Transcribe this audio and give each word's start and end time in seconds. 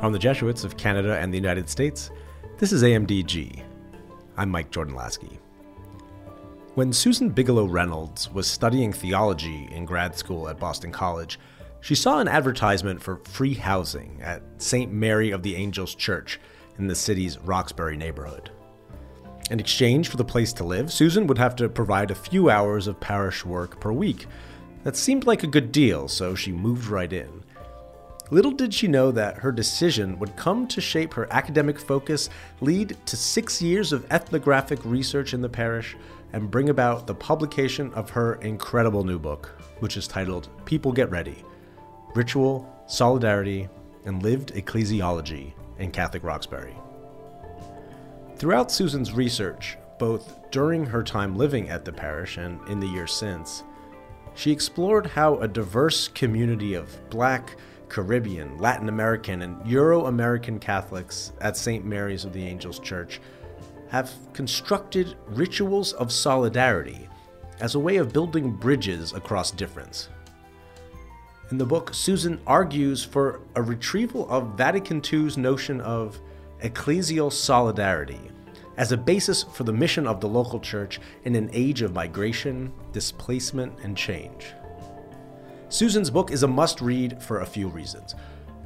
From 0.00 0.12
the 0.12 0.18
Jesuits 0.20 0.62
of 0.62 0.76
Canada 0.76 1.18
and 1.18 1.32
the 1.32 1.38
United 1.38 1.68
States, 1.68 2.12
this 2.56 2.70
is 2.70 2.84
AMDG. 2.84 3.64
I'm 4.36 4.48
Mike 4.48 4.70
Jordan 4.70 4.94
Laskey. 4.94 5.38
When 6.76 6.92
Susan 6.92 7.30
Bigelow 7.30 7.64
Reynolds 7.64 8.32
was 8.32 8.46
studying 8.46 8.92
theology 8.92 9.68
in 9.72 9.84
grad 9.84 10.16
school 10.16 10.48
at 10.48 10.60
Boston 10.60 10.92
College, 10.92 11.40
she 11.80 11.96
saw 11.96 12.20
an 12.20 12.28
advertisement 12.28 13.02
for 13.02 13.16
free 13.24 13.54
housing 13.54 14.20
at 14.22 14.40
St. 14.58 14.92
Mary 14.92 15.32
of 15.32 15.42
the 15.42 15.56
Angels 15.56 15.96
Church 15.96 16.38
in 16.78 16.86
the 16.86 16.94
city's 16.94 17.36
Roxbury 17.40 17.96
neighborhood. 17.96 18.52
In 19.50 19.58
exchange 19.58 20.10
for 20.10 20.16
the 20.16 20.24
place 20.24 20.52
to 20.54 20.64
live, 20.64 20.92
Susan 20.92 21.26
would 21.26 21.38
have 21.38 21.56
to 21.56 21.68
provide 21.68 22.12
a 22.12 22.14
few 22.14 22.50
hours 22.50 22.86
of 22.86 23.00
parish 23.00 23.44
work 23.44 23.80
per 23.80 23.90
week. 23.90 24.26
That 24.84 24.96
seemed 24.96 25.26
like 25.26 25.42
a 25.42 25.48
good 25.48 25.72
deal, 25.72 26.06
so 26.06 26.36
she 26.36 26.52
moved 26.52 26.86
right 26.86 27.12
in. 27.12 27.42
Little 28.30 28.50
did 28.50 28.74
she 28.74 28.88
know 28.88 29.10
that 29.12 29.38
her 29.38 29.50
decision 29.50 30.18
would 30.18 30.36
come 30.36 30.66
to 30.68 30.80
shape 30.80 31.14
her 31.14 31.32
academic 31.32 31.78
focus, 31.78 32.28
lead 32.60 32.96
to 33.06 33.16
six 33.16 33.62
years 33.62 33.92
of 33.92 34.06
ethnographic 34.12 34.84
research 34.84 35.32
in 35.32 35.40
the 35.40 35.48
parish, 35.48 35.96
and 36.34 36.50
bring 36.50 36.68
about 36.68 37.06
the 37.06 37.14
publication 37.14 37.92
of 37.94 38.10
her 38.10 38.34
incredible 38.36 39.02
new 39.02 39.18
book, 39.18 39.46
which 39.80 39.96
is 39.96 40.06
titled 40.06 40.48
People 40.66 40.92
Get 40.92 41.10
Ready 41.10 41.42
Ritual, 42.14 42.70
Solidarity, 42.86 43.68
and 44.04 44.22
Lived 44.22 44.52
Ecclesiology 44.54 45.52
in 45.78 45.90
Catholic 45.90 46.22
Roxbury. 46.22 46.74
Throughout 48.36 48.70
Susan's 48.70 49.12
research, 49.12 49.78
both 49.98 50.38
during 50.50 50.84
her 50.84 51.02
time 51.02 51.36
living 51.36 51.70
at 51.70 51.84
the 51.84 51.92
parish 51.92 52.36
and 52.36 52.60
in 52.68 52.78
the 52.78 52.86
years 52.86 53.12
since, 53.12 53.64
she 54.34 54.52
explored 54.52 55.06
how 55.06 55.38
a 55.38 55.48
diverse 55.48 56.08
community 56.08 56.74
of 56.74 57.10
Black, 57.10 57.56
Caribbean, 57.88 58.58
Latin 58.58 58.88
American, 58.88 59.42
and 59.42 59.66
Euro 59.66 60.06
American 60.06 60.58
Catholics 60.58 61.32
at 61.40 61.56
St. 61.56 61.84
Mary's 61.84 62.24
of 62.24 62.32
the 62.32 62.44
Angels 62.44 62.78
Church 62.78 63.20
have 63.88 64.12
constructed 64.32 65.16
rituals 65.28 65.92
of 65.94 66.12
solidarity 66.12 67.08
as 67.60 67.74
a 67.74 67.78
way 67.78 67.96
of 67.96 68.12
building 68.12 68.50
bridges 68.50 69.12
across 69.12 69.50
difference. 69.50 70.08
In 71.50 71.58
the 71.58 71.64
book, 71.64 71.94
Susan 71.94 72.40
argues 72.46 73.02
for 73.02 73.40
a 73.54 73.62
retrieval 73.62 74.28
of 74.30 74.54
Vatican 74.56 75.02
II's 75.02 75.38
notion 75.38 75.80
of 75.80 76.20
ecclesial 76.62 77.32
solidarity 77.32 78.20
as 78.76 78.92
a 78.92 78.96
basis 78.96 79.42
for 79.42 79.64
the 79.64 79.72
mission 79.72 80.06
of 80.06 80.20
the 80.20 80.28
local 80.28 80.60
church 80.60 81.00
in 81.24 81.34
an 81.34 81.48
age 81.52 81.82
of 81.82 81.94
migration, 81.94 82.72
displacement, 82.92 83.76
and 83.82 83.96
change. 83.96 84.52
Susan's 85.70 86.10
book 86.10 86.30
is 86.30 86.42
a 86.42 86.48
must 86.48 86.80
read 86.80 87.22
for 87.22 87.40
a 87.40 87.46
few 87.46 87.68
reasons. 87.68 88.14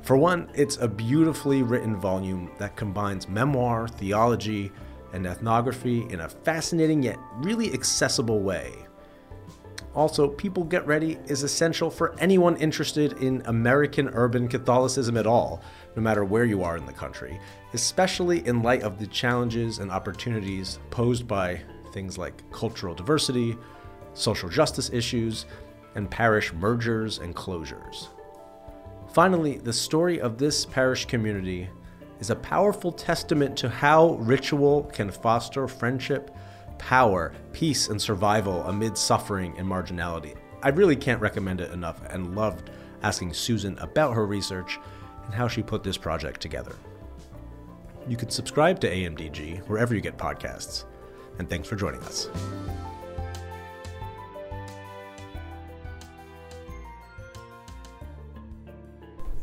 For 0.03 0.17
one, 0.17 0.49
it's 0.55 0.77
a 0.77 0.87
beautifully 0.87 1.63
written 1.63 1.97
volume 1.97 2.53
that 2.59 2.77
combines 2.77 3.29
memoir, 3.29 3.89
theology, 3.89 4.71
and 5.13 5.27
ethnography 5.27 6.07
in 6.11 6.21
a 6.21 6.29
fascinating 6.29 7.03
yet 7.03 7.19
really 7.39 7.73
accessible 7.73 8.41
way. 8.41 8.73
Also, 9.95 10.29
People 10.29 10.65
Get 10.65 10.87
Ready 10.87 11.19
is 11.27 11.43
essential 11.43 11.91
for 11.91 12.15
anyone 12.19 12.57
interested 12.57 13.15
in 13.15 13.43
American 13.47 14.09
urban 14.15 14.49
Catholicism 14.49 15.17
at 15.17 15.27
all, 15.27 15.61
no 15.97 16.03
matter 16.03 16.25
where 16.25 16.45
you 16.45 16.63
are 16.63 16.77
in 16.77 16.87
the 16.87 16.93
country, 16.93 17.39
especially 17.75 18.47
in 18.47 18.63
light 18.63 18.83
of 18.83 18.99
the 18.99 19.07
challenges 19.09 19.81
and 19.81 19.91
opportunities 19.91 20.79
posed 20.91 21.29
by 21.29 21.61
things 21.93 22.17
like 22.17 22.49
cultural 22.53 22.95
diversity, 22.95 23.59
social 24.15 24.49
justice 24.49 24.89
issues, 24.91 25.45
and 25.95 26.11
parish 26.11 26.53
mergers 26.53 27.19
and 27.19 27.35
closures. 27.35 28.09
Finally, 29.13 29.59
the 29.59 29.73
story 29.73 30.21
of 30.21 30.39
this 30.39 30.65
parish 30.65 31.05
community 31.05 31.69
is 32.19 32.31
a 32.31 32.37
powerful 32.37 32.93
testament 32.93 33.57
to 33.59 33.69
how 33.69 34.15
ritual 34.15 34.85
can 34.85 35.11
foster 35.11 35.69
friendship, 35.69 36.31
power, 36.79 37.33
peace, 37.53 37.89
and 37.89 38.01
survival 38.01 38.63
amid 38.65 38.97
suffering 38.97 39.55
and 39.59 39.69
marginality. 39.69 40.37
I 40.63 40.69
really 40.69 40.97
can't 40.97 41.21
recommend 41.21 41.61
it 41.61 41.73
enough 41.73 42.01
and 42.11 42.35
loved 42.35 42.71
asking 43.03 43.35
Susan 43.35 43.77
about 43.79 44.15
her 44.15 44.27
research 44.27 44.79
and 45.25 45.35
how 45.35 45.49
she 45.49 45.63
put 45.63 45.83
this 45.83 45.97
project 45.97 46.41
together. 46.41 46.75
You 48.09 48.17
can 48.17 48.31
subscribe 48.31 48.81
to 48.81 48.91
AMDG 48.91 49.67
wherever 49.69 49.95
you 49.95 50.01
get 50.01 50.17
podcasts. 50.17 50.85
And 51.39 51.49
thanks 51.49 51.69
for 51.69 51.77
joining 51.77 52.01
us. 52.03 52.29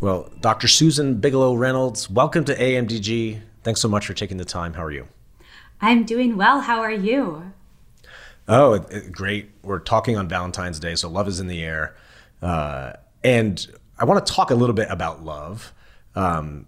Well, 0.02 0.32
Dr. 0.40 0.70
Susan 0.70 1.16
Bigelow 1.16 1.56
Reynolds, 1.56 2.10
welcome 2.10 2.46
to 2.46 2.56
AMDG. 2.56 3.42
Thanks 3.64 3.82
so 3.82 3.90
much 3.90 4.08
for 4.08 4.14
taking 4.14 4.38
the 4.38 4.46
time. 4.46 4.76
How 4.76 4.86
are 4.86 4.92
you? 4.92 5.10
I'm 5.82 6.06
doing 6.06 6.38
well. 6.38 6.62
How 6.62 6.80
are 6.80 6.92
you? 6.92 7.52
Oh, 8.48 8.76
it, 8.76 8.90
it, 8.92 9.12
great. 9.12 9.50
We're 9.62 9.80
talking 9.80 10.16
on 10.16 10.30
Valentine's 10.30 10.80
Day, 10.80 10.96
so 10.96 11.10
love 11.10 11.28
is 11.28 11.42
in 11.42 11.48
the 11.48 11.62
air. 11.62 11.98
Uh, 12.42 12.94
and 13.26 13.68
I 13.98 14.06
want 14.06 14.26
to 14.26 14.34
talk 14.34 14.52
a 14.52 14.56
little 14.56 14.74
bit 14.74 14.88
about 14.90 15.26
love. 15.26 15.74
Um, 16.16 16.68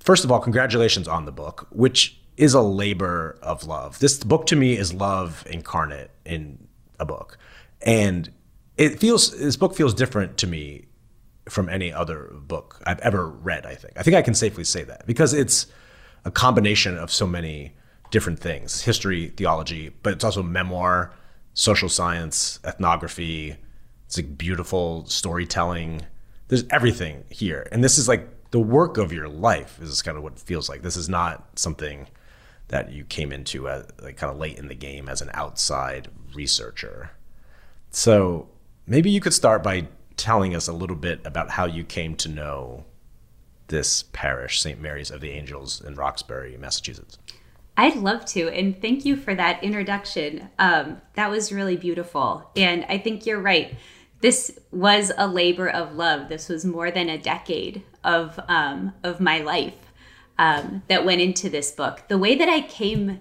first 0.00 0.24
of 0.24 0.32
all, 0.32 0.40
congratulations 0.40 1.06
on 1.06 1.24
the 1.24 1.30
book, 1.30 1.68
which 1.70 2.18
is 2.36 2.52
a 2.52 2.62
labor 2.62 3.38
of 3.42 3.64
love. 3.64 4.00
This 4.00 4.24
book 4.24 4.44
to 4.46 4.56
me 4.56 4.76
is 4.76 4.92
love 4.92 5.46
incarnate 5.48 6.10
in 6.24 6.66
a 6.98 7.04
book. 7.04 7.38
And 7.82 8.28
it 8.76 8.98
feels, 8.98 9.38
this 9.38 9.56
book 9.56 9.76
feels 9.76 9.94
different 9.94 10.36
to 10.38 10.48
me 10.48 10.86
from 11.48 11.68
any 11.68 11.92
other 11.92 12.32
book 12.32 12.80
I've 12.86 13.00
ever 13.00 13.28
read, 13.28 13.66
I 13.66 13.74
think. 13.74 13.94
I 13.96 14.02
think 14.02 14.16
I 14.16 14.22
can 14.22 14.34
safely 14.34 14.64
say 14.64 14.82
that 14.84 15.06
because 15.06 15.32
it's 15.32 15.66
a 16.24 16.30
combination 16.30 16.98
of 16.98 17.10
so 17.10 17.26
many 17.26 17.74
different 18.10 18.38
things 18.38 18.82
history, 18.82 19.28
theology, 19.36 19.90
but 20.02 20.12
it's 20.12 20.24
also 20.24 20.42
memoir, 20.42 21.12
social 21.54 21.88
science, 21.88 22.58
ethnography. 22.64 23.56
It's 24.06 24.16
like 24.16 24.38
beautiful 24.38 25.06
storytelling. 25.06 26.02
There's 26.48 26.64
everything 26.70 27.24
here. 27.28 27.68
And 27.72 27.82
this 27.82 27.98
is 27.98 28.08
like 28.08 28.50
the 28.50 28.60
work 28.60 28.98
of 28.98 29.12
your 29.12 29.28
life, 29.28 29.80
is 29.80 30.02
kind 30.02 30.16
of 30.16 30.22
what 30.22 30.34
it 30.34 30.38
feels 30.38 30.68
like. 30.68 30.82
This 30.82 30.96
is 30.96 31.08
not 31.08 31.58
something 31.58 32.06
that 32.68 32.92
you 32.92 33.04
came 33.04 33.32
into 33.32 33.68
as, 33.68 33.86
like 34.02 34.16
kind 34.16 34.32
of 34.32 34.38
late 34.38 34.58
in 34.58 34.68
the 34.68 34.74
game 34.74 35.08
as 35.08 35.22
an 35.22 35.30
outside 35.34 36.08
researcher. 36.34 37.10
So 37.90 38.48
maybe 38.86 39.10
you 39.10 39.20
could 39.20 39.34
start 39.34 39.62
by 39.62 39.88
telling 40.16 40.54
us 40.54 40.68
a 40.68 40.72
little 40.72 40.96
bit 40.96 41.20
about 41.24 41.50
how 41.50 41.66
you 41.66 41.84
came 41.84 42.14
to 42.16 42.28
know 42.28 42.84
this 43.68 44.04
parish, 44.12 44.60
St. 44.60 44.80
Mary's 44.80 45.10
of 45.10 45.20
the 45.20 45.30
Angels 45.30 45.80
in 45.80 45.94
Roxbury, 45.94 46.56
Massachusetts. 46.56 47.18
I'd 47.76 47.96
love 47.96 48.24
to. 48.26 48.48
And 48.48 48.80
thank 48.80 49.04
you 49.04 49.16
for 49.16 49.34
that 49.34 49.62
introduction. 49.62 50.48
Um, 50.58 51.00
that 51.14 51.30
was 51.30 51.52
really 51.52 51.76
beautiful. 51.76 52.50
And 52.56 52.86
I 52.88 52.98
think 52.98 53.26
you're 53.26 53.40
right. 53.40 53.74
This 54.22 54.58
was 54.70 55.12
a 55.18 55.28
labor 55.28 55.68
of 55.68 55.94
love. 55.94 56.28
This 56.28 56.48
was 56.48 56.64
more 56.64 56.90
than 56.90 57.10
a 57.10 57.18
decade 57.18 57.82
of, 58.02 58.40
um, 58.48 58.94
of 59.02 59.20
my 59.20 59.40
life 59.40 59.74
um, 60.38 60.82
that 60.88 61.04
went 61.04 61.20
into 61.20 61.50
this 61.50 61.70
book. 61.70 62.04
The 62.08 62.16
way 62.16 62.34
that 62.34 62.48
I 62.48 62.62
came 62.62 63.20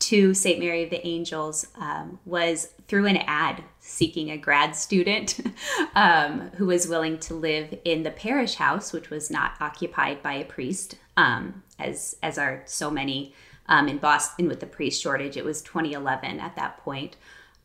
to 0.00 0.34
St. 0.34 0.58
Mary 0.58 0.84
of 0.84 0.90
the 0.90 1.06
Angels 1.06 1.66
um, 1.76 2.18
was 2.26 2.74
through 2.88 3.06
an 3.06 3.18
ad 3.18 3.64
seeking 3.86 4.30
a 4.30 4.38
grad 4.38 4.74
student 4.74 5.38
um, 5.94 6.50
who 6.56 6.66
was 6.66 6.88
willing 6.88 7.18
to 7.18 7.34
live 7.34 7.78
in 7.84 8.02
the 8.02 8.10
parish 8.10 8.54
house, 8.54 8.94
which 8.94 9.10
was 9.10 9.30
not 9.30 9.52
occupied 9.60 10.22
by 10.22 10.32
a 10.32 10.44
priest, 10.44 10.96
um, 11.18 11.62
as 11.78 12.16
as 12.22 12.38
are 12.38 12.62
so 12.64 12.90
many 12.90 13.34
um, 13.68 13.86
in 13.86 13.98
Boston 13.98 14.48
with 14.48 14.60
the 14.60 14.66
priest 14.66 15.02
shortage. 15.02 15.36
It 15.36 15.44
was 15.44 15.60
2011 15.60 16.40
at 16.40 16.56
that 16.56 16.78
point. 16.78 17.16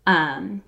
Um, 0.05 0.61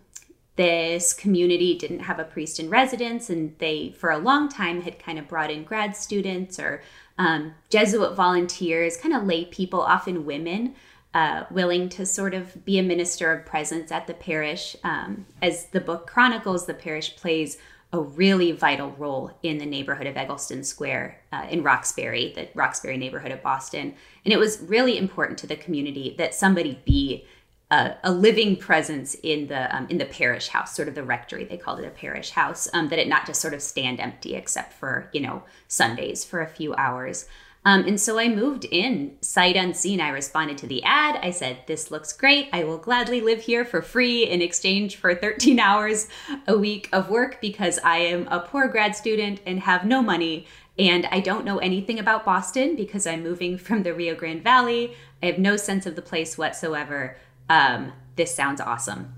this 0.55 1.13
community 1.13 1.77
didn't 1.77 2.01
have 2.01 2.19
a 2.19 2.23
priest 2.23 2.59
in 2.59 2.69
residence, 2.69 3.29
and 3.29 3.57
they, 3.57 3.91
for 3.91 4.09
a 4.09 4.17
long 4.17 4.47
time, 4.47 4.81
had 4.81 4.99
kind 4.99 5.19
of 5.19 5.27
brought 5.27 5.51
in 5.51 5.63
grad 5.63 5.97
students 5.97 6.59
or 6.59 6.81
um, 7.17 7.55
Jesuit 7.69 8.15
volunteers, 8.15 8.95
kind 8.95 9.13
of 9.13 9.25
lay 9.25 9.45
people, 9.45 9.81
often 9.81 10.25
women 10.25 10.75
uh, 11.13 11.43
willing 11.51 11.89
to 11.89 12.05
sort 12.05 12.33
of 12.33 12.63
be 12.63 12.79
a 12.79 12.83
minister 12.83 13.33
of 13.33 13.45
presence 13.45 13.91
at 13.91 14.07
the 14.07 14.13
parish. 14.13 14.75
Um, 14.83 15.25
as 15.41 15.65
the 15.67 15.81
book 15.81 16.07
chronicles, 16.07 16.65
the 16.65 16.73
parish 16.73 17.15
plays 17.15 17.57
a 17.93 17.99
really 17.99 18.53
vital 18.53 18.91
role 18.91 19.31
in 19.43 19.57
the 19.57 19.65
neighborhood 19.65 20.07
of 20.07 20.15
Egleston 20.15 20.63
Square 20.63 21.19
uh, 21.33 21.45
in 21.49 21.61
Roxbury, 21.61 22.31
the 22.33 22.47
Roxbury 22.53 22.97
neighborhood 22.97 23.33
of 23.33 23.43
Boston. 23.43 23.93
And 24.23 24.33
it 24.33 24.37
was 24.37 24.61
really 24.61 24.97
important 24.97 25.37
to 25.39 25.47
the 25.47 25.57
community 25.57 26.15
that 26.17 26.33
somebody 26.33 26.79
be 26.85 27.25
a, 27.69 27.95
a 28.03 28.11
living 28.11 28.55
presence 28.55 29.15
in 29.15 29.47
the 29.47 29.75
um, 29.75 29.87
in 29.89 29.97
the 29.97 30.05
parish 30.05 30.49
house, 30.49 30.75
sort 30.75 30.87
of 30.87 30.95
the 30.95 31.03
rectory. 31.03 31.45
They 31.45 31.57
called 31.57 31.79
it 31.79 31.85
a 31.85 31.89
parish 31.89 32.31
house. 32.31 32.69
Um, 32.73 32.89
that 32.89 32.99
it 32.99 33.07
not 33.07 33.25
just 33.25 33.41
sort 33.41 33.53
of 33.53 33.61
stand 33.61 33.99
empty, 33.99 34.35
except 34.35 34.73
for 34.73 35.09
you 35.13 35.21
know 35.21 35.43
Sundays 35.67 36.23
for 36.23 36.41
a 36.41 36.47
few 36.47 36.73
hours. 36.75 37.27
Um, 37.63 37.85
and 37.85 37.99
so 37.99 38.17
I 38.17 38.27
moved 38.27 38.65
in 38.65 39.17
sight 39.21 39.55
unseen. 39.55 40.01
I 40.01 40.09
responded 40.09 40.57
to 40.59 40.67
the 40.67 40.83
ad. 40.83 41.19
I 41.21 41.29
said, 41.29 41.59
This 41.67 41.91
looks 41.91 42.11
great. 42.11 42.49
I 42.51 42.63
will 42.63 42.79
gladly 42.79 43.21
live 43.21 43.41
here 43.41 43.63
for 43.63 43.83
free 43.83 44.23
in 44.23 44.41
exchange 44.41 44.95
for 44.95 45.13
13 45.13 45.59
hours 45.67 46.07
a 46.47 46.57
week 46.57 46.89
of 46.91 47.09
work 47.09 47.39
because 47.39 47.77
I 47.83 47.97
am 47.97 48.27
a 48.29 48.39
poor 48.39 48.67
grad 48.67 48.95
student 48.95 49.41
and 49.45 49.59
have 49.59 49.85
no 49.85 50.01
money 50.01 50.47
And 50.79 51.05
I 51.11 51.19
don't 51.19 51.45
know 51.45 51.59
anything 51.59 51.99
about 51.99 52.25
Boston 52.25 52.75
because 52.75 53.05
I'm 53.05 53.21
moving 53.21 53.57
from 53.57 53.83
the 53.83 53.93
Rio 53.93 54.15
Grande 54.15 54.43
Valley. 54.43 54.95
I 55.21 55.27
have 55.27 55.37
no 55.37 55.55
sense 55.57 55.85
of 55.85 55.95
the 55.95 56.01
place 56.01 56.37
whatsoever. 56.37 57.17
Um, 57.49 57.93
this 58.15 58.33
sounds 58.33 58.61
awesome. 58.61 59.13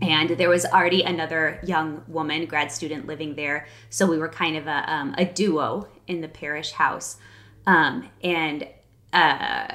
And 0.00 0.30
there 0.30 0.48
was 0.48 0.64
already 0.64 1.02
another 1.02 1.60
young 1.62 2.02
woman, 2.08 2.46
grad 2.46 2.72
student, 2.72 3.06
living 3.06 3.34
there. 3.34 3.66
So 3.90 4.06
we 4.06 4.18
were 4.18 4.28
kind 4.28 4.56
of 4.56 4.66
a, 4.66 4.92
um, 4.92 5.14
a 5.18 5.24
duo 5.24 5.88
in 6.06 6.20
the 6.20 6.28
parish 6.28 6.72
house. 6.72 7.18
Um, 7.68 8.08
and 8.24 8.66
uh, 9.12 9.74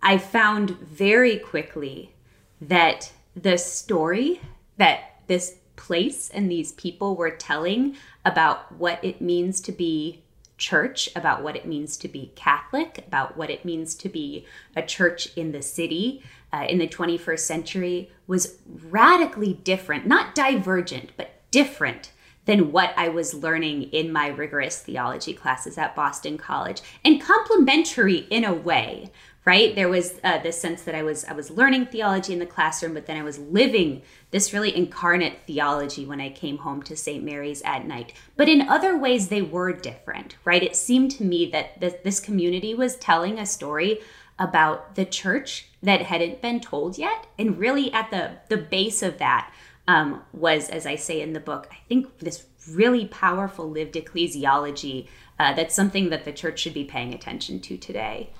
I 0.00 0.18
found 0.18 0.78
very 0.78 1.36
quickly 1.36 2.14
that 2.60 3.12
the 3.34 3.58
story 3.58 4.40
that 4.76 5.16
this 5.26 5.56
place 5.74 6.30
and 6.30 6.48
these 6.48 6.70
people 6.72 7.16
were 7.16 7.30
telling 7.30 7.96
about 8.24 8.70
what 8.78 9.04
it 9.04 9.20
means 9.20 9.60
to 9.62 9.72
be 9.72 10.22
church, 10.58 11.08
about 11.16 11.42
what 11.42 11.56
it 11.56 11.66
means 11.66 11.96
to 11.96 12.06
be 12.06 12.30
Catholic, 12.36 13.02
about 13.04 13.36
what 13.36 13.50
it 13.50 13.64
means 13.64 13.96
to 13.96 14.08
be 14.08 14.46
a 14.76 14.82
church 14.82 15.36
in 15.36 15.50
the 15.50 15.60
city 15.60 16.22
uh, 16.52 16.66
in 16.68 16.78
the 16.78 16.86
21st 16.86 17.40
century 17.40 18.12
was 18.28 18.58
radically 18.64 19.54
different, 19.54 20.06
not 20.06 20.36
divergent, 20.36 21.10
but 21.16 21.32
different 21.50 22.12
than 22.46 22.72
what 22.72 22.92
I 22.96 23.08
was 23.08 23.34
learning 23.34 23.84
in 23.84 24.12
my 24.12 24.28
rigorous 24.28 24.78
theology 24.80 25.32
classes 25.32 25.78
at 25.78 25.96
Boston 25.96 26.36
College, 26.36 26.82
and 27.04 27.20
complementary 27.20 28.26
in 28.30 28.44
a 28.44 28.52
way, 28.52 29.10
right? 29.44 29.74
There 29.74 29.88
was 29.88 30.18
uh, 30.22 30.38
this 30.38 30.60
sense 30.60 30.82
that 30.82 30.94
i 30.94 31.02
was 31.02 31.24
i 31.24 31.32
was 31.32 31.50
learning 31.50 31.86
theology 31.86 32.32
in 32.32 32.38
the 32.38 32.46
classroom 32.46 32.94
but 32.94 33.06
then 33.06 33.16
i 33.16 33.22
was 33.22 33.38
living 33.38 34.02
this 34.30 34.52
really 34.52 34.74
incarnate 34.74 35.40
theology 35.46 36.06
when 36.06 36.20
i 36.20 36.30
came 36.30 36.58
home 36.58 36.82
to 36.82 36.96
st 36.96 37.22
mary's 37.22 37.62
at 37.62 37.86
night. 37.86 38.12
But 38.36 38.48
in 38.48 38.68
other 38.68 38.96
ways 38.96 39.28
they 39.28 39.42
were 39.42 39.72
different 39.72 40.36
right? 40.44 40.62
It 40.62 40.76
seemed 40.76 41.10
to 41.12 41.24
me 41.24 41.50
that 41.50 41.80
th- 41.80 42.02
this 42.04 42.20
community 42.20 42.74
was 42.74 42.96
telling 42.96 43.38
a 43.38 43.46
story 43.46 44.00
about 44.38 44.96
the 44.96 45.04
church 45.04 45.68
that 45.82 46.02
hadn't 46.02 46.42
been 46.42 46.60
told 46.60 46.98
yet 46.98 47.26
and 47.38 47.58
really 47.58 47.92
at 47.92 48.10
the 48.10 48.32
the 48.48 48.56
base 48.56 49.02
of 49.02 49.18
that 49.18 49.52
um, 49.88 50.22
was 50.32 50.68
as 50.70 50.86
i 50.86 50.94
say 50.94 51.20
in 51.20 51.32
the 51.32 51.40
book 51.40 51.68
i 51.70 51.76
think 51.88 52.18
this 52.18 52.46
really 52.70 53.06
powerful 53.06 53.68
lived 53.68 53.94
ecclesiology 53.94 55.06
uh, 55.38 55.52
that's 55.52 55.74
something 55.74 56.10
that 56.10 56.24
the 56.24 56.32
church 56.32 56.60
should 56.60 56.74
be 56.74 56.84
paying 56.84 57.12
attention 57.12 57.60
to 57.60 57.76
today 57.76 58.30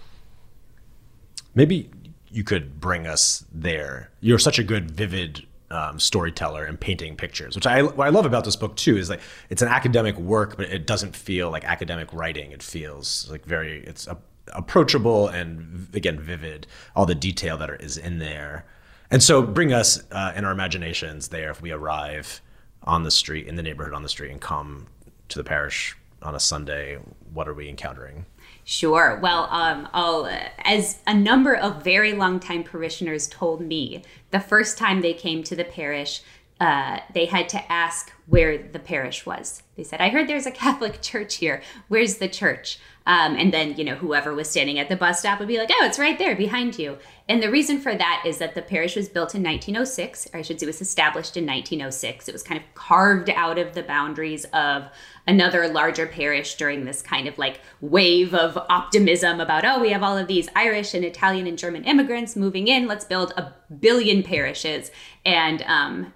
Maybe 1.54 1.90
you 2.30 2.44
could 2.44 2.80
bring 2.80 3.06
us 3.06 3.44
there. 3.52 4.10
You're 4.20 4.38
such 4.38 4.58
a 4.58 4.64
good, 4.64 4.90
vivid 4.90 5.46
um, 5.70 5.98
storyteller 5.98 6.64
and 6.64 6.78
painting 6.78 7.16
pictures, 7.16 7.54
which 7.54 7.66
I 7.66 7.82
what 7.82 8.06
I 8.06 8.10
love 8.10 8.26
about 8.26 8.44
this 8.44 8.56
book 8.56 8.76
too 8.76 8.96
is 8.96 9.08
like 9.08 9.20
it's 9.50 9.62
an 9.62 9.68
academic 9.68 10.16
work, 10.18 10.56
but 10.56 10.66
it 10.66 10.86
doesn't 10.86 11.14
feel 11.16 11.50
like 11.50 11.64
academic 11.64 12.12
writing. 12.12 12.50
It 12.50 12.62
feels 12.62 13.28
like 13.30 13.44
very 13.44 13.84
it's 13.84 14.06
a, 14.06 14.18
approachable 14.52 15.28
and 15.28 15.88
again 15.94 16.18
vivid. 16.18 16.66
All 16.96 17.06
the 17.06 17.14
detail 17.14 17.56
that 17.58 17.70
are, 17.70 17.76
is 17.76 17.96
in 17.96 18.18
there, 18.18 18.66
and 19.10 19.22
so 19.22 19.42
bring 19.42 19.72
us 19.72 20.02
uh, 20.10 20.32
in 20.34 20.44
our 20.44 20.52
imaginations 20.52 21.28
there 21.28 21.50
if 21.50 21.62
we 21.62 21.70
arrive 21.70 22.40
on 22.82 23.02
the 23.02 23.10
street 23.10 23.46
in 23.46 23.56
the 23.56 23.62
neighborhood 23.62 23.94
on 23.94 24.02
the 24.02 24.08
street 24.08 24.30
and 24.30 24.40
come 24.40 24.86
to 25.28 25.38
the 25.38 25.44
parish 25.44 25.96
on 26.22 26.34
a 26.34 26.40
Sunday. 26.40 26.98
What 27.32 27.48
are 27.48 27.54
we 27.54 27.68
encountering? 27.68 28.26
Sure. 28.64 29.18
Well, 29.22 29.48
um, 29.50 29.88
I'll, 29.92 30.26
as 30.64 30.98
a 31.06 31.14
number 31.14 31.54
of 31.54 31.84
very 31.84 32.14
long-time 32.14 32.64
parishioners 32.64 33.28
told 33.28 33.60
me, 33.60 34.02
the 34.30 34.40
first 34.40 34.78
time 34.78 35.02
they 35.02 35.12
came 35.12 35.42
to 35.44 35.54
the 35.54 35.64
parish, 35.64 36.22
uh, 36.60 37.00
they 37.12 37.26
had 37.26 37.48
to 37.50 37.72
ask 37.72 38.12
where 38.26 38.56
the 38.56 38.78
parish 38.78 39.26
was. 39.26 39.62
They 39.76 39.82
said, 39.82 40.00
I 40.00 40.08
heard 40.08 40.28
there's 40.28 40.46
a 40.46 40.52
Catholic 40.52 41.00
church 41.02 41.36
here. 41.36 41.62
Where's 41.88 42.16
the 42.16 42.28
church? 42.28 42.78
Um, 43.06 43.36
and 43.36 43.52
then, 43.52 43.74
you 43.76 43.84
know, 43.84 43.96
whoever 43.96 44.34
was 44.34 44.48
standing 44.48 44.78
at 44.78 44.88
the 44.88 44.96
bus 44.96 45.18
stop 45.18 45.38
would 45.38 45.48
be 45.48 45.58
like, 45.58 45.68
oh, 45.70 45.84
it's 45.84 45.98
right 45.98 46.18
there 46.18 46.34
behind 46.34 46.78
you. 46.78 46.96
And 47.28 47.42
the 47.42 47.50
reason 47.50 47.78
for 47.78 47.94
that 47.94 48.22
is 48.24 48.38
that 48.38 48.54
the 48.54 48.62
parish 48.62 48.96
was 48.96 49.10
built 49.10 49.34
in 49.34 49.42
1906, 49.42 50.28
or 50.32 50.38
I 50.38 50.42
should 50.42 50.58
say, 50.58 50.64
it 50.64 50.68
was 50.68 50.80
established 50.80 51.36
in 51.36 51.44
1906. 51.44 52.28
It 52.28 52.32
was 52.32 52.42
kind 52.42 52.58
of 52.58 52.74
carved 52.74 53.28
out 53.28 53.58
of 53.58 53.74
the 53.74 53.82
boundaries 53.82 54.46
of 54.54 54.84
another 55.26 55.68
larger 55.68 56.06
parish 56.06 56.54
during 56.54 56.86
this 56.86 57.02
kind 57.02 57.28
of 57.28 57.36
like 57.36 57.60
wave 57.82 58.32
of 58.32 58.56
optimism 58.70 59.38
about, 59.38 59.66
oh, 59.66 59.80
we 59.80 59.90
have 59.90 60.02
all 60.02 60.16
of 60.16 60.26
these 60.26 60.48
Irish 60.56 60.94
and 60.94 61.04
Italian 61.04 61.46
and 61.46 61.58
German 61.58 61.84
immigrants 61.84 62.36
moving 62.36 62.68
in. 62.68 62.86
Let's 62.86 63.04
build 63.04 63.34
a 63.36 63.52
billion 63.80 64.22
parishes. 64.22 64.90
And 65.26 65.60
um, 65.66 66.14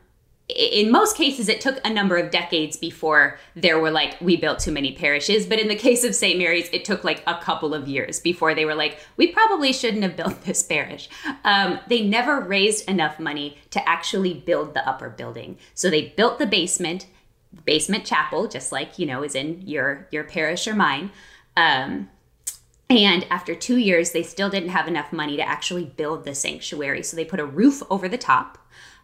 in 0.49 0.91
most 0.91 1.17
cases, 1.17 1.49
it 1.49 1.61
took 1.61 1.79
a 1.85 1.91
number 1.91 2.17
of 2.17 2.31
decades 2.31 2.77
before 2.77 3.39
there 3.55 3.79
were 3.79 3.91
like, 3.91 4.19
we 4.21 4.37
built 4.37 4.61
too 4.61 4.73
many 4.73 4.93
parishes. 4.93 5.47
But 5.47 5.59
in 5.59 5.69
the 5.69 5.77
case 5.77 6.05
of 6.05 6.15
St. 6.15 6.39
Mary's, 6.39 6.71
it 6.73 6.85
took 6.85 7.05
like 7.05 7.23
a 7.27 7.39
couple 7.39 7.75
of 7.75 7.87
years 7.87 8.19
before 8.19 8.55
they 8.55 8.65
were 8.65 8.75
like, 8.75 8.99
we 9.17 9.27
probably 9.27 9.73
shouldn't 9.73 10.03
have 10.03 10.17
built 10.17 10.43
this 10.45 10.63
parish. 10.63 11.09
Um, 11.45 11.81
they 11.89 12.03
never 12.03 12.41
raised 12.41 12.89
enough 12.89 13.21
money 13.21 13.59
to 13.71 13.89
actually 13.89 14.35
build 14.35 14.75
the 14.75 14.89
upper 14.89 15.11
building. 15.11 15.59
So 15.75 15.91
they 15.91 16.15
built 16.17 16.39
the 16.39 16.47
basement 16.47 17.07
basement 17.65 18.05
chapel, 18.05 18.47
just 18.47 18.73
like 18.73 18.99
you 18.99 19.07
know 19.07 19.23
is 19.23 19.35
in 19.35 19.63
your 19.67 20.07
your 20.11 20.25
parish 20.25 20.67
or 20.67 20.75
mine. 20.75 21.11
Um, 21.57 22.11
and 22.91 23.27
after 23.31 23.55
two 23.55 23.77
years, 23.77 24.13
they 24.13 24.23
still 24.23 24.49
didn't 24.49 24.71
have 24.71 24.89
enough 24.89 25.13
money 25.13 25.37
to 25.37 25.47
actually 25.47 25.85
build 25.85 26.25
the 26.25 26.35
sanctuary, 26.35 27.03
so 27.03 27.17
they 27.17 27.25
put 27.25 27.41
a 27.41 27.45
roof 27.45 27.83
over 27.91 28.09
the 28.09 28.19
top. 28.19 28.59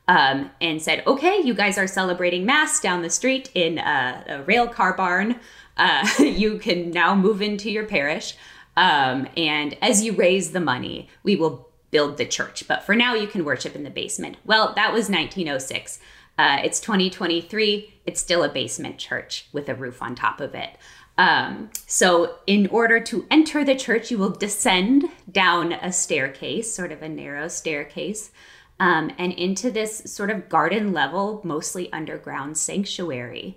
Um, 0.07 0.51
and 0.61 0.83
said, 0.83 1.03
"Okay, 1.07 1.41
you 1.41 1.55
guys 1.55 1.79
are 1.79 1.87
celebrating 1.87 2.45
mass 2.45 2.79
down 2.79 3.01
the 3.01 3.09
street 3.09 3.51
in 3.55 3.79
a, 3.79 4.25
a 4.29 4.43
rail 4.43 4.69
car 4.69 4.95
barn. 4.95 5.41
Uh, 5.79 6.07
you 6.19 6.59
can 6.59 6.91
now 6.91 7.15
move 7.15 7.41
into 7.41 7.71
your 7.71 7.87
parish, 7.87 8.37
um, 8.77 9.27
and 9.35 9.79
as 9.81 10.05
you 10.05 10.13
raise 10.13 10.53
the 10.53 10.61
money, 10.61 11.09
we 11.23 11.37
will 11.37 11.71
build 11.91 12.19
the 12.19 12.27
church. 12.27 12.69
But 12.69 12.83
for 12.83 12.95
now, 12.95 13.15
you 13.15 13.27
can 13.27 13.47
worship 13.47 13.75
in 13.75 13.83
the 13.83 13.91
basement." 13.91 14.37
Well, 14.45 14.75
that 14.77 14.93
was 14.93 15.09
1906. 15.09 16.01
Uh, 16.37 16.59
it's 16.63 16.81
2023. 16.81 17.95
It's 18.07 18.21
still 18.21 18.43
a 18.43 18.49
basement 18.49 18.99
church 18.99 19.47
with 19.53 19.69
a 19.69 19.75
roof 19.75 20.03
on 20.03 20.15
top 20.15 20.41
of 20.41 20.55
it. 20.55 20.77
Um, 21.17 21.71
so, 21.87 22.37
in 22.47 22.67
order 22.69 22.99
to 22.99 23.25
enter 23.31 23.65
the 23.65 23.77
church, 23.77 24.11
you 24.11 24.19
will 24.19 24.31
descend 24.31 25.05
down 25.31 25.73
a 25.73 25.93
staircase, 25.93 26.75
sort 26.75 26.91
of 26.91 27.03
a 27.03 27.09
narrow 27.09 27.47
staircase, 27.47 28.33
um, 28.81 29.13
and 29.19 29.33
into 29.33 29.71
this 29.71 29.99
sort 30.13 30.31
of 30.31 30.49
garden 30.49 30.93
level, 30.93 31.41
mostly 31.45 31.93
underground 31.93 32.59
sanctuary. 32.59 33.57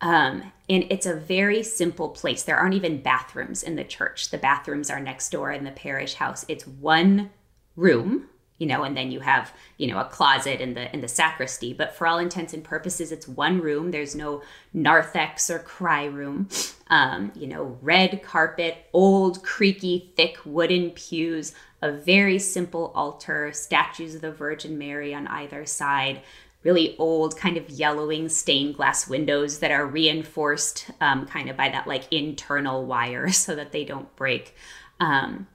Um, 0.00 0.52
and 0.68 0.84
it's 0.90 1.06
a 1.06 1.14
very 1.14 1.62
simple 1.62 2.10
place. 2.10 2.42
There 2.42 2.56
aren't 2.56 2.74
even 2.74 3.02
bathrooms 3.02 3.62
in 3.62 3.76
the 3.76 3.84
church. 3.84 4.30
The 4.30 4.38
bathrooms 4.38 4.90
are 4.90 5.00
next 5.00 5.30
door 5.30 5.52
in 5.52 5.64
the 5.64 5.70
parish 5.70 6.14
house. 6.14 6.44
It's 6.48 6.66
one 6.66 7.30
room 7.76 8.28
you 8.58 8.66
know 8.66 8.84
and 8.84 8.96
then 8.96 9.10
you 9.10 9.20
have 9.20 9.52
you 9.76 9.86
know 9.86 9.98
a 9.98 10.04
closet 10.04 10.60
in 10.60 10.74
the 10.74 10.92
in 10.92 11.00
the 11.00 11.08
sacristy. 11.08 11.72
But 11.72 11.94
for 11.94 12.06
all 12.06 12.18
intents 12.18 12.52
and 12.52 12.64
purposes 12.64 13.12
it's 13.12 13.28
one 13.28 13.60
room. 13.60 13.90
There's 13.90 14.14
no 14.14 14.42
narthex 14.72 15.50
or 15.50 15.58
cry 15.58 16.04
room. 16.04 16.48
Um, 16.88 17.32
you 17.34 17.46
know 17.46 17.78
red 17.82 18.22
carpet 18.22 18.86
old 18.92 19.42
creaky 19.42 20.12
thick 20.16 20.38
wooden 20.44 20.90
pews 20.90 21.54
a 21.82 21.92
very 21.92 22.38
simple 22.38 22.92
altar 22.94 23.52
statues 23.52 24.14
of 24.14 24.20
the 24.22 24.32
virgin 24.32 24.78
mary 24.78 25.14
on 25.14 25.26
either 25.26 25.66
side 25.66 26.22
really 26.66 26.96
old 26.98 27.36
kind 27.36 27.56
of 27.56 27.70
yellowing 27.70 28.28
stained 28.28 28.74
glass 28.74 29.08
windows 29.08 29.60
that 29.60 29.70
are 29.70 29.86
reinforced 29.86 30.90
um, 31.00 31.24
kind 31.24 31.48
of 31.48 31.56
by 31.56 31.68
that 31.68 31.86
like 31.86 32.12
internal 32.12 32.84
wire 32.84 33.30
so 33.32 33.54
that 33.54 33.70
they 33.70 33.84
don't 33.84 34.14
break. 34.16 34.54
Um, 34.98 35.46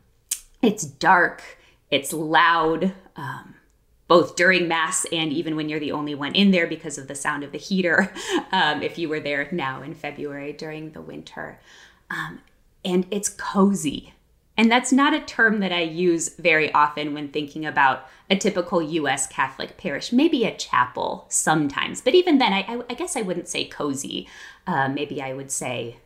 it's 0.61 0.85
dark 0.85 1.57
it's 1.91 2.13
loud, 2.13 2.93
um, 3.15 3.55
both 4.07 4.35
during 4.35 4.67
Mass 4.67 5.05
and 5.11 5.31
even 5.31 5.55
when 5.55 5.69
you're 5.69 5.79
the 5.79 5.91
only 5.91 6.15
one 6.15 6.33
in 6.33 6.51
there 6.51 6.67
because 6.67 6.97
of 6.97 7.07
the 7.07 7.15
sound 7.15 7.43
of 7.43 7.51
the 7.51 7.57
heater, 7.57 8.13
um, 8.51 8.81
if 8.81 8.97
you 8.97 9.07
were 9.07 9.19
there 9.19 9.47
now 9.51 9.81
in 9.81 9.93
February 9.93 10.53
during 10.53 10.91
the 10.91 11.01
winter. 11.01 11.59
Um, 12.09 12.41
and 12.83 13.05
it's 13.11 13.29
cozy. 13.29 14.13
And 14.57 14.71
that's 14.71 14.91
not 14.91 15.13
a 15.13 15.21
term 15.21 15.59
that 15.61 15.71
I 15.71 15.81
use 15.81 16.35
very 16.35 16.71
often 16.73 17.13
when 17.13 17.29
thinking 17.29 17.65
about 17.65 18.05
a 18.29 18.35
typical 18.35 18.81
US 18.81 19.27
Catholic 19.27 19.77
parish, 19.77 20.11
maybe 20.11 20.43
a 20.43 20.55
chapel 20.55 21.25
sometimes. 21.29 22.01
But 22.01 22.15
even 22.15 22.37
then, 22.37 22.53
I, 22.53 22.59
I, 22.67 22.81
I 22.89 22.93
guess 22.93 23.15
I 23.15 23.21
wouldn't 23.21 23.47
say 23.47 23.65
cozy. 23.65 24.27
Uh, 24.67 24.89
maybe 24.89 25.21
I 25.21 25.33
would 25.33 25.51
say, 25.51 25.97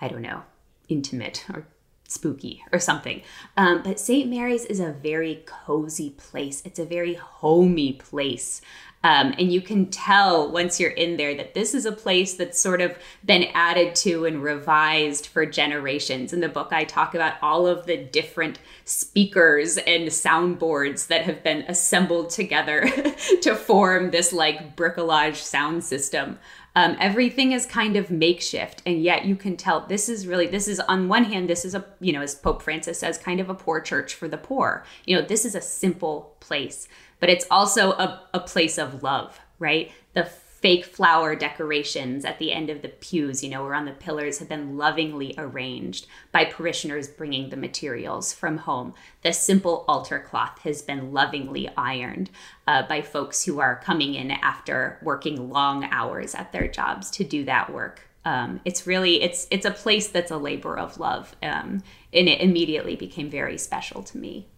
I 0.00 0.08
don't 0.08 0.22
know, 0.22 0.42
intimate 0.88 1.44
or 1.52 1.66
spooky 2.08 2.64
or 2.72 2.80
something. 2.80 3.22
Um, 3.56 3.82
but 3.84 4.00
St. 4.00 4.28
Mary's 4.28 4.64
is 4.64 4.80
a 4.80 4.90
very 4.90 5.44
cozy 5.46 6.10
place. 6.10 6.62
It's 6.64 6.80
a 6.80 6.84
very 6.84 7.14
homey 7.14 7.92
place. 7.92 8.60
Um, 9.04 9.32
and 9.38 9.52
you 9.52 9.60
can 9.60 9.86
tell 9.86 10.50
once 10.50 10.80
you're 10.80 10.90
in 10.90 11.18
there 11.18 11.34
that 11.36 11.54
this 11.54 11.72
is 11.72 11.86
a 11.86 11.92
place 11.92 12.34
that's 12.34 12.60
sort 12.60 12.80
of 12.80 12.98
been 13.24 13.44
added 13.54 13.94
to 13.96 14.24
and 14.24 14.42
revised 14.42 15.28
for 15.28 15.46
generations. 15.46 16.32
In 16.32 16.40
the 16.40 16.48
book, 16.48 16.72
I 16.72 16.82
talk 16.82 17.14
about 17.14 17.34
all 17.40 17.68
of 17.68 17.86
the 17.86 17.96
different 17.96 18.58
speakers 18.84 19.76
and 19.78 20.08
soundboards 20.08 21.06
that 21.06 21.22
have 21.22 21.44
been 21.44 21.62
assembled 21.68 22.30
together 22.30 22.90
to 23.42 23.54
form 23.54 24.10
this 24.10 24.32
like 24.32 24.74
bricolage 24.74 25.36
sound 25.36 25.84
system. 25.84 26.38
Um, 26.78 26.96
everything 27.00 27.50
is 27.50 27.66
kind 27.66 27.96
of 27.96 28.08
makeshift, 28.08 28.82
and 28.86 29.02
yet 29.02 29.24
you 29.24 29.34
can 29.34 29.56
tell 29.56 29.80
this 29.80 30.08
is 30.08 30.28
really 30.28 30.46
this 30.46 30.68
is 30.68 30.78
on 30.78 31.08
one 31.08 31.24
hand 31.24 31.50
this 31.50 31.64
is 31.64 31.74
a 31.74 31.84
you 31.98 32.12
know 32.12 32.22
as 32.22 32.36
Pope 32.36 32.62
Francis 32.62 33.00
says 33.00 33.18
kind 33.18 33.40
of 33.40 33.50
a 33.50 33.54
poor 33.54 33.80
church 33.80 34.14
for 34.14 34.28
the 34.28 34.38
poor. 34.38 34.84
You 35.04 35.16
know 35.16 35.22
this 35.22 35.44
is 35.44 35.56
a 35.56 35.60
simple 35.60 36.36
place, 36.38 36.86
but 37.18 37.30
it's 37.30 37.44
also 37.50 37.90
a, 37.94 38.22
a 38.32 38.38
place 38.38 38.78
of 38.78 39.02
love, 39.02 39.40
right? 39.58 39.90
The 40.12 40.30
fake 40.60 40.84
flower 40.84 41.36
decorations 41.36 42.24
at 42.24 42.38
the 42.38 42.52
end 42.52 42.68
of 42.68 42.82
the 42.82 42.88
pews, 42.88 43.44
you 43.44 43.50
know, 43.50 43.64
or 43.64 43.74
on 43.74 43.84
the 43.84 43.92
pillars 43.92 44.38
have 44.38 44.48
been 44.48 44.76
lovingly 44.76 45.32
arranged 45.38 46.06
by 46.32 46.44
parishioners 46.44 47.06
bringing 47.06 47.48
the 47.48 47.56
materials 47.56 48.32
from 48.32 48.58
home. 48.58 48.92
The 49.22 49.32
simple 49.32 49.84
altar 49.86 50.18
cloth 50.18 50.58
has 50.62 50.82
been 50.82 51.12
lovingly 51.12 51.68
ironed 51.76 52.30
uh, 52.66 52.82
by 52.88 53.02
folks 53.02 53.44
who 53.44 53.60
are 53.60 53.80
coming 53.84 54.14
in 54.14 54.32
after 54.32 54.98
working 55.00 55.48
long 55.48 55.84
hours 55.84 56.34
at 56.34 56.50
their 56.50 56.66
jobs 56.66 57.10
to 57.12 57.24
do 57.24 57.44
that 57.44 57.72
work. 57.72 58.00
Um, 58.24 58.60
it's 58.64 58.86
really 58.86 59.22
it's 59.22 59.46
it's 59.50 59.64
a 59.64 59.70
place 59.70 60.08
that's 60.08 60.32
a 60.32 60.36
labor 60.36 60.76
of 60.76 60.98
love, 60.98 61.34
um, 61.42 61.82
and 62.12 62.28
it 62.28 62.40
immediately 62.40 62.96
became 62.96 63.30
very 63.30 63.56
special 63.56 64.02
to 64.02 64.18
me. 64.18 64.48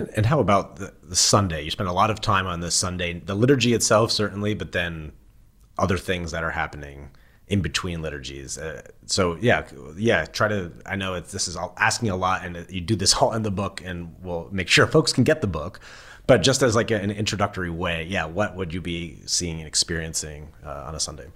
And 0.00 0.26
how 0.26 0.40
about 0.40 0.76
the, 0.76 0.94
the, 1.02 1.16
Sunday? 1.16 1.62
You 1.62 1.70
spend 1.70 1.88
a 1.88 1.92
lot 1.92 2.10
of 2.10 2.20
time 2.20 2.46
on 2.46 2.60
the 2.60 2.70
Sunday, 2.70 3.14
the 3.14 3.34
liturgy 3.34 3.74
itself, 3.74 4.10
certainly, 4.10 4.54
but 4.54 4.72
then 4.72 5.12
other 5.78 5.98
things 5.98 6.32
that 6.32 6.42
are 6.44 6.50
happening 6.50 7.10
in 7.46 7.60
between 7.62 8.02
liturgies. 8.02 8.58
Uh, 8.58 8.82
so 9.06 9.36
yeah, 9.40 9.66
yeah. 9.96 10.24
Try 10.26 10.48
to. 10.48 10.72
I 10.86 10.96
know 10.96 11.14
it's, 11.14 11.32
this 11.32 11.48
is 11.48 11.56
all 11.56 11.74
asking 11.78 12.10
a 12.10 12.16
lot, 12.16 12.44
and 12.44 12.66
you 12.68 12.80
do 12.80 12.96
this 12.96 13.14
all 13.20 13.32
in 13.32 13.42
the 13.42 13.50
book, 13.50 13.82
and 13.84 14.14
we'll 14.22 14.48
make 14.50 14.68
sure 14.68 14.86
folks 14.88 15.12
can 15.12 15.24
get 15.24 15.40
the 15.40 15.46
book. 15.46 15.80
But 16.26 16.42
just 16.42 16.62
as 16.62 16.76
like 16.76 16.90
an 16.90 17.10
introductory 17.10 17.70
way, 17.70 18.04
yeah. 18.04 18.26
What 18.26 18.54
would 18.56 18.74
you 18.74 18.80
be 18.80 19.20
seeing 19.24 19.58
and 19.58 19.66
experiencing 19.66 20.52
uh, 20.64 20.84
on 20.86 20.94
a 20.94 21.00
Sunday? 21.00 21.28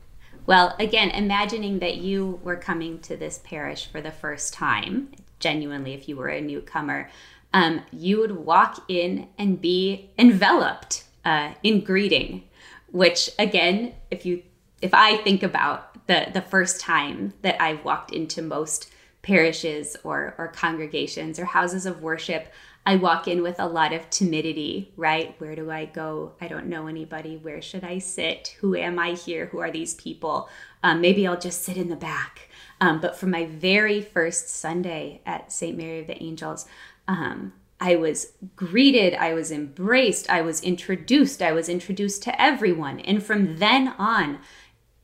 Well, 0.44 0.74
again, 0.78 1.10
imagining 1.10 1.78
that 1.78 1.98
you 1.98 2.40
were 2.42 2.56
coming 2.56 2.98
to 3.00 3.16
this 3.16 3.40
parish 3.44 3.86
for 3.86 4.00
the 4.00 4.10
first 4.10 4.52
time, 4.52 5.12
genuinely, 5.38 5.94
if 5.94 6.08
you 6.08 6.16
were 6.16 6.28
a 6.28 6.40
newcomer, 6.40 7.08
um, 7.54 7.82
you 7.90 8.18
would 8.18 8.32
walk 8.32 8.84
in 8.88 9.28
and 9.38 9.60
be 9.60 10.10
enveloped 10.18 11.04
uh, 11.24 11.52
in 11.62 11.82
greeting, 11.84 12.44
which 12.90 13.30
again, 13.38 13.94
if 14.10 14.24
you 14.26 14.42
if 14.80 14.92
I 14.94 15.18
think 15.18 15.42
about 15.42 16.06
the 16.06 16.28
the 16.32 16.42
first 16.42 16.80
time 16.80 17.34
that 17.42 17.60
I've 17.62 17.84
walked 17.84 18.12
into 18.12 18.42
most 18.42 18.92
parishes 19.22 19.96
or 20.02 20.34
or 20.38 20.48
congregations 20.48 21.38
or 21.38 21.44
houses 21.44 21.86
of 21.86 22.02
worship, 22.02 22.52
I 22.84 22.96
walk 22.96 23.28
in 23.28 23.42
with 23.42 23.60
a 23.60 23.66
lot 23.66 23.92
of 23.92 24.10
timidity, 24.10 24.92
right? 24.96 25.36
Where 25.38 25.54
do 25.54 25.70
I 25.70 25.84
go? 25.84 26.32
I 26.40 26.48
don't 26.48 26.66
know 26.66 26.88
anybody. 26.88 27.36
Where 27.36 27.62
should 27.62 27.84
I 27.84 27.98
sit? 27.98 28.56
Who 28.60 28.74
am 28.74 28.98
I 28.98 29.12
here? 29.12 29.46
Who 29.46 29.60
are 29.60 29.70
these 29.70 29.94
people? 29.94 30.48
Um, 30.82 31.00
maybe 31.00 31.26
I'll 31.26 31.38
just 31.38 31.62
sit 31.62 31.76
in 31.76 31.88
the 31.88 31.96
back. 31.96 32.48
Um, 32.80 33.00
but 33.00 33.16
for 33.16 33.26
my 33.26 33.46
very 33.46 34.02
first 34.02 34.48
Sunday 34.48 35.20
at 35.24 35.52
St. 35.52 35.76
Mary 35.76 36.00
of 36.00 36.08
the 36.08 36.20
Angels, 36.20 36.66
um, 37.12 37.52
I 37.78 37.96
was 37.96 38.32
greeted, 38.56 39.14
I 39.14 39.34
was 39.34 39.52
embraced, 39.52 40.30
I 40.30 40.40
was 40.40 40.62
introduced, 40.62 41.42
I 41.42 41.52
was 41.52 41.68
introduced 41.68 42.22
to 42.22 42.40
everyone. 42.40 43.00
And 43.00 43.22
from 43.22 43.58
then 43.58 43.88
on, 43.98 44.38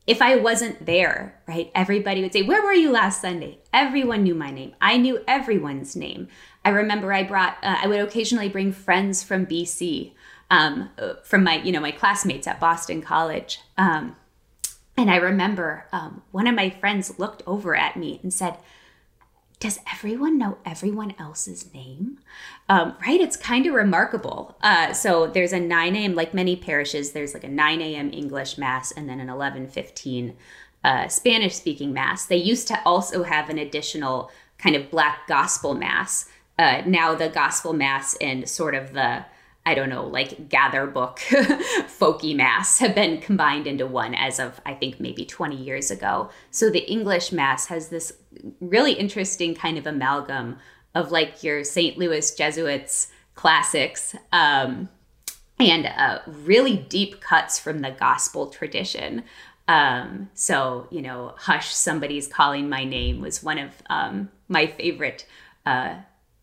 if 0.07 0.23
I 0.23 0.37
wasn't 0.37 0.87
there, 0.87 1.39
right, 1.47 1.71
everybody 1.75 2.23
would 2.23 2.33
say, 2.33 2.43
Where 2.43 2.63
were 2.63 2.73
you 2.73 2.91
last 2.91 3.21
Sunday? 3.21 3.59
Everyone 3.75 4.23
knew 4.23 4.35
my 4.35 4.51
name. 4.51 4.75
I 4.81 4.97
knew 4.97 5.23
everyone's 5.29 5.95
name. 5.95 6.29
I 6.65 6.71
remember 6.71 7.13
I 7.13 7.25
brought, 7.25 7.59
uh, 7.63 7.77
I 7.83 7.87
would 7.87 8.01
occasionally 8.01 8.49
bring 8.49 8.73
friends 8.73 9.23
from 9.23 9.45
BC, 9.45 10.13
um, 10.51 10.89
from 11.25 11.45
my, 11.45 11.61
you 11.63 11.73
know, 11.73 11.81
my 11.81 11.93
classmates 11.93 12.47
at 12.47 12.59
Boston 12.59 13.03
College. 13.03 13.61
Um, 13.77 14.17
and 14.97 15.11
I 15.11 15.17
remember 15.17 15.87
um, 15.93 16.23
one 16.31 16.47
of 16.47 16.55
my 16.55 16.71
friends 16.71 17.19
looked 17.19 17.43
over 17.47 17.77
at 17.77 17.97
me 17.97 18.19
and 18.23 18.33
said, 18.33 18.57
does 19.61 19.81
everyone 19.93 20.39
know 20.39 20.59
everyone 20.65 21.15
else's 21.19 21.73
name? 21.75 22.19
Um, 22.69 22.95
right? 23.05 23.21
It's 23.21 23.37
kind 23.37 23.67
of 23.67 23.75
remarkable. 23.75 24.57
Uh, 24.63 24.93
so 24.93 25.27
there's 25.27 25.53
a 25.53 25.59
9 25.59 25.97
a.m., 25.97 26.15
like 26.15 26.33
many 26.33 26.55
parishes, 26.55 27.13
there's 27.13 27.35
like 27.35 27.45
a 27.45 27.49
9 27.49 27.81
a.m. 27.81 28.13
English 28.13 28.57
Mass 28.57 28.93
and 28.93 29.09
then 29.09 29.21
an 29.21 29.29
11:15 29.29 30.35
uh, 30.85 31.09
Spanish 31.09 31.57
speaking 31.57 31.93
Mass. 31.93 32.27
They 32.27 32.37
used 32.37 32.69
to 32.69 32.81
also 32.85 33.25
have 33.25 33.51
an 33.51 33.59
additional 33.59 34.31
kind 34.59 34.77
of 34.77 34.91
Black 34.91 35.27
Gospel 35.27 35.75
Mass. 35.75 36.29
Uh, 36.59 36.83
now 36.87 37.15
the 37.15 37.29
Gospel 37.29 37.73
Mass 37.73 38.17
and 38.21 38.49
sort 38.49 38.75
of 38.75 38.93
the 38.93 39.25
I 39.69 39.75
don't 39.75 39.91
know, 39.91 40.07
like 40.07 40.49
gather 40.49 40.87
book, 40.87 41.19
folky 41.29 42.35
mass 42.35 42.79
have 42.79 42.95
been 42.95 43.21
combined 43.21 43.67
into 43.67 43.87
one 43.87 44.15
as 44.15 44.39
of, 44.39 44.63
I 44.65 44.73
think, 44.73 44.99
maybe 44.99 45.27
20 45.27 45.57
years 45.57 45.91
ago. 45.91 46.31
So 46.51 46.71
the 46.71 46.91
English 46.91 47.33
mass 47.33 47.67
has 47.67 47.91
this 47.91 48.15
really 48.61 48.95
interesting 48.95 49.55
kind 49.55 49.77
of 49.77 49.87
amalgam 49.87 50.57
of 50.95 51.13
like 51.13 51.43
your 51.43 51.65
St. 51.65 51.99
Louis 51.99 52.35
Jesuits 52.35 53.09
classics 53.35 54.17
um, 54.33 54.89
and 55.61 55.85
uh, 55.85 56.21
really 56.27 56.79
deep 56.79 57.21
cuts 57.21 57.59
from 57.59 57.81
the 57.81 57.91
gospel 57.91 58.47
tradition. 58.47 59.23
Um, 59.69 60.31
so, 60.33 60.87
you 60.91 61.03
know, 61.03 61.35
Hush, 61.37 61.75
Somebody's 61.75 62.27
Calling 62.27 62.71
My 62.71 62.85
Name 62.85 63.21
was 63.21 63.43
one 63.43 63.59
of 63.59 63.73
um, 63.91 64.31
my 64.49 64.67
favorite 64.67 65.27
uh, 65.67 65.97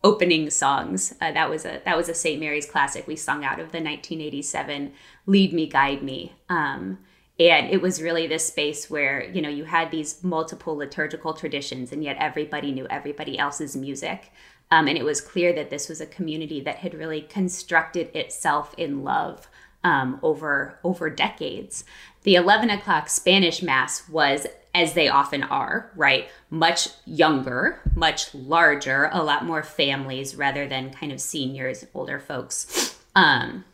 opening 0.04 0.50
songs. 0.50 1.14
Uh, 1.20 1.32
that 1.32 1.50
was 1.50 1.64
a 1.64 1.80
that 1.84 1.96
was 1.96 2.08
a 2.08 2.14
St. 2.14 2.40
Mary's 2.40 2.66
classic 2.66 3.06
we 3.06 3.16
sung 3.16 3.44
out 3.44 3.58
of 3.60 3.72
the 3.72 3.80
1987 3.80 4.92
"Lead 5.26 5.52
Me, 5.52 5.66
Guide 5.66 6.02
Me," 6.02 6.34
um, 6.48 6.98
and 7.38 7.70
it 7.70 7.82
was 7.82 8.02
really 8.02 8.26
this 8.26 8.46
space 8.46 8.88
where 8.88 9.24
you 9.24 9.42
know 9.42 9.48
you 9.48 9.64
had 9.64 9.90
these 9.90 10.22
multiple 10.22 10.76
liturgical 10.76 11.34
traditions, 11.34 11.92
and 11.92 12.02
yet 12.04 12.16
everybody 12.18 12.72
knew 12.72 12.86
everybody 12.88 13.38
else's 13.38 13.76
music. 13.76 14.32
Um, 14.68 14.88
and 14.88 14.98
it 14.98 15.04
was 15.04 15.20
clear 15.20 15.52
that 15.52 15.70
this 15.70 15.88
was 15.88 16.00
a 16.00 16.06
community 16.06 16.60
that 16.62 16.78
had 16.78 16.92
really 16.92 17.20
constructed 17.20 18.14
itself 18.16 18.74
in 18.76 19.04
love 19.04 19.48
um, 19.86 20.18
over 20.22 20.78
over 20.82 21.08
decades. 21.08 21.84
The 22.24 22.34
11 22.34 22.70
o'clock 22.70 23.08
Spanish 23.08 23.62
Mass 23.62 24.08
was 24.08 24.48
as 24.74 24.94
they 24.94 25.08
often 25.08 25.44
are, 25.44 25.92
right? 25.94 26.28
Much 26.50 26.88
younger, 27.06 27.80
much 27.94 28.34
larger, 28.34 29.08
a 29.12 29.22
lot 29.22 29.44
more 29.44 29.62
families 29.62 30.34
rather 30.34 30.66
than 30.66 30.92
kind 30.92 31.12
of 31.12 31.20
seniors, 31.20 31.86
older 31.94 32.18
folks. 32.18 32.98
Um, 33.14 33.64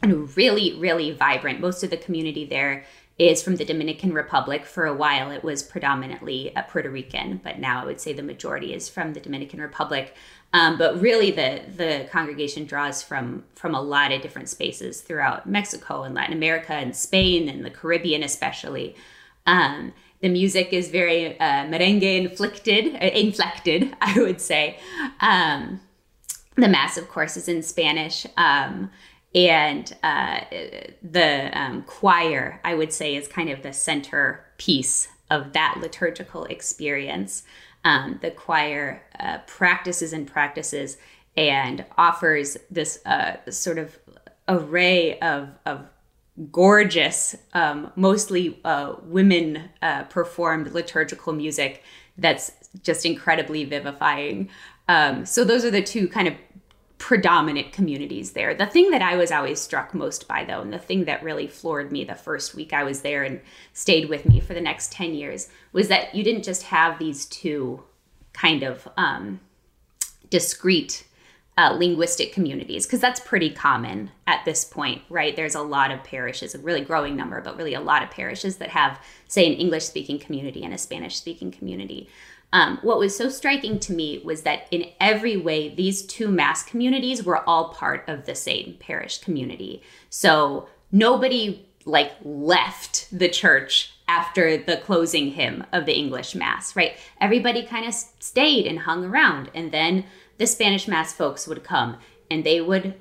and 0.00 0.34
really, 0.36 0.74
really 0.78 1.10
vibrant. 1.10 1.60
Most 1.60 1.82
of 1.82 1.90
the 1.90 1.96
community 1.96 2.44
there 2.44 2.84
is 3.18 3.42
from 3.42 3.56
the 3.56 3.64
Dominican 3.64 4.12
Republic. 4.12 4.64
For 4.64 4.86
a 4.86 4.94
while, 4.94 5.30
it 5.30 5.44
was 5.44 5.62
predominantly 5.62 6.54
uh, 6.56 6.62
Puerto 6.62 6.88
Rican, 6.88 7.40
but 7.42 7.58
now 7.58 7.82
I 7.82 7.84
would 7.84 8.00
say 8.00 8.12
the 8.12 8.22
majority 8.22 8.72
is 8.72 8.88
from 8.88 9.12
the 9.12 9.20
Dominican 9.20 9.60
Republic. 9.60 10.14
Um, 10.54 10.76
but 10.76 11.00
really, 11.00 11.30
the 11.30 11.62
the 11.76 12.08
congregation 12.10 12.66
draws 12.66 13.02
from 13.02 13.44
from 13.54 13.74
a 13.74 13.80
lot 13.80 14.12
of 14.12 14.20
different 14.20 14.48
spaces 14.48 15.00
throughout 15.00 15.48
Mexico 15.48 16.02
and 16.02 16.14
Latin 16.14 16.34
America 16.34 16.74
and 16.74 16.94
Spain 16.94 17.48
and 17.48 17.64
the 17.64 17.70
Caribbean, 17.70 18.22
especially. 18.22 18.94
Um, 19.46 19.92
the 20.20 20.28
music 20.28 20.72
is 20.72 20.88
very 20.88 21.38
uh, 21.40 21.64
merengue 21.66 22.16
inflicted, 22.16 22.94
uh, 22.94 23.06
inflected, 23.06 23.94
I 24.00 24.18
would 24.20 24.40
say. 24.40 24.78
Um, 25.20 25.80
the 26.56 26.68
mass, 26.68 26.96
of 26.96 27.08
course, 27.08 27.36
is 27.36 27.48
in 27.48 27.62
Spanish. 27.62 28.26
Um, 28.36 28.90
and 29.34 29.96
uh, 30.02 30.40
the 31.02 31.50
um, 31.58 31.82
choir, 31.82 32.60
I 32.64 32.74
would 32.74 32.92
say, 32.92 33.16
is 33.16 33.26
kind 33.26 33.48
of 33.50 33.62
the 33.62 33.72
center 33.72 34.44
piece 34.58 35.08
of 35.30 35.54
that 35.54 35.78
liturgical 35.80 36.44
experience. 36.44 37.42
Um, 37.84 38.18
the 38.22 38.30
choir 38.30 39.02
uh, 39.18 39.38
practices 39.46 40.12
and 40.12 40.26
practices 40.26 40.98
and 41.36 41.84
offers 41.98 42.56
this 42.70 43.04
uh, 43.04 43.36
sort 43.50 43.78
of 43.78 43.98
array 44.48 45.18
of, 45.18 45.48
of 45.66 45.86
gorgeous, 46.50 47.36
um, 47.54 47.92
mostly 47.96 48.60
uh, 48.64 48.94
women 49.02 49.70
uh, 49.82 50.04
performed 50.04 50.72
liturgical 50.72 51.32
music 51.32 51.82
that's 52.18 52.52
just 52.82 53.04
incredibly 53.04 53.64
vivifying. 53.64 54.48
Um, 54.88 55.26
so 55.26 55.44
those 55.44 55.64
are 55.64 55.70
the 55.70 55.82
two 55.82 56.08
kind 56.08 56.28
of 56.28 56.34
predominant 57.02 57.72
communities 57.72 58.30
there. 58.30 58.54
The 58.54 58.64
thing 58.64 58.92
that 58.92 59.02
I 59.02 59.16
was 59.16 59.32
always 59.32 59.60
struck 59.60 59.92
most 59.92 60.28
by, 60.28 60.44
though, 60.44 60.60
and 60.60 60.72
the 60.72 60.78
thing 60.78 61.06
that 61.06 61.24
really 61.24 61.48
floored 61.48 61.90
me 61.90 62.04
the 62.04 62.14
first 62.14 62.54
week 62.54 62.72
I 62.72 62.84
was 62.84 63.00
there 63.00 63.24
and 63.24 63.40
stayed 63.72 64.08
with 64.08 64.24
me 64.24 64.38
for 64.38 64.54
the 64.54 64.60
next 64.60 64.92
10 64.92 65.12
years, 65.12 65.48
was 65.72 65.88
that 65.88 66.14
you 66.14 66.22
didn't 66.22 66.44
just 66.44 66.62
have 66.62 67.00
these 67.00 67.26
two 67.26 67.82
kind 68.32 68.62
of 68.62 68.86
um, 68.96 69.40
discrete 70.30 71.04
uh, 71.58 71.74
linguistic 71.76 72.32
communities 72.32 72.86
because 72.86 73.00
that's 73.00 73.18
pretty 73.18 73.50
common 73.50 74.12
at 74.28 74.44
this 74.44 74.64
point, 74.64 75.02
right? 75.10 75.34
There's 75.34 75.56
a 75.56 75.60
lot 75.60 75.90
of 75.90 76.04
parishes, 76.04 76.54
a 76.54 76.60
really 76.60 76.82
growing 76.82 77.16
number, 77.16 77.40
but 77.40 77.56
really 77.56 77.74
a 77.74 77.80
lot 77.80 78.04
of 78.04 78.12
parishes 78.12 78.58
that 78.58 78.68
have, 78.68 79.00
say, 79.26 79.44
an 79.44 79.58
English 79.58 79.86
speaking 79.86 80.20
community 80.20 80.62
and 80.62 80.72
a 80.72 80.78
Spanish 80.78 81.16
speaking 81.16 81.50
community. 81.50 82.08
Um, 82.52 82.78
what 82.82 82.98
was 82.98 83.16
so 83.16 83.28
striking 83.28 83.78
to 83.80 83.92
me 83.92 84.20
was 84.24 84.42
that 84.42 84.66
in 84.70 84.90
every 85.00 85.36
way, 85.36 85.74
these 85.74 86.02
two 86.02 86.28
mass 86.28 86.62
communities 86.62 87.24
were 87.24 87.48
all 87.48 87.70
part 87.70 88.04
of 88.08 88.26
the 88.26 88.34
same 88.34 88.76
parish 88.78 89.18
community. 89.18 89.82
So 90.10 90.68
nobody 90.90 91.66
like 91.84 92.12
left 92.22 93.08
the 93.16 93.28
church 93.28 93.92
after 94.06 94.56
the 94.56 94.76
closing 94.76 95.32
hymn 95.32 95.64
of 95.72 95.86
the 95.86 95.96
English 95.96 96.34
Mass, 96.34 96.76
right? 96.76 96.96
Everybody 97.20 97.62
kind 97.62 97.86
of 97.86 97.94
stayed 97.94 98.66
and 98.66 98.80
hung 98.80 99.04
around. 99.04 99.50
And 99.54 99.72
then 99.72 100.04
the 100.38 100.46
Spanish 100.46 100.86
Mass 100.86 101.12
folks 101.12 101.48
would 101.48 101.64
come 101.64 101.96
and 102.30 102.44
they 102.44 102.60
would 102.60 102.94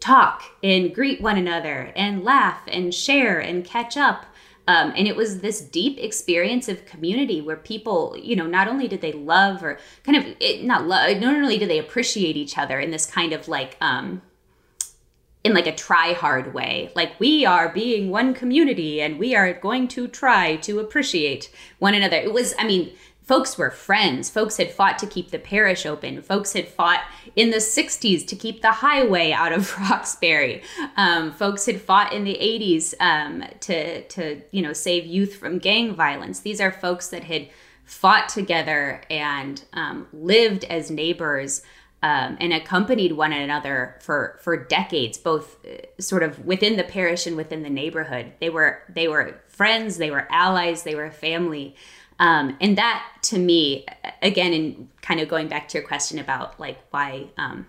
talk 0.00 0.42
and 0.62 0.94
greet 0.94 1.20
one 1.20 1.36
another 1.36 1.92
and 1.96 2.24
laugh 2.24 2.60
and 2.68 2.94
share 2.94 3.38
and 3.38 3.64
catch 3.64 3.96
up. 3.96 4.26
Um, 4.68 4.92
and 4.94 5.08
it 5.08 5.16
was 5.16 5.40
this 5.40 5.62
deep 5.62 5.98
experience 5.98 6.68
of 6.68 6.84
community 6.84 7.40
where 7.40 7.56
people, 7.56 8.14
you 8.22 8.36
know, 8.36 8.46
not 8.46 8.68
only 8.68 8.86
did 8.86 9.00
they 9.00 9.12
love 9.12 9.64
or 9.64 9.78
kind 10.04 10.18
of 10.18 10.26
it, 10.40 10.62
not 10.62 10.86
love, 10.86 11.16
not 11.16 11.34
only 11.34 11.56
did 11.56 11.70
they 11.70 11.78
appreciate 11.78 12.36
each 12.36 12.58
other 12.58 12.78
in 12.78 12.90
this 12.90 13.06
kind 13.06 13.32
of 13.32 13.48
like, 13.48 13.78
um, 13.80 14.20
in 15.42 15.54
like 15.54 15.66
a 15.66 15.74
try 15.74 16.12
hard 16.12 16.52
way. 16.52 16.92
Like 16.94 17.18
we 17.18 17.46
are 17.46 17.70
being 17.70 18.10
one 18.10 18.34
community 18.34 19.00
and 19.00 19.18
we 19.18 19.34
are 19.34 19.54
going 19.54 19.88
to 19.88 20.06
try 20.06 20.56
to 20.56 20.80
appreciate 20.80 21.50
one 21.78 21.94
another. 21.94 22.16
It 22.16 22.34
was, 22.34 22.54
I 22.58 22.66
mean, 22.66 22.92
folks 23.28 23.58
were 23.58 23.70
friends. 23.70 24.30
Folks 24.30 24.56
had 24.56 24.72
fought 24.72 24.98
to 24.98 25.06
keep 25.06 25.30
the 25.30 25.38
parish 25.38 25.84
open. 25.84 26.22
Folks 26.22 26.54
had 26.54 26.66
fought 26.66 27.02
in 27.36 27.50
the 27.50 27.58
60s 27.58 28.26
to 28.26 28.34
keep 28.34 28.62
the 28.62 28.72
highway 28.72 29.30
out 29.32 29.52
of 29.52 29.78
Roxbury. 29.90 30.62
Um, 30.96 31.30
folks 31.32 31.66
had 31.66 31.80
fought 31.80 32.14
in 32.14 32.24
the 32.24 32.38
80s 32.40 32.94
um, 33.00 33.44
to, 33.60 34.02
to, 34.02 34.40
you 34.50 34.62
know, 34.62 34.72
save 34.72 35.04
youth 35.04 35.36
from 35.36 35.58
gang 35.58 35.94
violence. 35.94 36.40
These 36.40 36.60
are 36.60 36.72
folks 36.72 37.08
that 37.08 37.24
had 37.24 37.48
fought 37.84 38.30
together 38.30 39.02
and 39.10 39.62
um, 39.74 40.08
lived 40.12 40.64
as 40.64 40.90
neighbors 40.90 41.62
um, 42.02 42.36
and 42.40 42.52
accompanied 42.52 43.12
one 43.12 43.32
another 43.32 43.96
for 44.00 44.38
for 44.40 44.56
decades, 44.56 45.18
both 45.18 45.56
uh, 45.66 46.00
sort 46.00 46.22
of 46.22 46.44
within 46.46 46.76
the 46.76 46.84
parish 46.84 47.26
and 47.26 47.36
within 47.36 47.64
the 47.64 47.70
neighborhood. 47.70 48.32
They 48.40 48.50
were 48.50 48.82
they 48.88 49.08
were 49.08 49.40
friends, 49.48 49.96
they 49.96 50.10
were 50.10 50.28
allies, 50.30 50.84
they 50.84 50.94
were 50.94 51.10
family, 51.10 51.74
um, 52.18 52.56
and 52.60 52.78
that 52.78 53.04
to 53.22 53.38
me, 53.38 53.86
again, 54.22 54.52
and 54.52 54.88
kind 55.02 55.20
of 55.20 55.28
going 55.28 55.48
back 55.48 55.68
to 55.68 55.78
your 55.78 55.86
question 55.86 56.18
about 56.18 56.58
like 56.58 56.78
why. 56.90 57.26
Um, 57.36 57.66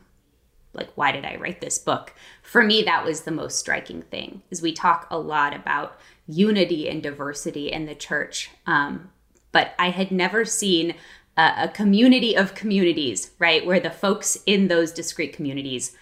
like 0.71 0.91
why 0.93 1.11
did 1.11 1.25
i 1.25 1.35
write 1.37 1.61
this 1.61 1.79
book 1.79 2.13
for 2.43 2.63
me 2.63 2.83
that 2.83 3.03
was 3.03 3.21
the 3.21 3.31
most 3.31 3.57
striking 3.57 4.03
thing 4.03 4.43
is 4.51 4.61
we 4.61 4.71
talk 4.71 5.07
a 5.09 5.17
lot 5.17 5.55
about 5.55 5.99
unity 6.27 6.87
and 6.87 7.01
diversity 7.01 7.71
in 7.71 7.87
the 7.87 7.95
church 7.95 8.51
um, 8.67 9.09
but 9.51 9.73
i 9.79 9.89
had 9.89 10.11
never 10.11 10.45
seen 10.45 10.93
a, 11.39 11.63
a 11.63 11.67
community 11.69 12.35
of 12.35 12.53
communities, 12.53 13.31
right? 13.39 13.65
Where 13.65 13.79
the 13.79 13.89
folks 13.89 14.37
in 14.45 14.67
those 14.67 14.91
discrete 14.91 15.33
communities 15.33 15.95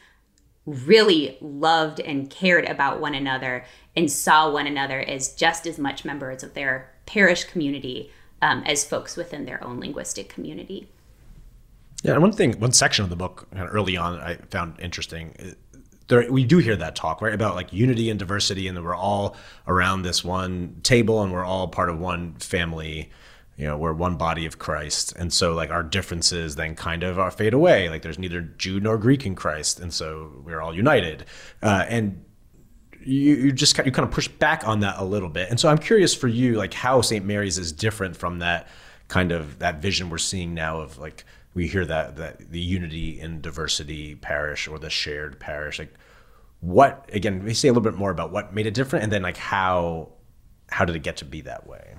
really 0.66 1.38
loved 1.39 2.00
and 2.00 2.30
cared 2.30 2.66
about 2.66 3.00
one 3.00 3.13
another 3.13 3.63
and 3.96 4.12
saw 4.12 4.51
one 4.51 4.68
another 4.68 5.00
as 5.00 5.34
just 5.34 5.66
as 5.66 5.80
much 5.80 6.04
members 6.04 6.44
of 6.44 6.56
their 6.56 6.92
parish 7.06 7.46
community 7.46 8.12
um, 8.41 8.63
as 8.65 8.84
folks 8.84 9.15
within 9.15 9.46
their 9.46 9.63
own 9.63 9.79
linguistic 9.79 10.29
community. 10.29 10.88
Yeah, 12.03 12.13
and 12.13 12.22
one 12.22 12.32
thing, 12.32 12.60
one 12.60 12.72
section 12.72 13.03
of 13.03 13.10
the 13.10 13.15
book 13.15 13.48
kind 13.51 13.67
of 13.67 13.74
early 13.74 13.98
on, 13.98 14.20
I 14.20 14.36
found 14.50 14.79
interesting. 14.79 15.36
Uh, 15.39 15.79
there, 16.08 16.32
we 16.32 16.46
do 16.46 16.60
hear 16.60 16.75
that 16.75 16.96
talk 16.96 17.22
right 17.22 17.34
about 17.34 17.56
like 17.56 17.74
unity 17.74 18.10
and 18.10 18.20
diversity, 18.20 18.67
and 18.67 18.77
that 18.77 18.84
we're 18.84 18.96
all 18.96 19.36
around 19.67 20.03
this 20.03 20.24
one 20.24 20.79
table, 20.84 21.24
and 21.24 21.34
we're 21.34 21.46
all 21.46 21.67
part 21.67 21.89
of 21.89 22.00
one 22.00 22.34
family 22.36 23.10
you 23.58 23.65
know 23.65 23.75
we're 23.75 23.94
one 23.94 24.15
body 24.15 24.46
of 24.46 24.60
christ 24.60 25.13
and 25.17 25.34
so 25.34 25.53
like 25.53 25.72
our 25.72 25.84
differences 25.84 26.56
then 26.56 26.75
kind 26.75 27.03
of 27.03 27.20
are 27.20 27.32
fade 27.32 27.53
away 27.53 27.89
like 27.89 28.03
there's 28.03 28.20
neither 28.20 28.41
jew 28.41 28.79
nor 28.79 28.98
greek 28.98 29.25
in 29.25 29.36
christ 29.36 29.79
and 29.79 29.94
so 29.94 30.32
we're 30.46 30.62
all 30.62 30.74
united 30.74 31.25
uh, 31.63 31.84
and 31.89 32.24
you, 33.08 33.36
you 33.36 33.52
just 33.52 33.78
you 33.78 33.92
kind 33.92 34.08
of 34.08 34.12
push 34.12 34.28
back 34.28 34.68
on 34.68 34.82
that 34.82 34.96
a 34.98 35.06
little 35.06 35.30
bit. 35.30 35.50
And 35.50 35.60
so 35.60 35.70
i'm 35.70 35.78
curious 35.78 36.13
for 36.13 36.28
you 36.28 36.54
like 36.56 36.74
how 36.74 37.02
st 37.02 37.26
mary's 37.26 37.58
is 37.58 37.72
different 37.72 38.15
from 38.15 38.39
that 38.39 38.67
kind 39.08 39.32
of 39.32 39.60
that 39.60 39.82
vision 39.82 40.10
we're 40.10 40.17
seeing 40.17 40.54
now 40.54 40.80
of 40.80 40.98
like 40.98 41.24
we 41.54 41.67
hear 41.67 41.86
that 41.86 42.17
that 42.17 42.52
the 42.52 42.60
unity 42.60 43.20
in 43.20 43.41
diversity 43.41 44.15
parish 44.15 44.67
or 44.67 44.78
the 44.78 44.89
shared 44.89 45.39
parish 45.39 45.80
like 45.80 45.93
what 46.60 47.10
again 47.13 47.43
we 47.43 47.54
say 47.54 47.67
a 47.67 47.72
little 47.72 47.84
bit 47.84 47.98
more 47.98 48.12
about 48.12 48.32
what 48.32 48.54
made 48.54 48.65
it 48.65 48.74
different 48.74 49.04
and 49.04 49.12
then 49.12 49.22
like 49.22 49.38
how 49.38 50.10
how 50.70 50.86
did 50.86 50.96
it 50.96 51.04
get 51.04 51.17
to 51.17 51.26
be 51.26 51.41
that 51.41 51.67
way? 51.67 51.96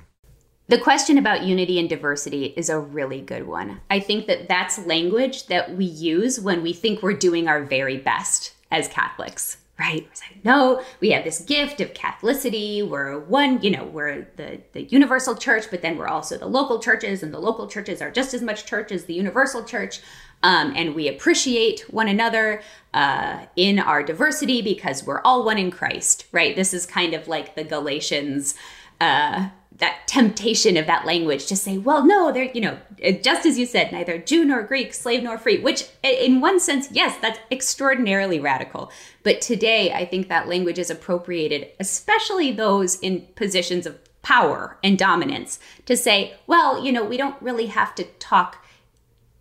The 0.68 0.79
question 0.79 1.16
about 1.16 1.44
unity 1.44 1.79
and 1.79 1.88
diversity 1.88 2.53
is 2.57 2.68
a 2.68 2.79
really 2.79 3.23
good 3.23 3.47
one. 3.47 3.81
I 3.88 4.01
think 4.01 4.27
that 4.27 4.49
that's 4.49 4.79
language 4.85 5.47
that 5.47 5.75
we 5.77 5.87
use 5.87 6.38
when 6.38 6.62
we 6.62 6.75
think 6.75 7.03
we're 7.03 7.14
doing 7.14 7.49
our 7.49 7.64
very 7.64 7.97
best 7.97 8.53
as 8.71 8.87
Catholics, 8.88 9.57
right? 9.79 10.03
We're 10.03 10.14
saying, 10.14 10.41
no, 10.43 10.83
we 11.01 11.11
have 11.11 11.25
this 11.25 11.41
gift 11.41 11.81
of 11.81 11.95
Catholicity. 11.95 12.87
We're 12.87 13.19
one, 13.21 13.62
you 13.62 13.71
know, 13.71 13.85
we're 13.85 14.27
the, 14.37 14.61
the 14.73 14.83
universal 14.85 15.37
church, 15.37 15.67
but 15.71 15.83
then 15.83 15.97
we're 15.97 16.09
also 16.09 16.37
the 16.37 16.47
local 16.47 16.81
churches, 16.81 17.23
and 17.23 17.33
the 17.33 17.38
local 17.38 17.69
churches 17.69 18.03
are 18.03 18.11
just 18.11 18.35
as 18.35 18.43
much 18.43 18.67
church 18.67 18.91
as 18.91 19.05
the 19.05 19.14
universal 19.14 19.62
church. 19.62 20.01
Um, 20.43 20.73
and 20.77 20.95
we 20.95 21.09
appreciate 21.09 21.81
one 21.93 22.09
another 22.09 22.62
uh, 22.95 23.47
in 23.57 23.79
our 23.79 24.03
diversity 24.03 24.62
because 24.62 25.05
we're 25.05 25.21
all 25.23 25.45
one 25.45 25.59
in 25.59 25.71
Christ, 25.71 26.27
right? 26.33 26.55
This 26.55 26.75
is 26.75 26.87
kind 26.87 27.14
of 27.14 27.29
like 27.29 27.55
the 27.55 27.64
Galatians. 27.64 28.55
Uh, 29.01 29.49
that 29.79 30.09
temptation 30.09 30.77
of 30.77 30.87
that 30.87 31.07
language 31.07 31.47
to 31.47 31.57
say, 31.57 31.79
well, 31.79 32.05
no, 32.05 32.33
they're, 32.33 32.51
you 32.53 32.61
know, 32.61 32.79
just 33.23 33.47
as 33.47 33.59
you 33.59 33.64
said, 33.64 33.93
neither 33.93 34.19
Jew 34.19 34.45
nor 34.45 34.62
Greek, 34.62 34.93
slave 34.93 35.23
nor 35.23 35.38
free, 35.38 35.61
which 35.61 35.88
in 36.03 36.41
one 36.41 36.59
sense, 36.59 36.88
yes, 36.91 37.17
that's 37.23 37.38
extraordinarily 37.51 38.41
radical. 38.41 38.91
But 39.23 39.41
today, 39.41 39.93
I 39.93 40.05
think 40.05 40.29
that 40.29 40.49
language 40.49 40.81
is 40.81 40.91
appropriated, 40.91 41.69
especially 41.79 42.51
those 42.51 42.99
in 42.99 43.29
positions 43.37 43.87
of 43.87 43.99
power 44.23 44.79
and 44.83 44.99
dominance, 44.99 45.61
to 45.87 45.97
say, 45.97 46.35
well, 46.49 46.85
you 46.85 46.91
know, 46.91 47.05
we 47.05 47.17
don't 47.17 47.41
really 47.41 47.67
have 47.67 47.95
to 47.95 48.05
talk 48.19 48.64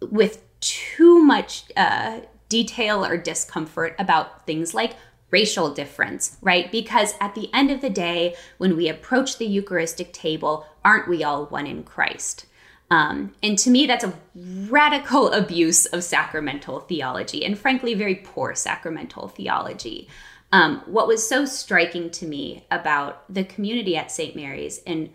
with 0.02 0.44
too 0.60 1.20
much 1.20 1.64
uh, 1.76 2.20
detail 2.48 3.04
or 3.04 3.18
discomfort 3.18 3.96
about 3.98 4.46
things 4.46 4.74
like 4.74 4.96
racial 5.30 5.74
difference, 5.74 6.38
right? 6.42 6.72
Because 6.72 7.14
at 7.20 7.36
the 7.36 7.54
end 7.54 7.70
of 7.72 7.82
the 7.82 7.90
day, 7.90 8.36
when 8.58 8.76
we 8.78 8.88
approach 8.88 9.38
the 9.38 9.46
Eucharistic 9.46 10.14
table, 10.14 10.66
aren't 10.86 11.10
we 11.10 11.24
all 11.24 11.46
one 11.46 11.68
in 11.68 11.84
Christ? 11.84 12.46
Um, 12.90 13.36
and 13.44 13.58
to 13.60 13.70
me, 13.70 13.86
that's 13.86 14.06
a 14.06 14.14
radical 14.36 15.32
abuse 15.34 15.86
of 15.88 16.04
sacramental 16.04 16.80
theology, 16.80 17.44
and 17.44 17.58
frankly, 17.58 17.94
very 17.94 18.16
poor 18.16 18.56
sacramental 18.56 19.28
theology. 19.28 20.08
Um, 20.54 20.82
what 20.86 21.08
was 21.08 21.28
so 21.28 21.44
striking 21.44 22.10
to 22.12 22.26
me 22.26 22.66
about 22.72 23.32
the 23.34 23.44
community 23.44 23.98
at 23.98 24.12
St. 24.12 24.36
Mary's 24.36 24.82
and 24.88 25.10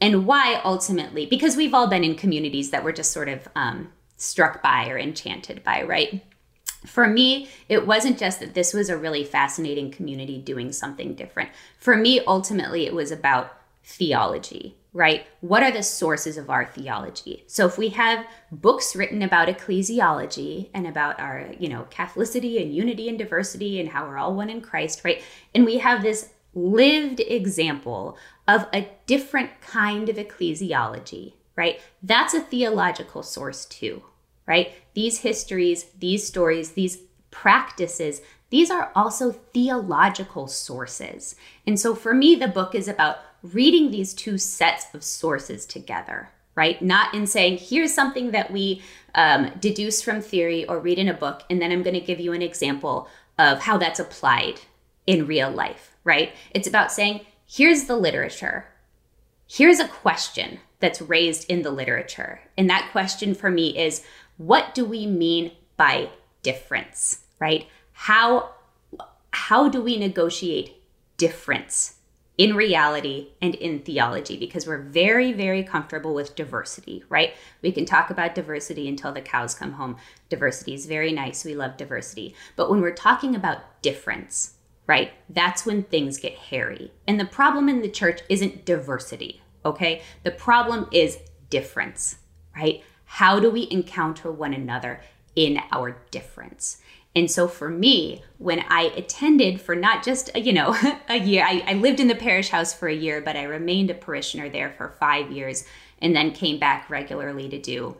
and 0.00 0.26
why 0.26 0.60
ultimately, 0.64 1.26
because 1.26 1.56
we've 1.56 1.74
all 1.74 1.88
been 1.88 2.04
in 2.04 2.14
communities 2.14 2.70
that 2.70 2.84
we're 2.84 2.92
just 2.92 3.10
sort 3.10 3.28
of 3.28 3.48
um, 3.56 3.92
struck 4.16 4.62
by 4.62 4.88
or 4.88 4.96
enchanted 4.96 5.64
by, 5.64 5.82
right? 5.82 6.22
For 6.86 7.08
me, 7.08 7.48
it 7.68 7.86
wasn't 7.86 8.18
just 8.18 8.40
that 8.40 8.54
this 8.54 8.72
was 8.72 8.88
a 8.88 8.96
really 8.96 9.24
fascinating 9.24 9.90
community 9.90 10.38
doing 10.38 10.72
something 10.72 11.14
different. 11.14 11.50
For 11.78 11.96
me, 11.96 12.20
ultimately, 12.26 12.86
it 12.86 12.94
was 12.94 13.10
about 13.10 13.52
theology, 13.84 14.76
right? 14.92 15.26
What 15.40 15.62
are 15.62 15.70
the 15.70 15.82
sources 15.82 16.36
of 16.36 16.50
our 16.50 16.66
theology? 16.66 17.44
So 17.46 17.66
if 17.66 17.78
we 17.78 17.88
have 17.90 18.26
books 18.52 18.94
written 18.94 19.22
about 19.22 19.48
ecclesiology 19.48 20.68
and 20.74 20.86
about 20.86 21.18
our, 21.18 21.50
you 21.58 21.68
know, 21.68 21.86
Catholicity 21.90 22.62
and 22.62 22.74
unity 22.74 23.08
and 23.08 23.18
diversity 23.18 23.80
and 23.80 23.88
how 23.88 24.06
we're 24.06 24.18
all 24.18 24.34
one 24.34 24.50
in 24.50 24.60
Christ, 24.60 25.02
right? 25.04 25.22
And 25.54 25.64
we 25.64 25.78
have 25.78 26.02
this 26.02 26.30
lived 26.54 27.20
example 27.20 28.16
of 28.46 28.66
a 28.72 28.88
different 29.06 29.60
kind 29.60 30.08
of 30.08 30.16
ecclesiology, 30.16 31.34
right? 31.56 31.80
That's 32.02 32.34
a 32.34 32.40
theological 32.40 33.22
source 33.22 33.64
too, 33.64 34.02
right? 34.48 34.72
These 34.94 35.18
histories, 35.18 35.84
these 36.00 36.26
stories, 36.26 36.72
these 36.72 36.98
practices, 37.30 38.22
these 38.50 38.70
are 38.70 38.90
also 38.96 39.30
theological 39.30 40.48
sources. 40.48 41.36
And 41.66 41.78
so 41.78 41.94
for 41.94 42.14
me, 42.14 42.34
the 42.34 42.48
book 42.48 42.74
is 42.74 42.88
about 42.88 43.18
reading 43.42 43.90
these 43.90 44.14
two 44.14 44.38
sets 44.38 44.86
of 44.94 45.04
sources 45.04 45.66
together, 45.66 46.30
right? 46.54 46.80
Not 46.80 47.14
in 47.14 47.26
saying, 47.26 47.58
here's 47.58 47.92
something 47.94 48.30
that 48.30 48.50
we 48.50 48.82
um, 49.14 49.52
deduce 49.60 50.00
from 50.00 50.22
theory 50.22 50.64
or 50.66 50.80
read 50.80 50.98
in 50.98 51.08
a 51.08 51.14
book, 51.14 51.42
and 51.50 51.60
then 51.60 51.70
I'm 51.70 51.82
going 51.82 51.94
to 51.94 52.00
give 52.00 52.18
you 52.18 52.32
an 52.32 52.42
example 52.42 53.08
of 53.38 53.60
how 53.60 53.76
that's 53.76 54.00
applied 54.00 54.60
in 55.06 55.26
real 55.26 55.50
life, 55.50 55.94
right? 56.04 56.32
It's 56.52 56.66
about 56.66 56.90
saying, 56.90 57.20
here's 57.46 57.84
the 57.84 57.96
literature. 57.96 58.66
Here's 59.46 59.78
a 59.78 59.88
question 59.88 60.58
that's 60.80 61.02
raised 61.02 61.48
in 61.50 61.62
the 61.62 61.70
literature. 61.70 62.40
And 62.56 62.68
that 62.70 62.88
question 62.92 63.34
for 63.34 63.50
me 63.50 63.76
is 63.78 64.04
what 64.38 64.74
do 64.74 64.84
we 64.84 65.06
mean 65.06 65.52
by 65.76 66.08
difference, 66.42 67.24
right? 67.38 67.66
How 67.92 68.54
how 69.30 69.68
do 69.68 69.82
we 69.82 69.98
negotiate 69.98 70.82
difference 71.18 71.96
in 72.38 72.56
reality 72.56 73.32
and 73.42 73.54
in 73.56 73.80
theology 73.80 74.38
because 74.38 74.66
we're 74.66 74.80
very 74.80 75.32
very 75.32 75.62
comfortable 75.62 76.14
with 76.14 76.34
diversity 76.36 77.04
right 77.08 77.34
we 77.60 77.70
can 77.70 77.84
talk 77.84 78.08
about 78.08 78.34
diversity 78.34 78.88
until 78.88 79.12
the 79.12 79.20
cows 79.20 79.54
come 79.54 79.72
home 79.72 79.96
diversity 80.28 80.72
is 80.72 80.86
very 80.86 81.12
nice 81.12 81.44
we 81.44 81.54
love 81.54 81.76
diversity 81.76 82.34
but 82.56 82.70
when 82.70 82.80
we're 82.80 82.94
talking 82.94 83.34
about 83.34 83.82
difference 83.82 84.54
right? 84.88 85.12
That's 85.28 85.64
when 85.64 85.84
things 85.84 86.18
get 86.18 86.32
hairy. 86.32 86.90
And 87.06 87.20
the 87.20 87.26
problem 87.26 87.68
in 87.68 87.82
the 87.82 87.90
church 87.90 88.22
isn't 88.28 88.64
diversity, 88.64 89.42
okay? 89.64 90.02
The 90.24 90.32
problem 90.32 90.88
is 90.90 91.18
difference, 91.50 92.16
right? 92.56 92.82
How 93.08 93.40
do 93.40 93.50
we 93.50 93.66
encounter 93.70 94.30
one 94.30 94.54
another 94.54 95.00
in 95.34 95.60
our 95.72 95.96
difference? 96.10 96.78
And 97.16 97.30
so 97.30 97.48
for 97.48 97.68
me, 97.68 98.22
when 98.36 98.64
I 98.68 98.92
attended 98.96 99.60
for 99.60 99.74
not 99.74 100.04
just, 100.04 100.34
you 100.36 100.52
know, 100.52 100.76
a 101.08 101.18
year, 101.18 101.44
I, 101.44 101.64
I, 101.66 101.72
lived 101.74 102.00
in 102.00 102.08
the 102.08 102.14
parish 102.14 102.50
house 102.50 102.72
for 102.72 102.86
a 102.86 102.94
year, 102.94 103.20
but 103.20 103.34
I 103.34 103.44
remained 103.44 103.90
a 103.90 103.94
parishioner 103.94 104.48
there 104.48 104.70
for 104.70 104.94
five 105.00 105.32
years 105.32 105.64
and 106.00 106.14
then 106.14 106.32
came 106.32 106.58
back 106.60 106.88
regularly 106.90 107.48
to 107.48 107.58
do 107.58 107.96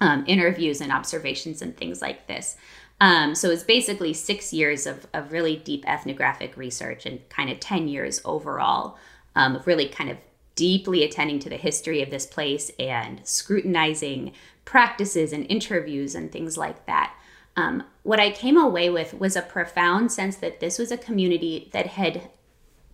um, 0.00 0.24
interviews 0.26 0.80
and 0.80 0.90
observations 0.90 1.62
and 1.62 1.76
things 1.76 2.02
like 2.02 2.26
this. 2.26 2.56
Um, 3.00 3.34
so 3.34 3.50
it's 3.50 3.64
basically 3.64 4.14
six 4.14 4.52
years 4.52 4.86
of, 4.86 5.06
of 5.12 5.30
really 5.30 5.56
deep 5.56 5.84
ethnographic 5.86 6.56
research 6.56 7.04
and 7.04 7.20
kind 7.28 7.50
of 7.50 7.60
10 7.60 7.86
years 7.86 8.20
overall 8.24 8.96
um, 9.36 9.56
of 9.56 9.66
really 9.66 9.88
kind 9.88 10.10
of 10.10 10.16
deeply 10.54 11.02
attending 11.02 11.38
to 11.40 11.48
the 11.48 11.56
history 11.56 12.02
of 12.02 12.10
this 12.10 12.26
place 12.26 12.70
and 12.78 13.20
scrutinizing 13.24 14.32
practices 14.64 15.32
and 15.32 15.46
interviews 15.50 16.14
and 16.14 16.30
things 16.30 16.56
like 16.56 16.86
that. 16.86 17.14
Um, 17.56 17.84
what 18.02 18.20
I 18.20 18.30
came 18.30 18.56
away 18.56 18.90
with 18.90 19.14
was 19.14 19.36
a 19.36 19.42
profound 19.42 20.10
sense 20.12 20.36
that 20.36 20.60
this 20.60 20.78
was 20.78 20.90
a 20.90 20.96
community 20.96 21.70
that 21.72 21.86
had 21.86 22.30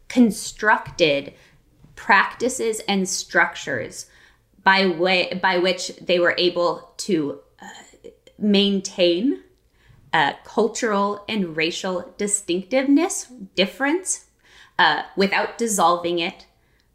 constructed 0.09 1.35
practices 1.94 2.81
and 2.88 3.09
structures 3.09 4.07
by 4.64 4.87
way 4.87 5.38
by 5.42 5.59
which 5.59 5.97
they 5.97 6.18
were 6.18 6.35
able 6.38 6.92
to 6.97 7.40
uh, 7.61 8.09
maintain 8.38 9.42
cultural 10.59 11.25
and 11.29 11.57
racial 11.57 12.12
distinctiveness, 12.18 13.29
difference, 13.55 14.25
uh, 14.77 15.03
without 15.16 15.57
dissolving 15.57 16.18
it, 16.18 16.47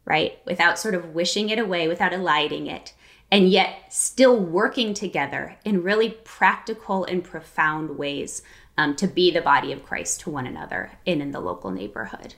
right? 0.04 0.38
Without 0.44 0.78
sort 0.78 0.94
of 0.94 1.14
wishing 1.14 1.48
it 1.48 1.58
away, 1.58 1.88
without 1.88 2.12
eliding 2.12 2.66
it, 2.66 2.92
and 3.30 3.48
yet 3.48 3.92
still 3.92 4.38
working 4.38 4.94
together 4.94 5.56
in 5.64 5.82
really 5.82 6.10
practical 6.24 7.04
and 7.04 7.24
profound 7.24 7.98
ways 7.98 8.42
um, 8.76 8.94
to 8.96 9.06
be 9.06 9.30
the 9.30 9.40
body 9.40 9.72
of 9.72 9.84
Christ 9.84 10.20
to 10.20 10.30
one 10.30 10.46
another 10.46 10.92
and 11.06 11.22
in 11.22 11.30
the 11.30 11.40
local 11.40 11.70
neighborhood. 11.70 12.34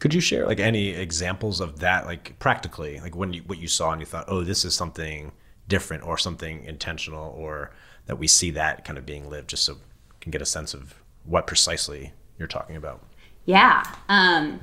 Could 0.00 0.12
you 0.12 0.20
share 0.20 0.46
like 0.46 0.60
any 0.60 0.88
examples 0.88 1.60
of 1.60 1.80
that, 1.80 2.04
like 2.04 2.38
practically, 2.38 3.00
like 3.00 3.16
when 3.16 3.32
you 3.32 3.42
what 3.46 3.58
you 3.58 3.68
saw 3.68 3.92
and 3.92 4.00
you 4.00 4.06
thought, 4.06 4.26
oh, 4.28 4.42
this 4.42 4.64
is 4.64 4.74
something 4.74 5.32
different 5.66 6.02
or 6.04 6.18
something 6.18 6.64
intentional, 6.64 7.34
or 7.38 7.70
that 8.06 8.16
we 8.16 8.26
see 8.26 8.50
that 8.50 8.84
kind 8.84 8.98
of 8.98 9.06
being 9.06 9.30
lived, 9.30 9.48
just 9.48 9.64
so 9.64 9.78
can 10.20 10.30
get 10.30 10.42
a 10.42 10.46
sense 10.46 10.74
of 10.74 10.94
what 11.24 11.46
precisely 11.46 12.12
you're 12.38 12.48
talking 12.48 12.76
about. 12.76 13.02
Yeah, 13.46 13.84
um, 14.08 14.60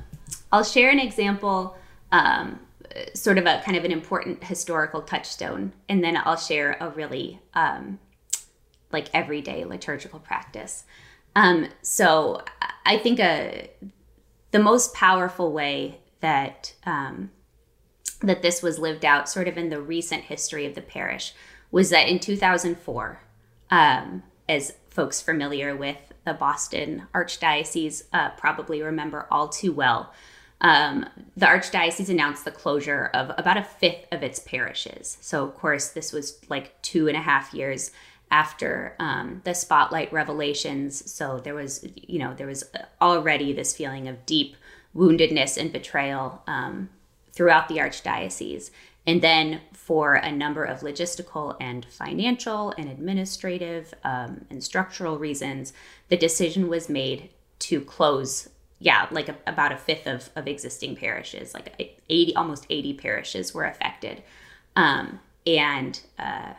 I'll 0.50 0.64
share 0.64 0.90
an 0.90 0.98
example, 0.98 1.76
um, 2.10 2.60
sort 3.14 3.38
of 3.38 3.46
a 3.46 3.62
kind 3.64 3.76
of 3.76 3.84
an 3.84 3.92
important 3.92 4.44
historical 4.44 5.02
touchstone, 5.02 5.72
and 5.88 6.02
then 6.04 6.16
I'll 6.16 6.36
share 6.36 6.76
a 6.80 6.90
really 6.90 7.40
um, 7.54 7.98
like 8.92 9.08
everyday 9.14 9.64
liturgical 9.64 10.18
practice. 10.18 10.84
Um, 11.34 11.68
so 11.80 12.42
I 12.84 12.98
think 12.98 13.18
a 13.18 13.70
the 14.50 14.58
most 14.58 14.94
powerful 14.94 15.52
way 15.52 15.98
that 16.20 16.74
um, 16.84 17.30
that 18.20 18.42
this 18.42 18.62
was 18.62 18.78
lived 18.78 19.04
out, 19.04 19.28
sort 19.28 19.48
of 19.48 19.58
in 19.58 19.70
the 19.70 19.80
recent 19.80 20.24
history 20.24 20.66
of 20.66 20.74
the 20.74 20.82
parish, 20.82 21.34
was 21.70 21.90
that 21.90 22.08
in 22.08 22.20
2004, 22.20 23.20
um, 23.70 24.22
as 24.48 24.74
folks 24.92 25.20
familiar 25.20 25.74
with 25.74 25.96
the 26.24 26.34
Boston 26.34 27.04
Archdiocese 27.14 28.04
uh, 28.12 28.30
probably 28.30 28.82
remember 28.82 29.26
all 29.30 29.48
too 29.48 29.72
well, 29.72 30.12
um, 30.60 31.06
the 31.36 31.46
Archdiocese 31.46 32.08
announced 32.08 32.44
the 32.44 32.52
closure 32.52 33.10
of 33.12 33.32
about 33.36 33.56
a 33.56 33.64
fifth 33.64 34.06
of 34.12 34.22
its 34.22 34.38
parishes. 34.38 35.18
So, 35.20 35.42
of 35.42 35.56
course, 35.56 35.88
this 35.88 36.12
was 36.12 36.38
like 36.48 36.80
two 36.82 37.08
and 37.08 37.16
a 37.16 37.20
half 37.20 37.52
years 37.52 37.90
after 38.30 38.94
um, 39.00 39.42
the 39.44 39.54
spotlight 39.54 40.12
revelations. 40.12 41.10
So 41.10 41.40
there 41.42 41.54
was, 41.54 41.84
you 41.96 42.18
know, 42.18 42.32
there 42.32 42.46
was 42.46 42.64
already 43.00 43.52
this 43.52 43.76
feeling 43.76 44.06
of 44.08 44.24
deep 44.24 44.56
woundedness 44.96 45.58
and 45.58 45.72
betrayal 45.72 46.42
um, 46.46 46.88
throughout 47.32 47.68
the 47.68 47.78
archdiocese. 47.78 48.70
And 49.06 49.20
then 49.20 49.60
for 49.72 50.14
a 50.14 50.30
number 50.30 50.64
of 50.64 50.80
logistical 50.80 51.56
and 51.60 51.84
financial 51.86 52.72
and 52.78 52.88
administrative 52.88 53.92
um, 54.04 54.44
and 54.48 54.62
structural 54.62 55.18
reasons, 55.18 55.72
the 56.08 56.16
decision 56.16 56.68
was 56.68 56.88
made 56.88 57.30
to 57.60 57.80
close 57.80 58.48
yeah, 58.82 59.06
like 59.12 59.28
a, 59.28 59.36
about 59.46 59.70
a 59.70 59.76
fifth 59.76 60.08
of, 60.08 60.28
of 60.34 60.48
existing 60.48 60.96
parishes, 60.96 61.54
like 61.54 61.96
80, 62.08 62.34
almost 62.34 62.66
80 62.68 62.94
parishes 62.94 63.54
were 63.54 63.64
affected. 63.64 64.24
Um, 64.74 65.20
and 65.46 66.00
uh, 66.18 66.54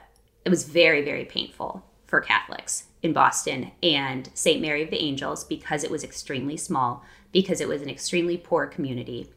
it 0.46 0.50
was 0.50 0.64
very, 0.64 1.04
very 1.04 1.26
painful 1.26 1.84
for 2.08 2.22
Catholics 2.22 2.86
in 3.02 3.12
Boston 3.12 3.72
and 3.82 4.30
St. 4.34 4.62
Mary 4.62 4.84
of 4.84 4.90
the 4.90 5.04
Angels 5.04 5.44
because 5.44 5.84
it 5.84 5.92
was 5.92 6.04
extremely 6.04 6.56
small, 6.56 7.04
because 7.34 7.60
it 7.60 7.68
was 7.68 7.82
an 7.82 7.90
extremely 7.90 8.38
poor 8.38 8.68
community. 8.68 9.30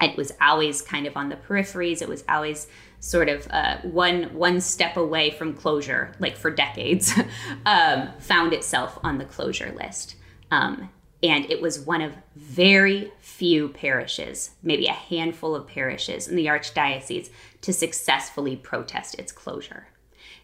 It 0.00 0.16
was 0.16 0.32
always 0.40 0.82
kind 0.82 1.06
of 1.06 1.16
on 1.16 1.28
the 1.28 1.36
peripheries. 1.36 2.02
It 2.02 2.08
was 2.08 2.24
always 2.28 2.66
sort 3.00 3.28
of 3.28 3.46
uh, 3.50 3.78
one 3.82 4.34
one 4.34 4.60
step 4.60 4.96
away 4.96 5.30
from 5.30 5.54
closure, 5.54 6.14
like 6.18 6.36
for 6.36 6.50
decades. 6.50 7.12
um, 7.66 8.08
found 8.18 8.52
itself 8.52 8.98
on 9.02 9.18
the 9.18 9.24
closure 9.24 9.72
list, 9.72 10.16
um, 10.50 10.90
and 11.22 11.50
it 11.50 11.60
was 11.60 11.80
one 11.80 12.00
of 12.00 12.14
very 12.34 13.12
few 13.20 13.68
parishes, 13.68 14.50
maybe 14.62 14.86
a 14.86 14.92
handful 14.92 15.54
of 15.54 15.66
parishes 15.66 16.28
in 16.28 16.36
the 16.36 16.46
archdiocese, 16.46 17.30
to 17.60 17.72
successfully 17.72 18.56
protest 18.56 19.14
its 19.18 19.32
closure. 19.32 19.88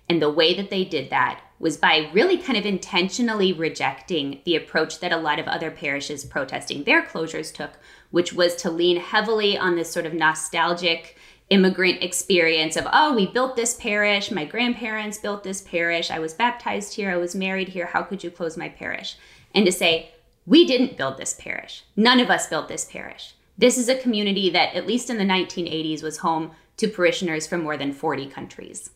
And 0.08 0.22
the 0.22 0.30
way 0.30 0.54
that 0.54 0.70
they 0.70 0.84
did 0.84 1.10
that 1.10 1.40
was 1.58 1.76
by 1.76 2.10
really 2.12 2.38
kind 2.38 2.58
of 2.58 2.66
intentionally 2.66 3.52
rejecting 3.52 4.40
the 4.44 4.56
approach 4.56 5.00
that 5.00 5.12
a 5.12 5.16
lot 5.16 5.38
of 5.38 5.48
other 5.48 5.70
parishes 5.70 6.24
protesting 6.24 6.84
their 6.84 7.02
closures 7.02 7.52
took, 7.52 7.72
which 8.10 8.32
was 8.32 8.56
to 8.56 8.70
lean 8.70 8.98
heavily 8.98 9.56
on 9.56 9.76
this 9.76 9.90
sort 9.90 10.06
of 10.06 10.14
nostalgic 10.14 11.16
immigrant 11.50 12.02
experience 12.02 12.76
of, 12.76 12.86
oh, 12.92 13.14
we 13.14 13.26
built 13.26 13.56
this 13.56 13.74
parish, 13.74 14.30
my 14.30 14.44
grandparents 14.44 15.18
built 15.18 15.44
this 15.44 15.60
parish, 15.60 16.10
I 16.10 16.18
was 16.18 16.34
baptized 16.34 16.94
here, 16.94 17.10
I 17.10 17.16
was 17.16 17.34
married 17.34 17.68
here, 17.68 17.86
how 17.86 18.02
could 18.02 18.24
you 18.24 18.30
close 18.30 18.56
my 18.56 18.68
parish? 18.68 19.16
And 19.54 19.64
to 19.64 19.72
say, 19.72 20.10
we 20.44 20.66
didn't 20.66 20.96
build 20.96 21.18
this 21.18 21.34
parish. 21.34 21.84
None 21.96 22.20
of 22.20 22.30
us 22.30 22.48
built 22.48 22.68
this 22.68 22.84
parish. 22.84 23.34
This 23.58 23.78
is 23.78 23.88
a 23.88 23.98
community 23.98 24.50
that, 24.50 24.74
at 24.74 24.86
least 24.86 25.08
in 25.08 25.18
the 25.18 25.24
1980s, 25.24 26.02
was 26.02 26.18
home 26.18 26.50
to 26.76 26.88
parishioners 26.88 27.46
from 27.46 27.62
more 27.62 27.76
than 27.76 27.92
40 27.92 28.26
countries. 28.26 28.90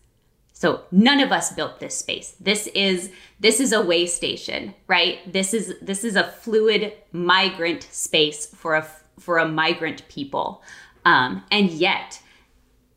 So 0.61 0.83
none 0.90 1.20
of 1.20 1.33
us 1.33 1.55
built 1.55 1.81
this 1.81 1.96
space. 1.96 2.37
This 2.38 2.66
is 2.75 3.11
this 3.40 3.61
is 3.61 3.73
a 3.73 3.81
way 3.81 4.05
station, 4.05 4.75
right? 4.88 5.20
This 5.33 5.55
is 5.55 5.73
this 5.81 6.05
is 6.05 6.16
a 6.16 6.33
fluid 6.33 6.92
migrant 7.12 7.85
space 7.90 8.44
for 8.44 8.75
a 8.75 8.87
for 9.18 9.38
a 9.38 9.49
migrant 9.49 10.07
people, 10.09 10.62
um, 11.07 11.42
and 11.51 11.70
yet 11.70 12.20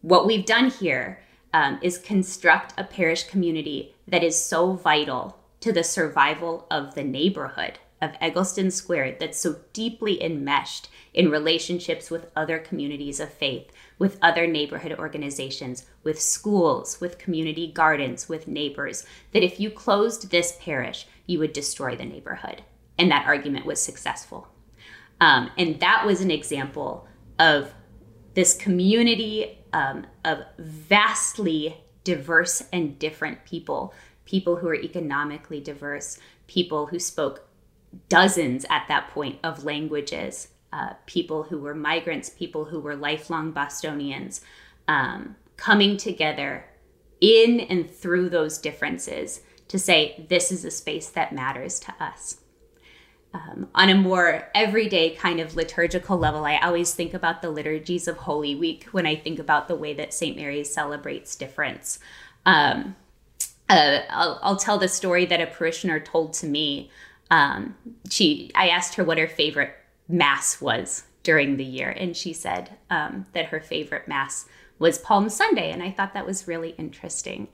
what 0.02 0.28
we've 0.28 0.46
done 0.46 0.72
here 0.72 1.22
um, 1.54 1.80
is 1.82 1.98
construct 1.98 2.74
a 2.78 2.84
parish 2.84 3.24
community 3.30 3.96
that 4.10 4.26
is 4.26 4.38
so 4.38 4.74
vital 4.74 5.38
to 5.62 5.72
the 5.72 5.86
survival 5.86 6.68
of 6.70 6.96
the 6.96 7.04
neighborhood 7.06 7.80
of 8.04 8.12
Egleston 8.20 8.70
Square 8.70 9.16
that's 9.20 9.40
so 9.40 9.56
deeply 9.72 10.22
enmeshed 10.22 10.90
in 11.14 11.32
relationships 11.32 12.12
with 12.12 12.30
other 12.36 12.60
communities 12.60 13.20
of 13.22 13.32
faith, 13.32 13.72
with 13.98 14.18
other 14.22 14.46
neighborhood 14.46 14.94
organizations, 15.00 15.86
with 16.04 16.22
schools, 16.22 17.00
with 17.00 17.18
community 17.18 17.72
gardens, 17.72 18.28
with 18.28 18.48
neighbors, 18.48 19.06
that 19.32 19.44
if 19.44 19.58
you 19.60 19.70
closed 19.70 20.30
this 20.30 20.58
parish, 20.60 21.08
you 21.28 21.40
would 21.40 21.54
destroy 21.54 21.96
the 21.96 22.04
neighborhood. 22.04 22.62
And 22.98 23.10
that 23.10 23.26
argument 23.26 23.66
was 23.66 23.82
successful. 23.82 24.50
Um, 25.22 25.50
and 25.58 25.80
that 25.80 26.06
was 26.06 26.20
an 26.20 26.32
example 26.32 27.08
of 27.40 27.74
this 28.34 28.54
community 28.54 29.60
um, 29.72 30.06
of 30.26 30.40
vastly 30.58 31.78
diverse 32.04 32.64
and 32.74 33.00
different 33.00 33.46
people 33.46 33.94
people 34.26 34.56
who 34.56 34.68
are 34.68 34.76
economically 34.76 35.60
diverse, 35.60 36.18
people 36.48 36.86
who 36.86 37.00
spoke 37.00 37.48
dozens 38.10 38.66
at 38.70 38.88
that 38.88 39.10
point 39.10 39.40
of 39.44 39.64
languages, 39.64 40.50
uh, 40.72 40.94
people 41.06 41.44
who 41.44 41.60
were 41.60 41.76
migrants, 41.76 42.30
people 42.30 42.66
who 42.66 42.80
were 42.80 42.96
lifelong 42.96 43.52
Bostonians, 43.52 44.42
um, 44.88 45.36
coming 45.58 45.98
together 45.98 46.66
in 47.22 47.60
and 47.60 47.90
through 47.90 48.30
those 48.30 48.58
differences 48.58 49.42
to 49.68 49.80
say, 49.80 50.26
this 50.30 50.52
is 50.52 50.66
a 50.66 50.72
space 50.72 51.10
that 51.10 51.34
matters 51.34 51.80
to 51.80 51.94
us. 52.00 52.38
Um, 53.34 53.70
on 53.74 53.90
a 53.90 53.96
more 53.96 54.48
everyday 54.54 55.12
kind 55.12 55.40
of 55.40 55.56
liturgical 55.56 56.18
level, 56.18 56.46
I 56.46 56.58
always 56.58 56.94
think 56.94 57.16
about 57.16 57.42
the 57.42 57.50
liturgies 57.50 58.08
of 58.08 58.18
Holy 58.18 58.54
Week 58.54 58.86
when 58.92 59.08
I 59.08 59.16
think 59.16 59.40
about 59.40 59.68
the 59.68 59.76
way 59.76 59.94
that 59.96 60.14
St. 60.14 60.36
Mary's 60.36 60.72
celebrates 60.72 61.36
difference. 61.36 61.98
Um, 62.46 62.96
uh, 63.70 64.02
I'll, 64.10 64.40
I'll, 64.44 64.58
tell 64.58 64.78
the 64.78 64.88
story 64.88 65.26
that 65.26 65.42
a 65.42 65.48
parishioner 65.48 66.00
told 66.00 66.34
to 66.34 66.46
me 66.46 66.92
um, 67.34 67.76
she 68.12 68.52
I 68.54 68.70
asked 68.70 68.94
her 68.96 69.04
what 69.04 69.18
her 69.18 69.28
favorite 69.28 69.74
mass 70.08 70.62
was 70.62 71.04
during 71.24 71.58
the 71.58 71.64
year, 71.64 71.90
and 71.90 72.16
she 72.16 72.32
said 72.32 72.78
um, 72.92 73.26
that 73.34 73.48
her 73.48 73.60
favorite 73.60 74.08
mass 74.08 74.46
was 74.78 75.00
Palm 75.00 75.30
Sunday, 75.30 75.72
and 75.72 75.82
I 75.82 75.90
thought 75.90 76.14
that 76.14 76.28
was 76.28 76.48
really 76.48 76.76
interesting. 76.78 77.48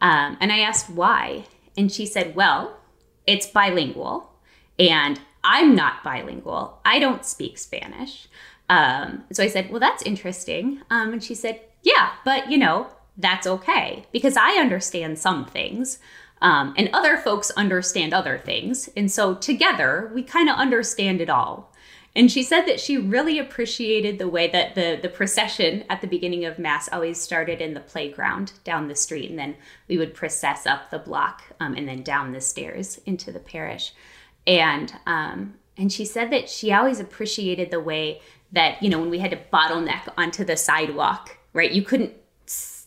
Um, 0.00 0.36
and 0.40 0.50
I 0.50 0.60
asked 0.60 0.90
why, 0.90 1.44
and 1.76 1.92
she 1.92 2.06
said, 2.06 2.34
"Well, 2.34 2.76
it's 3.24 3.46
bilingual, 3.46 4.32
and 4.80 5.20
I'm 5.44 5.76
not 5.76 6.02
bilingual. 6.02 6.80
I 6.84 6.98
don't 6.98 7.24
speak 7.24 7.56
Spanish." 7.56 8.26
Um, 8.68 9.24
so 9.32 9.44
I 9.44 9.48
said, 9.48 9.70
"Well, 9.70 9.78
that's 9.78 10.02
interesting," 10.02 10.82
um, 10.90 11.12
and 11.12 11.22
she 11.22 11.36
said, 11.36 11.60
"Yeah, 11.82 12.10
but 12.24 12.50
you 12.50 12.58
know." 12.58 12.88
That's 13.16 13.46
okay 13.46 14.06
because 14.12 14.34
I 14.34 14.52
understand 14.52 15.18
some 15.18 15.44
things. 15.44 15.98
Um, 16.42 16.74
and 16.76 16.88
other 16.92 17.18
folks 17.18 17.50
understand 17.50 18.14
other 18.14 18.38
things. 18.38 18.88
And 18.96 19.12
so 19.12 19.34
together, 19.34 20.10
we 20.14 20.22
kind 20.22 20.48
of 20.48 20.56
understand 20.56 21.20
it 21.20 21.28
all. 21.28 21.70
And 22.16 22.30
she 22.30 22.42
said 22.42 22.62
that 22.62 22.80
she 22.80 22.98
really 22.98 23.38
appreciated 23.38 24.18
the 24.18 24.28
way 24.28 24.48
that 24.48 24.74
the, 24.74 24.98
the 25.00 25.08
procession 25.08 25.84
at 25.88 26.00
the 26.00 26.08
beginning 26.08 26.44
of 26.44 26.58
Mass 26.58 26.88
always 26.90 27.20
started 27.20 27.60
in 27.60 27.74
the 27.74 27.80
playground 27.80 28.52
down 28.64 28.88
the 28.88 28.96
street. 28.96 29.30
And 29.30 29.38
then 29.38 29.54
we 29.86 29.96
would 29.96 30.14
process 30.14 30.66
up 30.66 30.90
the 30.90 30.98
block 30.98 31.42
um, 31.60 31.74
and 31.74 31.86
then 31.86 32.02
down 32.02 32.32
the 32.32 32.40
stairs 32.40 33.00
into 33.06 33.30
the 33.30 33.38
parish. 33.38 33.92
And, 34.46 34.92
um, 35.06 35.54
and 35.76 35.92
she 35.92 36.04
said 36.04 36.32
that 36.32 36.48
she 36.48 36.72
always 36.72 36.98
appreciated 36.98 37.70
the 37.70 37.80
way 37.80 38.20
that, 38.50 38.82
you 38.82 38.88
know, 38.88 38.98
when 38.98 39.10
we 39.10 39.20
had 39.20 39.30
to 39.30 39.38
bottleneck 39.52 40.12
onto 40.16 40.44
the 40.44 40.56
sidewalk, 40.56 41.38
right? 41.52 41.70
You 41.70 41.82
couldn't 41.82 42.12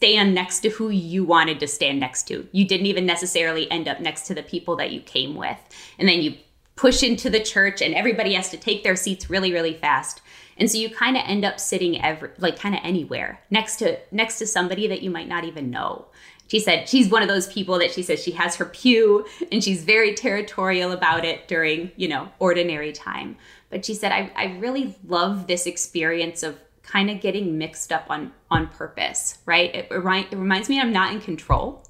stand 0.04 0.36
next 0.36 0.60
to 0.60 0.70
who 0.70 0.89
you 0.89 1.24
wanted 1.24 1.62
to 1.62 1.66
stand 1.66 1.98
next 1.98 2.28
to. 2.28 2.46
You 2.52 2.68
didn't 2.68 2.88
even 2.88 3.06
necessarily 3.06 3.72
end 3.72 3.88
up 3.88 4.02
next 4.02 4.28
to 4.28 4.34
the 4.34 4.44
people 4.44 4.76
that 4.76 4.92
you 4.92 5.00
came 5.00 5.34
with. 5.34 5.58
And 5.98 6.10
then 6.10 6.22
you 6.22 6.36
push 6.76 7.04
into 7.04 7.30
the 7.30 7.39
church 7.39 7.82
and 7.82 7.96
everybody 7.96 8.34
has 8.34 8.50
to 8.50 8.58
take 8.58 8.84
their 8.84 8.98
seats 8.98 9.30
really 9.30 9.54
really 9.54 9.76
fast. 9.76 10.22
And 10.58 10.70
so 10.70 10.78
you 10.78 10.89
kind 10.89 11.16
of 11.16 11.24
end 11.26 11.46
up 11.46 11.58
sitting 11.58 12.02
every 12.02 12.32
like 12.38 12.60
kind 12.60 12.76
of 12.76 12.82
anywhere 12.84 13.39
next 13.50 13.78
to 13.78 13.98
next 14.12 14.39
to 14.39 14.46
somebody 14.46 14.88
that 14.88 15.04
you 15.04 15.10
might 15.10 15.30
not 15.30 15.46
even 15.46 15.70
know. 15.70 16.08
She 16.48 16.60
said 16.60 16.89
she's 16.89 17.10
one 17.10 17.22
of 17.22 17.30
those 17.30 17.48
people 17.48 17.80
that 17.80 17.92
she 17.92 18.04
says 18.04 18.22
she 18.22 18.32
has 18.32 18.58
her 18.58 18.66
pew 18.66 19.26
and 19.54 19.63
she's 19.63 19.86
very 19.86 20.13
territorial 20.13 20.92
about 20.92 21.24
it 21.24 21.48
during, 21.48 21.94
you 21.96 22.10
know, 22.10 22.28
ordinary 22.39 22.92
time. 22.92 23.38
But 23.70 23.86
she 23.86 23.96
said, 23.96 24.12
I, 24.12 24.32
I 24.36 24.58
really 24.58 24.96
love 25.08 25.48
this 25.48 25.66
experience 25.66 26.44
of 26.44 26.60
kind 26.84 27.10
of 27.10 27.22
getting 27.22 27.58
mixed 27.58 27.91
up 27.91 28.06
on 28.10 28.32
on 28.52 28.67
purpose, 28.67 29.39
right? 29.46 29.74
It, 29.74 29.88
it 29.91 30.38
reminds 30.38 30.69
me 30.69 30.80
I'm 30.80 30.93
not 30.93 31.13
in 31.13 31.22
control, 31.22 31.86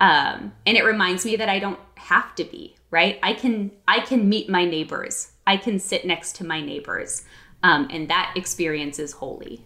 um, 0.00 0.52
and 0.66 0.76
it 0.76 0.84
reminds 0.84 1.24
me 1.24 1.36
that 1.36 1.48
I 1.48 1.58
don't 1.58 1.80
have 1.96 2.34
to 2.36 2.44
be, 2.44 2.76
right? 2.90 3.18
I 3.22 3.32
can 3.32 3.72
I 3.88 4.00
can 4.00 4.28
meet 4.28 4.48
my 4.48 4.64
neighbors, 4.64 5.32
I 5.46 5.56
can 5.56 5.78
sit 5.78 6.06
next 6.06 6.36
to 6.36 6.44
my 6.44 6.60
neighbors, 6.60 7.24
um, 7.62 7.88
and 7.90 8.08
that 8.08 8.34
experience 8.36 8.98
is 8.98 9.12
holy. 9.12 9.64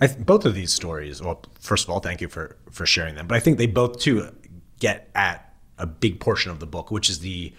I 0.00 0.06
th- 0.06 0.24
both 0.24 0.44
of 0.44 0.54
these 0.54 0.72
stories. 0.72 1.22
Well, 1.22 1.42
first 1.60 1.84
of 1.84 1.90
all, 1.90 2.00
thank 2.00 2.20
you 2.20 2.28
for 2.28 2.56
for 2.70 2.86
sharing 2.86 3.14
them. 3.14 3.26
But 3.26 3.36
I 3.36 3.40
think 3.40 3.58
they 3.58 3.66
both 3.66 3.98
too 3.98 4.30
get 4.78 5.10
at 5.14 5.54
a 5.78 5.86
big 5.86 6.20
portion 6.20 6.50
of 6.50 6.60
the 6.60 6.66
book, 6.66 6.90
which 6.90 7.10
is 7.10 7.20
the 7.20 7.52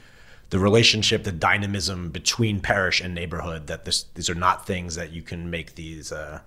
the 0.49 0.59
relationship, 0.59 1.23
the 1.23 1.31
dynamism 1.31 2.09
between 2.09 2.59
parish 2.59 3.01
and 3.01 3.13
neighborhood. 3.15 3.67
That 3.67 3.85
this, 3.85 4.03
these 4.13 4.29
are 4.29 4.35
not 4.35 4.65
things 4.65 4.95
that 4.95 5.11
you 5.11 5.21
can 5.21 5.49
make 5.49 5.75
these 5.75 6.11
uh, 6.11 6.41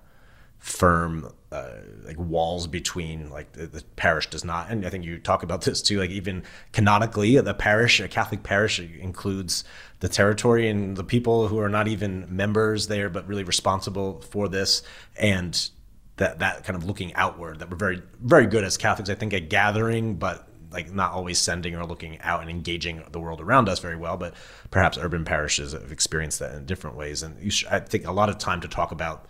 firm 0.59 1.33
uh, 1.51 1.71
like 2.05 2.17
walls 2.17 2.67
between. 2.67 3.29
Like 3.29 3.53
the, 3.53 3.67
the, 3.67 3.83
parish 3.95 4.27
does 4.29 4.45
not, 4.45 4.69
and 4.69 4.85
I 4.85 4.89
think 4.89 5.03
you 5.03 5.17
talk 5.17 5.43
about 5.43 5.61
this 5.61 5.81
too. 5.81 5.99
Like 5.99 6.11
even 6.11 6.43
canonically, 6.71 7.39
the 7.39 7.53
parish, 7.53 7.99
a 7.99 8.07
Catholic 8.07 8.43
parish, 8.43 8.79
includes 8.79 9.63
the 9.99 10.09
territory 10.09 10.69
and 10.69 10.95
the 10.95 11.03
people 11.03 11.47
who 11.47 11.59
are 11.59 11.69
not 11.69 11.87
even 11.87 12.25
members 12.33 12.87
there, 12.87 13.09
but 13.09 13.27
really 13.27 13.43
responsible 13.43 14.21
for 14.21 14.47
this 14.47 14.81
and. 15.17 15.69
That, 16.17 16.39
that 16.39 16.65
kind 16.65 16.75
of 16.75 16.83
looking 16.83 17.13
outward 17.13 17.59
that 17.59 17.69
we're 17.69 17.77
very 17.77 18.01
very 18.21 18.45
good 18.45 18.65
as 18.65 18.75
Catholics 18.75 19.09
I 19.09 19.15
think 19.15 19.33
at 19.33 19.47
gathering 19.49 20.15
but 20.15 20.48
like 20.71 20.91
not 20.93 21.11
always 21.11 21.39
sending 21.39 21.75
or 21.75 21.85
looking 21.85 22.19
out 22.21 22.41
and 22.41 22.49
engaging 22.49 23.03
the 23.11 23.19
world 23.19 23.41
around 23.41 23.69
us 23.69 23.79
very 23.79 23.95
well, 23.95 24.17
but 24.17 24.33
perhaps 24.71 24.97
urban 24.97 25.25
parishes 25.25 25.73
have 25.73 25.91
experienced 25.91 26.39
that 26.39 26.55
in 26.55 26.65
different 26.65 26.95
ways. 26.95 27.23
And 27.23 27.51
should, 27.51 27.67
I 27.69 27.79
think 27.79 28.05
a 28.05 28.11
lot 28.11 28.29
of 28.29 28.37
time 28.37 28.61
to 28.61 28.67
talk 28.67 28.91
about 28.91 29.27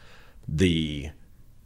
the 0.47 1.09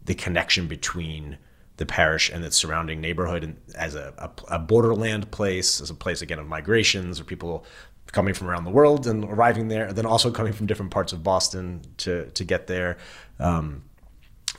the 0.06 0.16
connection 0.16 0.68
between 0.68 1.38
the 1.78 1.86
parish 1.86 2.30
and 2.30 2.44
its 2.44 2.58
surrounding 2.58 3.02
neighborhood 3.02 3.44
and 3.44 3.58
as 3.76 3.96
a, 3.96 4.14
a, 4.18 4.56
a 4.56 4.60
borderland 4.60 5.32
place, 5.32 5.82
as 5.82 5.90
a 5.90 5.96
place 5.96 6.22
again 6.22 6.38
of 6.40 6.46
migrations 6.46 7.20
or 7.20 7.24
people 7.24 7.66
coming 8.12 8.34
from 8.34 8.48
around 8.48 8.64
the 8.64 8.70
world 8.70 9.08
and 9.08 9.24
arriving 9.24 9.70
there, 9.70 9.88
and 9.88 9.98
then 9.98 10.06
also 10.06 10.30
coming 10.30 10.54
from 10.54 10.68
different 10.68 10.92
parts 10.92 11.14
of 11.14 11.24
Boston 11.24 11.82
to 11.98 12.30
to 12.32 12.44
get 12.44 12.68
there. 12.68 12.98
Um, 13.40 13.84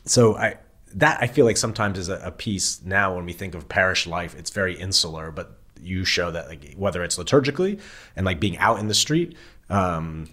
so 0.04 0.36
I 0.36 0.56
that 0.94 1.18
I 1.20 1.26
feel 1.26 1.44
like 1.44 1.56
sometimes 1.56 1.98
is 1.98 2.08
a, 2.08 2.20
a, 2.24 2.30
piece 2.30 2.80
now 2.84 3.14
when 3.16 3.26
we 3.26 3.32
think 3.32 3.54
of 3.54 3.68
parish 3.68 4.06
life, 4.06 4.34
it's 4.38 4.50
very 4.50 4.78
insular, 4.78 5.30
but 5.30 5.58
you 5.82 6.04
show 6.04 6.30
that 6.30 6.48
like 6.48 6.74
whether 6.74 7.02
it's 7.02 7.18
liturgically 7.18 7.80
and 8.16 8.24
like 8.24 8.40
being 8.40 8.56
out 8.58 8.78
in 8.78 8.88
the 8.88 8.94
street, 8.94 9.36
um, 9.68 10.28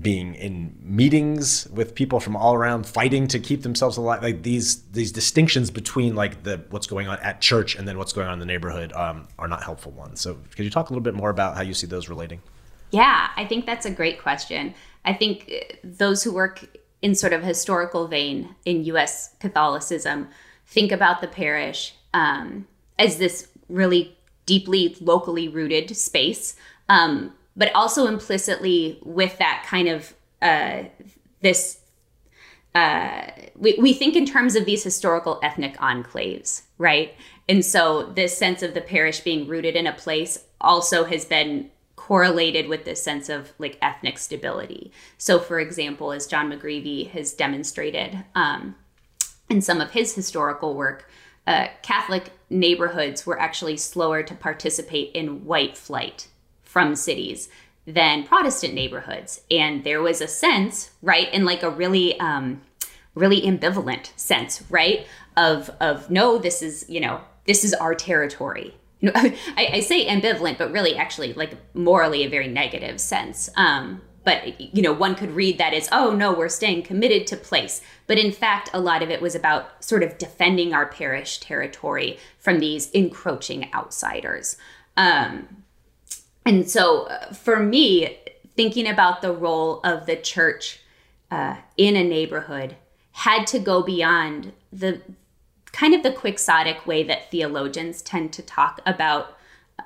being 0.00 0.34
in 0.34 0.76
meetings 0.80 1.66
with 1.68 1.94
people 1.94 2.20
from 2.20 2.36
all 2.36 2.54
around, 2.54 2.86
fighting 2.86 3.26
to 3.28 3.38
keep 3.38 3.62
themselves 3.62 3.96
alive, 3.96 4.22
like 4.22 4.42
these 4.42 4.82
these 4.92 5.10
distinctions 5.10 5.70
between 5.70 6.14
like 6.14 6.44
the 6.44 6.62
what's 6.70 6.86
going 6.86 7.08
on 7.08 7.18
at 7.20 7.40
church 7.40 7.74
and 7.74 7.88
then 7.88 7.98
what's 7.98 8.12
going 8.12 8.26
on 8.26 8.34
in 8.34 8.38
the 8.38 8.46
neighborhood 8.46 8.92
um, 8.92 9.26
are 9.38 9.48
not 9.48 9.62
helpful 9.62 9.92
ones. 9.92 10.20
So 10.20 10.38
could 10.54 10.64
you 10.64 10.70
talk 10.70 10.90
a 10.90 10.92
little 10.92 11.02
bit 11.02 11.14
more 11.14 11.30
about 11.30 11.56
how 11.56 11.62
you 11.62 11.74
see 11.74 11.86
those 11.86 12.08
relating? 12.08 12.40
Yeah, 12.90 13.28
I 13.36 13.44
think 13.44 13.66
that's 13.66 13.84
a 13.84 13.90
great 13.90 14.22
question. 14.22 14.74
I 15.04 15.12
think 15.12 15.50
uh, 15.50 15.74
those 15.82 16.22
who 16.22 16.32
work 16.32 16.64
in 17.02 17.14
sort 17.14 17.32
of 17.32 17.42
historical 17.42 18.08
vein 18.08 18.54
in 18.64 18.84
U.S. 18.84 19.34
Catholicism, 19.40 20.28
think 20.66 20.92
about 20.92 21.20
the 21.20 21.28
parish 21.28 21.94
um, 22.14 22.66
as 22.98 23.18
this 23.18 23.48
really 23.68 24.16
deeply 24.46 24.96
locally 25.00 25.48
rooted 25.48 25.94
space, 25.96 26.56
um, 26.88 27.32
but 27.56 27.72
also 27.74 28.06
implicitly 28.06 28.98
with 29.04 29.38
that 29.38 29.64
kind 29.66 29.88
of 29.88 30.14
uh, 30.42 30.84
this. 31.40 31.80
Uh, 32.74 33.30
we, 33.56 33.76
we 33.80 33.92
think 33.92 34.14
in 34.14 34.26
terms 34.26 34.54
of 34.54 34.64
these 34.64 34.84
historical 34.84 35.40
ethnic 35.42 35.76
enclaves, 35.78 36.62
right? 36.76 37.14
And 37.48 37.64
so, 37.64 38.04
this 38.14 38.36
sense 38.36 38.62
of 38.62 38.74
the 38.74 38.80
parish 38.80 39.20
being 39.20 39.48
rooted 39.48 39.74
in 39.74 39.86
a 39.86 39.92
place 39.92 40.44
also 40.60 41.04
has 41.04 41.24
been 41.24 41.70
correlated 42.08 42.68
with 42.68 42.86
this 42.86 43.02
sense 43.02 43.28
of 43.28 43.52
like 43.58 43.76
ethnic 43.82 44.16
stability. 44.16 44.90
So, 45.18 45.38
for 45.38 45.60
example, 45.60 46.10
as 46.10 46.26
John 46.26 46.50
McGreevy 46.50 47.10
has 47.10 47.34
demonstrated 47.34 48.24
um, 48.34 48.76
in 49.50 49.60
some 49.60 49.82
of 49.82 49.90
his 49.90 50.14
historical 50.14 50.72
work, 50.72 51.06
uh, 51.46 51.66
Catholic 51.82 52.30
neighborhoods 52.48 53.26
were 53.26 53.38
actually 53.38 53.76
slower 53.76 54.22
to 54.22 54.34
participate 54.34 55.12
in 55.12 55.44
white 55.44 55.76
flight 55.76 56.28
from 56.62 56.96
cities 56.96 57.50
than 57.86 58.24
Protestant 58.24 58.72
neighborhoods. 58.72 59.42
And 59.50 59.84
there 59.84 60.00
was 60.00 60.22
a 60.22 60.28
sense, 60.28 60.92
right, 61.02 61.30
in 61.30 61.44
like 61.44 61.62
a 61.62 61.68
really, 61.68 62.18
um, 62.20 62.62
really 63.14 63.42
ambivalent 63.42 64.16
sense, 64.16 64.64
right, 64.70 65.06
of 65.36 65.70
of 65.78 66.10
no, 66.10 66.38
this 66.38 66.62
is 66.62 66.86
you 66.88 67.00
know 67.00 67.20
this 67.44 67.64
is 67.64 67.74
our 67.74 67.94
territory 67.94 68.74
you 69.00 69.10
know, 69.10 69.12
I, 69.56 69.68
I, 69.74 69.80
say 69.80 70.06
ambivalent, 70.06 70.58
but 70.58 70.72
really, 70.72 70.96
actually, 70.96 71.32
like 71.34 71.54
morally, 71.74 72.24
a 72.24 72.28
very 72.28 72.48
negative 72.48 73.00
sense. 73.00 73.48
Um, 73.56 74.02
but 74.24 74.60
you 74.60 74.82
know, 74.82 74.92
one 74.92 75.14
could 75.14 75.30
read 75.30 75.58
that 75.58 75.72
as, 75.72 75.88
oh 75.90 76.10
no, 76.10 76.32
we're 76.32 76.48
staying 76.48 76.82
committed 76.82 77.26
to 77.28 77.36
place. 77.36 77.80
But 78.06 78.18
in 78.18 78.32
fact, 78.32 78.68
a 78.74 78.80
lot 78.80 79.02
of 79.02 79.10
it 79.10 79.22
was 79.22 79.34
about 79.34 79.82
sort 79.82 80.02
of 80.02 80.18
defending 80.18 80.74
our 80.74 80.86
parish 80.86 81.38
territory 81.38 82.18
from 82.38 82.58
these 82.58 82.90
encroaching 82.90 83.72
outsiders. 83.72 84.56
Um, 84.96 85.64
and 86.44 86.68
so, 86.68 87.04
uh, 87.04 87.32
for 87.32 87.58
me, 87.58 88.18
thinking 88.56 88.88
about 88.88 89.22
the 89.22 89.32
role 89.32 89.80
of 89.82 90.06
the 90.06 90.16
church 90.16 90.80
uh, 91.30 91.56
in 91.76 91.96
a 91.96 92.04
neighborhood 92.04 92.76
had 93.12 93.46
to 93.46 93.58
go 93.58 93.82
beyond 93.82 94.52
the 94.72 95.00
kind 95.78 95.94
of 95.94 96.02
the 96.02 96.10
quixotic 96.10 96.86
way 96.88 97.04
that 97.04 97.30
theologians 97.30 98.02
tend 98.02 98.32
to 98.32 98.42
talk 98.42 98.80
about 98.84 99.38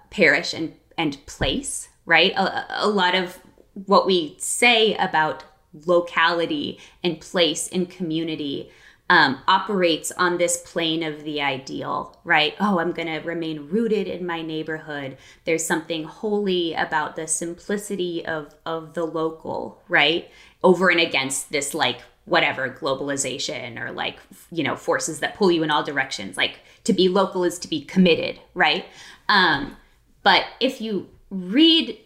parish 0.08 0.54
and, 0.54 0.74
and 0.96 1.24
place, 1.26 1.90
right? 2.06 2.32
A, 2.32 2.86
a 2.86 2.88
lot 2.88 3.14
of 3.14 3.38
what 3.74 4.06
we 4.06 4.34
say 4.38 4.94
about 4.94 5.44
locality 5.86 6.78
and 7.04 7.20
place 7.20 7.68
and 7.68 7.90
community 7.90 8.70
um, 9.10 9.40
operates 9.46 10.10
on 10.12 10.38
this 10.38 10.56
plane 10.64 11.02
of 11.02 11.24
the 11.24 11.42
ideal, 11.42 12.18
right? 12.24 12.54
Oh, 12.58 12.78
I'm 12.78 12.92
going 12.92 13.08
to 13.08 13.18
remain 13.18 13.68
rooted 13.68 14.08
in 14.08 14.24
my 14.24 14.40
neighborhood. 14.40 15.18
There's 15.44 15.66
something 15.66 16.04
holy 16.04 16.72
about 16.72 17.16
the 17.16 17.26
simplicity 17.26 18.24
of, 18.24 18.54
of 18.64 18.94
the 18.94 19.04
local, 19.04 19.82
right? 19.88 20.30
Over 20.64 20.88
and 20.88 21.00
against 21.00 21.52
this 21.52 21.74
like 21.74 22.00
whatever 22.24 22.68
globalization 22.68 23.80
or 23.80 23.90
like 23.92 24.18
you 24.50 24.62
know 24.62 24.76
forces 24.76 25.20
that 25.20 25.34
pull 25.34 25.50
you 25.50 25.62
in 25.62 25.70
all 25.70 25.82
directions 25.82 26.36
like 26.36 26.60
to 26.84 26.92
be 26.92 27.08
local 27.08 27.42
is 27.44 27.58
to 27.58 27.68
be 27.68 27.82
committed 27.82 28.38
right 28.54 28.86
um, 29.28 29.76
but 30.22 30.44
if 30.60 30.80
you 30.80 31.08
read 31.30 31.98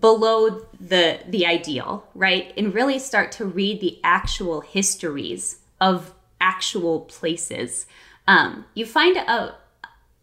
below 0.00 0.66
the 0.80 1.20
the 1.28 1.46
ideal, 1.46 2.06
right? 2.14 2.52
And 2.56 2.74
really 2.74 2.98
start 2.98 3.32
to 3.32 3.44
read 3.44 3.80
the 3.80 4.00
actual 4.02 4.60
histories 4.60 5.60
of 5.80 6.14
actual 6.40 7.00
places, 7.00 7.86
um, 8.26 8.64
you 8.74 8.86
find 8.86 9.16
a, 9.16 9.54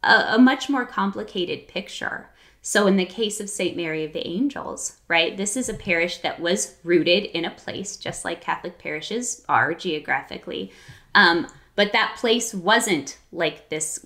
a, 0.04 0.36
a 0.36 0.40
much 0.40 0.70
more 0.70 0.86
complicated 0.86 1.68
picture. 1.68 2.30
So, 2.63 2.86
in 2.86 2.95
the 2.95 3.06
case 3.06 3.39
of 3.39 3.50
St. 3.50 3.76
Mary 3.76 4.06
of 4.06 4.13
the 4.13 4.28
Angels, 4.28 5.00
right, 5.08 5.36
this 5.36 5.58
is 5.58 5.67
a 5.67 5.74
parish 5.74 6.19
that 6.19 6.39
was 6.39 6.76
rooted 6.84 7.26
in 7.26 7.43
a 7.45 7.52
place, 7.52 7.97
just 7.97 8.24
like 8.24 8.39
Catholic 8.39 8.78
parishes 8.78 9.43
are 9.50 9.74
geographically. 9.74 10.71
Um, 11.15 11.47
but 11.76 11.91
that 11.93 12.17
place 12.19 12.54
wasn't 12.54 13.17
like 13.32 13.69
this 13.69 14.06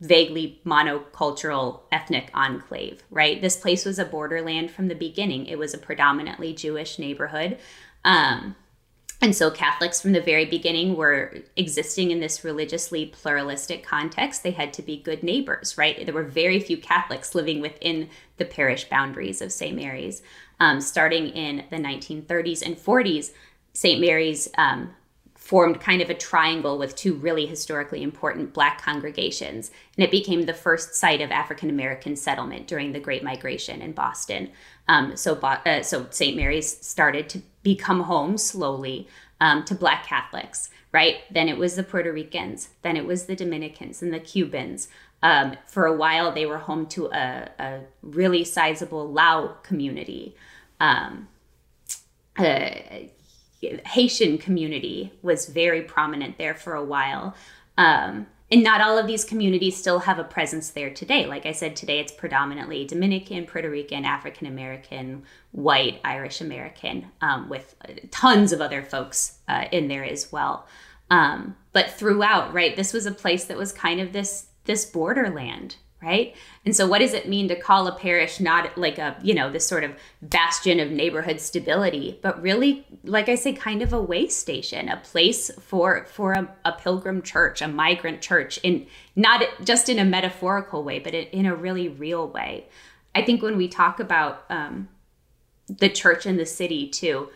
vaguely 0.00 0.60
monocultural 0.64 1.80
ethnic 1.92 2.30
enclave, 2.34 3.02
right? 3.10 3.40
This 3.40 3.56
place 3.56 3.84
was 3.84 3.98
a 3.98 4.04
borderland 4.04 4.70
from 4.70 4.88
the 4.88 4.94
beginning. 4.94 5.46
It 5.46 5.58
was 5.58 5.74
a 5.74 5.78
predominantly 5.78 6.52
Jewish 6.52 6.98
neighborhood. 6.98 7.58
Um, 8.04 8.56
and 9.22 9.36
so 9.36 9.50
Catholics 9.50 10.00
from 10.00 10.12
the 10.12 10.20
very 10.20 10.46
beginning 10.46 10.96
were 10.96 11.34
existing 11.56 12.10
in 12.10 12.20
this 12.20 12.42
religiously 12.42 13.06
pluralistic 13.06 13.84
context. 13.84 14.42
They 14.42 14.52
had 14.52 14.72
to 14.74 14.82
be 14.82 14.96
good 14.96 15.22
neighbors, 15.22 15.76
right? 15.76 16.04
There 16.04 16.14
were 16.14 16.24
very 16.24 16.58
few 16.58 16.78
Catholics 16.78 17.34
living 17.34 17.60
within 17.60 18.08
the 18.38 18.46
parish 18.46 18.88
boundaries 18.88 19.42
of 19.42 19.52
St. 19.52 19.76
Mary's. 19.76 20.22
Um, 20.58 20.80
starting 20.80 21.28
in 21.28 21.64
the 21.70 21.76
1930s 21.76 22.62
and 22.64 22.76
40s, 22.76 23.32
St. 23.74 24.00
Mary's 24.00 24.48
um, 24.56 24.94
formed 25.34 25.80
kind 25.80 26.00
of 26.00 26.10
a 26.10 26.14
triangle 26.14 26.78
with 26.78 26.94
two 26.94 27.14
really 27.14 27.44
historically 27.44 28.02
important 28.02 28.52
black 28.52 28.80
congregations. 28.82 29.70
And 29.96 30.04
it 30.04 30.10
became 30.10 30.42
the 30.42 30.54
first 30.54 30.94
site 30.94 31.20
of 31.20 31.30
African 31.30 31.70
American 31.70 32.14
settlement 32.14 32.68
during 32.68 32.92
the 32.92 33.00
Great 33.00 33.24
Migration 33.24 33.82
in 33.82 33.92
Boston. 33.92 34.50
Um, 34.90 35.16
so, 35.16 35.36
uh, 35.36 35.82
so 35.84 36.08
St. 36.10 36.36
Mary's 36.36 36.84
started 36.84 37.28
to 37.28 37.42
become 37.62 38.02
home 38.02 38.36
slowly 38.36 39.06
um, 39.40 39.64
to 39.66 39.74
black 39.76 40.04
Catholics, 40.04 40.68
right? 40.90 41.18
Then 41.30 41.48
it 41.48 41.56
was 41.56 41.76
the 41.76 41.84
Puerto 41.84 42.12
Ricans, 42.12 42.70
then 42.82 42.96
it 42.96 43.06
was 43.06 43.26
the 43.26 43.36
Dominicans 43.36 44.02
and 44.02 44.12
the 44.12 44.18
Cubans. 44.18 44.88
Um, 45.22 45.56
for 45.68 45.86
a 45.86 45.94
while, 45.94 46.32
they 46.32 46.44
were 46.44 46.58
home 46.58 46.86
to 46.88 47.06
a, 47.06 47.50
a 47.60 47.80
really 48.02 48.42
sizable 48.42 49.08
Lao 49.08 49.58
community. 49.62 50.34
Um, 50.80 51.28
uh, 52.36 52.70
Haitian 53.86 54.38
community 54.38 55.12
was 55.22 55.46
very 55.46 55.82
prominent 55.82 56.36
there 56.36 56.54
for 56.54 56.74
a 56.74 56.84
while. 56.84 57.36
Um, 57.78 58.26
and 58.50 58.64
not 58.64 58.80
all 58.80 58.98
of 58.98 59.06
these 59.06 59.24
communities 59.24 59.76
still 59.76 60.00
have 60.00 60.18
a 60.18 60.24
presence 60.24 60.70
there 60.70 60.90
today. 60.90 61.26
Like 61.26 61.46
I 61.46 61.52
said, 61.52 61.76
today 61.76 62.00
it's 62.00 62.12
predominantly 62.12 62.84
Dominican, 62.84 63.46
Puerto 63.46 63.70
Rican, 63.70 64.04
African 64.04 64.46
American, 64.46 65.22
white, 65.52 66.00
Irish 66.04 66.40
American, 66.40 67.10
um, 67.20 67.48
with 67.48 67.74
tons 68.10 68.52
of 68.52 68.60
other 68.60 68.82
folks 68.82 69.38
uh, 69.46 69.66
in 69.70 69.88
there 69.88 70.04
as 70.04 70.32
well. 70.32 70.66
Um, 71.10 71.56
but 71.72 71.90
throughout, 71.90 72.52
right, 72.52 72.74
this 72.74 72.92
was 72.92 73.06
a 73.06 73.12
place 73.12 73.44
that 73.44 73.56
was 73.56 73.72
kind 73.72 74.00
of 74.00 74.12
this 74.12 74.46
this 74.64 74.84
borderland, 74.84 75.76
right? 76.02 76.34
And 76.64 76.74
so, 76.74 76.86
what 76.86 77.00
does 77.00 77.12
it 77.12 77.28
mean 77.28 77.48
to 77.48 77.56
call 77.56 77.86
a 77.86 77.92
parish 77.94 78.40
not 78.40 78.76
like 78.78 78.98
a, 78.98 79.16
you 79.22 79.34
know, 79.34 79.50
this 79.50 79.66
sort 79.66 79.84
of 79.84 79.92
bastion 80.22 80.80
of 80.80 80.90
neighborhood 80.90 81.40
stability, 81.40 82.18
but 82.22 82.40
really, 82.40 82.86
like 83.04 83.28
I 83.28 83.34
say, 83.34 83.52
kind 83.52 83.82
of 83.82 83.92
a 83.92 84.00
way 84.00 84.26
station, 84.28 84.88
a 84.88 84.96
place 84.96 85.50
for 85.60 86.06
for 86.06 86.32
a, 86.32 86.48
a 86.64 86.72
pilgrim 86.72 87.22
church, 87.22 87.60
a 87.60 87.68
migrant 87.68 88.22
church, 88.22 88.58
in 88.62 88.86
not 89.14 89.42
just 89.64 89.88
in 89.88 89.98
a 89.98 90.04
metaphorical 90.04 90.82
way, 90.82 90.98
but 90.98 91.14
in 91.14 91.46
a 91.46 91.54
really 91.54 91.88
real 91.88 92.26
way. 92.26 92.66
I 93.14 93.22
think 93.22 93.42
when 93.42 93.56
we 93.56 93.68
talk 93.68 94.00
about 94.00 94.44
um, 94.48 94.88
the 95.66 95.88
church 95.88 96.26
in 96.26 96.36
the 96.36 96.46
city 96.46 96.88
too, 96.88 97.28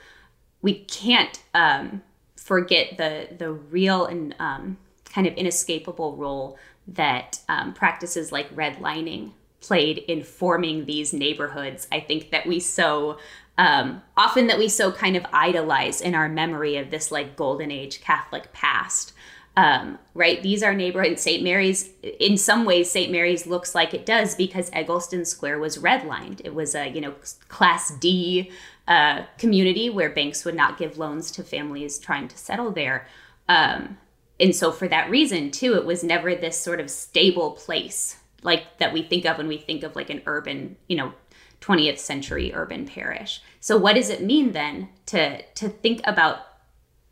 we 0.63 0.75
can't 0.85 1.43
um, 1.53 2.03
forget 2.37 2.97
the 2.97 3.29
the 3.37 3.53
real 3.53 4.07
and 4.07 4.35
um, 4.39 4.79
kind 5.15 5.27
of 5.27 5.35
inescapable 5.35 6.17
role 6.17 6.59
that 6.89 7.41
um, 7.49 7.73
practices 7.73 8.33
like 8.33 8.55
redlining 8.55 9.33
played 9.61 9.99
in 9.99 10.23
forming 10.23 10.85
these 10.85 11.13
neighborhoods. 11.13 11.87
I 11.91 12.01
think 12.01 12.31
that 12.31 12.47
we 12.47 12.61
so 12.61 13.19
um, 13.57 14.03
often 14.17 14.49
that 14.49 14.59
we 14.59 14.69
so 14.69 14.91
kind 14.91 15.17
of 15.17 15.25
idolize 15.33 16.01
in 16.01 16.15
our 16.15 16.29
memory 16.29 16.77
of 16.77 16.91
this 16.91 17.13
like 17.13 17.37
golden 17.37 17.71
age 17.71 18.01
Catholic 18.01 18.53
past. 18.53 19.13
Um, 19.57 20.01
right? 20.15 20.43
These 20.43 20.65
are 20.65 20.75
neighborhoods. 20.75 21.23
St. 21.23 21.45
Mary's, 21.45 21.91
in 22.03 22.37
some 22.37 22.65
ways, 22.65 22.91
St. 22.91 23.13
Mary's 23.13 23.47
looks 23.47 23.73
like 23.73 23.95
it 23.95 24.05
does 24.05 24.35
because 24.35 24.69
Egleston 24.73 25.25
Square 25.25 25.61
was 25.61 25.79
redlined. 25.79 26.41
It 26.45 26.57
was 26.57 26.75
a 26.75 26.89
you 26.89 27.01
know 27.01 27.15
Class 27.49 27.93
D 27.99 28.51
uh, 28.89 29.23
community 29.39 29.89
where 29.91 30.11
banks 30.11 30.45
would 30.45 30.57
not 30.57 30.77
give 30.77 30.99
loans 30.99 31.31
to 31.33 31.45
families 31.45 32.01
trying 32.01 32.27
to 32.29 32.37
settle 32.37 32.73
there. 32.73 33.07
Um, 33.49 33.97
and 34.41 34.55
so 34.55 34.73
for 34.73 34.89
that 34.89 35.11
reason 35.11 35.51
too 35.51 35.75
it 35.75 35.85
was 35.85 36.03
never 36.05 36.35
this 36.35 36.59
sort 36.59 36.81
of 36.81 36.91
stable 36.91 37.53
place 37.53 38.17
like 38.43 38.79
that 38.79 38.93
we 38.93 39.03
think 39.03 39.25
of 39.25 39.39
when 39.39 39.49
we 39.49 39.59
think 39.59 39.83
of 39.83 39.97
like 39.97 40.11
an 40.11 40.23
urban 40.27 40.77
you 40.89 40.97
know 40.97 41.13
20th 41.65 41.99
century 41.99 42.53
urban 42.55 42.87
parish. 42.87 43.41
So 43.61 43.77
what 43.77 43.95
does 43.95 44.11
it 44.11 44.23
mean 44.23 44.53
then 44.53 44.89
to 45.07 45.43
to 45.43 45.69
think 45.69 46.01
about 46.05 46.41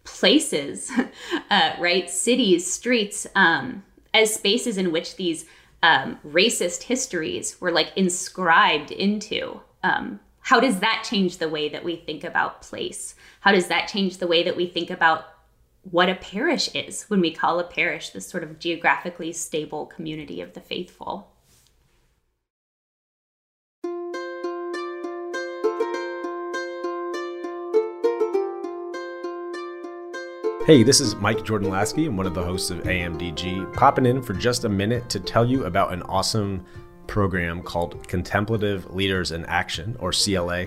places 0.04 0.90
uh, 1.50 1.72
right 1.78 2.11
cities 2.11 2.70
streets 2.70 3.26
um, 3.35 3.85
as 4.12 4.35
spaces 4.35 4.76
in 4.76 4.92
which 4.92 5.16
these 5.16 5.46
um, 5.82 6.18
racist 6.26 6.85
histories 6.85 7.61
were 7.61 7.70
like 7.70 7.92
inscribed 7.96 8.90
into? 8.90 9.61
Um, 9.82 10.20
how 10.40 10.61
does 10.61 10.80
that 10.80 11.06
change 11.08 11.38
the 11.38 11.48
way 11.48 11.68
that 11.68 11.85
we 11.85 11.96
think 11.96 12.24
about 12.24 12.62
place? 12.62 13.14
How 13.40 13.52
does 13.52 13.68
that 13.68 13.88
change 13.88 14.18
the 14.18 14.26
way 14.26 14.42
that 14.42 14.56
we 14.56 14.66
think 14.66 14.90
about 14.90 15.24
what 15.82 16.08
a 16.08 16.14
parish 16.14 16.72
is 16.74 17.04
when 17.04 17.20
we 17.20 17.32
call 17.32 17.58
a 17.58 17.64
parish 17.64 18.10
this 18.10 18.26
sort 18.26 18.44
of 18.44 18.58
geographically 18.58 19.32
stable 19.32 19.86
community 19.86 20.40
of 20.40 20.52
the 20.52 20.60
faithful. 20.60 21.28
Hey, 30.64 30.84
this 30.84 31.00
is 31.00 31.16
Mike 31.16 31.44
Jordan 31.44 31.70
Laskey. 31.70 32.06
I'm 32.06 32.16
one 32.16 32.26
of 32.26 32.34
the 32.34 32.44
hosts 32.44 32.70
of 32.70 32.84
AMDG, 32.84 33.74
popping 33.74 34.06
in 34.06 34.22
for 34.22 34.32
just 34.32 34.62
a 34.64 34.68
minute 34.68 35.10
to 35.10 35.18
tell 35.18 35.44
you 35.44 35.64
about 35.64 35.92
an 35.92 36.02
awesome 36.02 36.64
program 37.08 37.60
called 37.60 38.06
Contemplative 38.06 38.94
Leaders 38.94 39.32
in 39.32 39.44
Action, 39.46 39.96
or 39.98 40.12
CLA. 40.12 40.66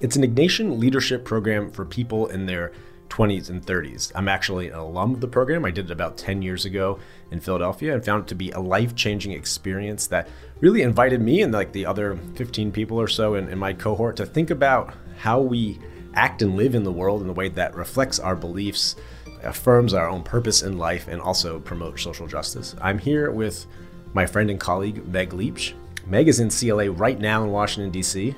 It's 0.00 0.16
an 0.16 0.22
Ignatian 0.22 0.78
leadership 0.78 1.26
program 1.26 1.70
for 1.70 1.84
people 1.84 2.28
in 2.28 2.46
their 2.46 2.72
20s 3.08 3.50
and 3.50 3.64
30s. 3.64 4.12
I'm 4.14 4.28
actually 4.28 4.68
an 4.68 4.78
alum 4.78 5.14
of 5.14 5.20
the 5.20 5.28
program. 5.28 5.64
I 5.64 5.70
did 5.70 5.86
it 5.86 5.90
about 5.90 6.16
10 6.16 6.42
years 6.42 6.64
ago 6.64 6.98
in 7.30 7.40
Philadelphia 7.40 7.94
and 7.94 8.04
found 8.04 8.24
it 8.24 8.28
to 8.28 8.34
be 8.34 8.50
a 8.50 8.60
life-changing 8.60 9.32
experience 9.32 10.06
that 10.08 10.28
really 10.60 10.82
invited 10.82 11.20
me 11.20 11.42
and 11.42 11.52
like 11.52 11.72
the 11.72 11.86
other 11.86 12.16
15 12.34 12.72
people 12.72 13.00
or 13.00 13.08
so 13.08 13.34
in, 13.34 13.48
in 13.48 13.58
my 13.58 13.72
cohort 13.72 14.16
to 14.16 14.26
think 14.26 14.50
about 14.50 14.94
how 15.18 15.40
we 15.40 15.78
act 16.14 16.42
and 16.42 16.56
live 16.56 16.74
in 16.74 16.84
the 16.84 16.92
world 16.92 17.22
in 17.22 17.28
a 17.28 17.32
way 17.32 17.48
that 17.48 17.74
reflects 17.74 18.18
our 18.18 18.36
beliefs, 18.36 18.96
affirms 19.42 19.94
our 19.94 20.08
own 20.08 20.22
purpose 20.22 20.62
in 20.62 20.78
life, 20.78 21.08
and 21.08 21.20
also 21.20 21.58
promotes 21.60 22.02
social 22.02 22.26
justice. 22.26 22.74
I'm 22.80 22.98
here 22.98 23.30
with 23.30 23.66
my 24.12 24.26
friend 24.26 24.50
and 24.50 24.60
colleague, 24.60 25.06
Meg 25.08 25.32
Leach. 25.32 25.74
Meg 26.06 26.28
is 26.28 26.40
in 26.40 26.50
CLA 26.50 26.90
right 26.90 27.18
now 27.18 27.42
in 27.42 27.50
Washington, 27.50 27.90
D.C. 27.90 28.34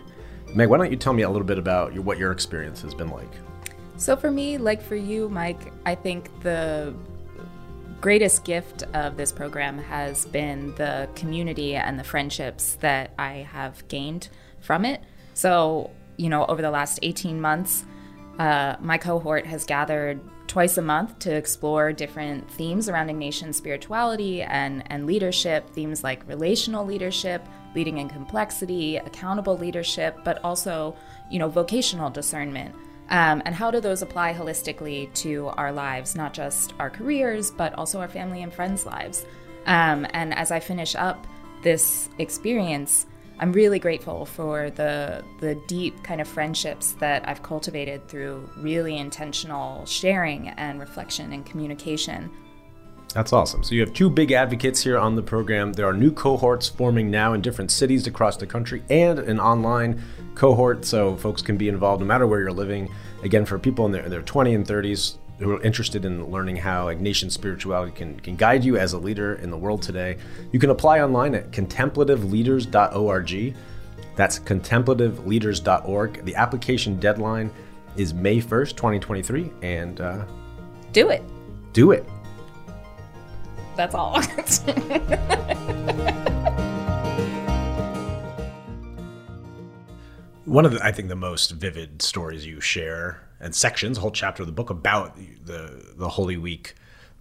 Meg, 0.54 0.68
why 0.68 0.78
don't 0.78 0.90
you 0.90 0.96
tell 0.96 1.12
me 1.12 1.22
a 1.22 1.28
little 1.28 1.46
bit 1.46 1.58
about 1.58 1.92
your, 1.92 2.02
what 2.02 2.18
your 2.18 2.32
experience 2.32 2.80
has 2.82 2.94
been 2.94 3.10
like? 3.10 3.30
So, 3.98 4.16
for 4.16 4.30
me, 4.30 4.58
like 4.58 4.82
for 4.82 4.96
you, 4.96 5.28
Mike, 5.28 5.72
I 5.86 5.94
think 5.94 6.30
the 6.42 6.94
greatest 8.00 8.44
gift 8.44 8.82
of 8.94 9.16
this 9.16 9.32
program 9.32 9.78
has 9.78 10.26
been 10.26 10.74
the 10.76 11.08
community 11.14 11.74
and 11.74 11.98
the 11.98 12.04
friendships 12.04 12.76
that 12.80 13.12
I 13.18 13.48
have 13.50 13.86
gained 13.88 14.28
from 14.60 14.84
it. 14.84 15.02
So, 15.34 15.90
you 16.16 16.28
know, 16.28 16.44
over 16.46 16.60
the 16.62 16.70
last 16.70 16.98
18 17.02 17.40
months, 17.40 17.84
uh, 18.38 18.76
my 18.80 18.98
cohort 18.98 19.46
has 19.46 19.64
gathered 19.64 20.20
twice 20.46 20.78
a 20.78 20.82
month 20.82 21.18
to 21.20 21.34
explore 21.34 21.92
different 21.92 22.50
themes 22.50 22.88
around 22.88 23.08
Ignatian 23.08 23.54
spirituality 23.54 24.42
and, 24.42 24.84
and 24.90 25.06
leadership, 25.06 25.68
themes 25.70 26.04
like 26.04 26.26
relational 26.28 26.84
leadership, 26.84 27.46
leading 27.74 27.98
in 27.98 28.08
complexity, 28.08 28.96
accountable 28.96 29.56
leadership, 29.56 30.16
but 30.24 30.42
also, 30.44 30.94
you 31.30 31.38
know, 31.38 31.48
vocational 31.48 32.10
discernment. 32.10 32.74
Um, 33.08 33.42
and 33.44 33.54
how 33.54 33.70
do 33.70 33.80
those 33.80 34.02
apply 34.02 34.34
holistically 34.34 35.12
to 35.14 35.46
our 35.48 35.72
lives, 35.72 36.16
not 36.16 36.34
just 36.34 36.74
our 36.80 36.90
careers, 36.90 37.50
but 37.50 37.72
also 37.74 38.00
our 38.00 38.08
family 38.08 38.42
and 38.42 38.52
friends' 38.52 38.84
lives? 38.84 39.24
Um, 39.66 40.06
and 40.10 40.34
as 40.34 40.50
I 40.50 40.60
finish 40.60 40.94
up 40.94 41.26
this 41.62 42.08
experience, 42.18 43.06
I'm 43.38 43.52
really 43.52 43.78
grateful 43.78 44.24
for 44.24 44.70
the 44.70 45.22
the 45.40 45.56
deep 45.66 46.02
kind 46.02 46.20
of 46.20 46.28
friendships 46.28 46.92
that 47.00 47.28
I've 47.28 47.42
cultivated 47.42 48.08
through 48.08 48.48
really 48.56 48.96
intentional 48.96 49.84
sharing 49.84 50.48
and 50.48 50.80
reflection 50.80 51.32
and 51.32 51.44
communication. 51.44 52.30
That's 53.14 53.32
awesome. 53.32 53.64
So 53.64 53.74
you 53.74 53.80
have 53.80 53.94
two 53.94 54.10
big 54.10 54.32
advocates 54.32 54.82
here 54.82 54.98
on 54.98 55.16
the 55.16 55.22
program. 55.22 55.72
There 55.72 55.86
are 55.86 55.94
new 55.94 56.12
cohorts 56.12 56.68
forming 56.68 57.10
now 57.10 57.32
in 57.32 57.40
different 57.40 57.70
cities 57.70 58.06
across 58.06 58.36
the 58.36 58.46
country 58.46 58.82
and 58.90 59.18
an 59.18 59.40
online 59.40 60.02
cohort 60.34 60.84
so 60.84 61.16
folks 61.16 61.40
can 61.40 61.56
be 61.56 61.68
involved 61.68 62.00
no 62.00 62.06
matter 62.06 62.26
where 62.26 62.40
you're 62.40 62.52
living. 62.52 62.92
Again, 63.22 63.46
for 63.46 63.58
people 63.58 63.86
in 63.86 63.92
their, 63.92 64.08
their 64.08 64.22
20 64.22 64.54
and 64.54 64.66
30s 64.66 65.16
who 65.38 65.52
are 65.52 65.62
interested 65.62 66.04
in 66.04 66.30
learning 66.30 66.56
how 66.56 66.86
Ignatian 66.86 67.30
spirituality 67.30 67.92
can, 67.92 68.18
can 68.20 68.36
guide 68.36 68.64
you 68.64 68.78
as 68.78 68.92
a 68.92 68.98
leader 68.98 69.34
in 69.34 69.50
the 69.50 69.56
world 69.56 69.82
today, 69.82 70.16
you 70.52 70.58
can 70.58 70.70
apply 70.70 71.00
online 71.00 71.34
at 71.34 71.50
contemplativeleaders.org. 71.50 73.54
That's 74.14 74.38
contemplativeleaders.org. 74.38 76.24
The 76.24 76.34
application 76.34 76.98
deadline 76.98 77.50
is 77.96 78.14
May 78.14 78.40
1st, 78.40 78.76
2023. 78.76 79.50
And 79.62 80.00
uh, 80.00 80.24
do 80.92 81.10
it. 81.10 81.22
Do 81.72 81.90
it. 81.90 82.08
That's 83.76 83.94
all. 83.94 84.20
One 90.44 90.64
of 90.64 90.72
the, 90.72 90.82
I 90.82 90.92
think, 90.92 91.08
the 91.08 91.16
most 91.16 91.50
vivid 91.50 92.00
stories 92.02 92.46
you 92.46 92.60
share 92.60 93.22
and 93.40 93.54
sections, 93.54 93.98
a 93.98 94.00
whole 94.00 94.10
chapter 94.10 94.42
of 94.42 94.46
the 94.46 94.52
book 94.52 94.70
about 94.70 95.16
the 95.16 95.92
the 95.96 96.08
Holy 96.08 96.36
Week 96.36 96.74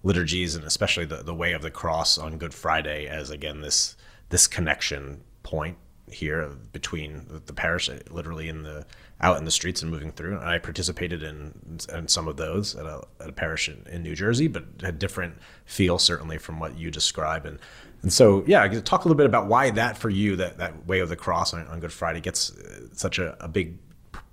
liturgies 0.03 0.56
and 0.56 0.64
especially 0.64 1.06
the, 1.06 1.24
the 1.24 1.34
way 1.34 1.53
of 1.53 1.62
the 1.64 1.72
cross 1.72 2.18
on 2.18 2.38
Good 2.38 2.53
Friday 2.53 3.08
as 3.08 3.32
again 3.32 3.62
this 3.62 3.97
this 4.30 4.47
connection 4.47 5.24
point 5.43 5.78
here 6.12 6.49
between 6.72 7.26
the, 7.45 7.53
parish 7.53 7.89
literally 8.10 8.47
in 8.47 8.64
the 8.64 8.86
out 9.22 9.38
in 9.38 9.45
the 9.45 9.51
streets 9.51 9.82
and 9.82 9.89
moving 9.89 10.12
through. 10.12 10.38
And 10.38 10.47
I 10.47 10.60
participated 10.60 11.24
in 11.24 11.80
in 11.93 12.08
some 12.08 12.28
of 12.28 12.38
those 12.38 12.76
at 12.76 12.86
a, 12.86 13.03
at 13.20 13.30
a 13.30 13.32
parish 13.32 13.70
in, 13.70 13.86
in, 13.89 14.03
New 14.03 14.16
Jersey, 14.16 14.47
but 14.47 14.66
had 14.82 14.99
different 14.99 15.36
feel 15.66 15.97
certainly 15.97 16.38
from 16.38 16.60
what 16.60 16.78
you 16.78 16.91
describe. 16.91 17.45
And 17.45 17.60
and 18.01 18.14
so 18.14 18.43
yeah, 18.45 18.68
talk 18.82 19.06
a 19.06 19.08
little 19.08 19.18
bit 19.18 19.26
about 19.26 19.47
why 19.47 19.72
that 19.72 19.97
for 19.97 20.10
you 20.10 20.36
that 20.36 20.58
that 20.58 20.86
way 20.86 20.99
of 20.99 21.10
the 21.10 21.16
cross 21.16 21.53
on, 21.53 21.66
on 21.68 21.80
Good 21.80 21.93
Friday 21.93 22.22
gets 22.22 22.51
uh, 22.51 22.88
such 22.93 23.20
a, 23.20 23.36
a, 23.43 23.47
big 23.47 23.78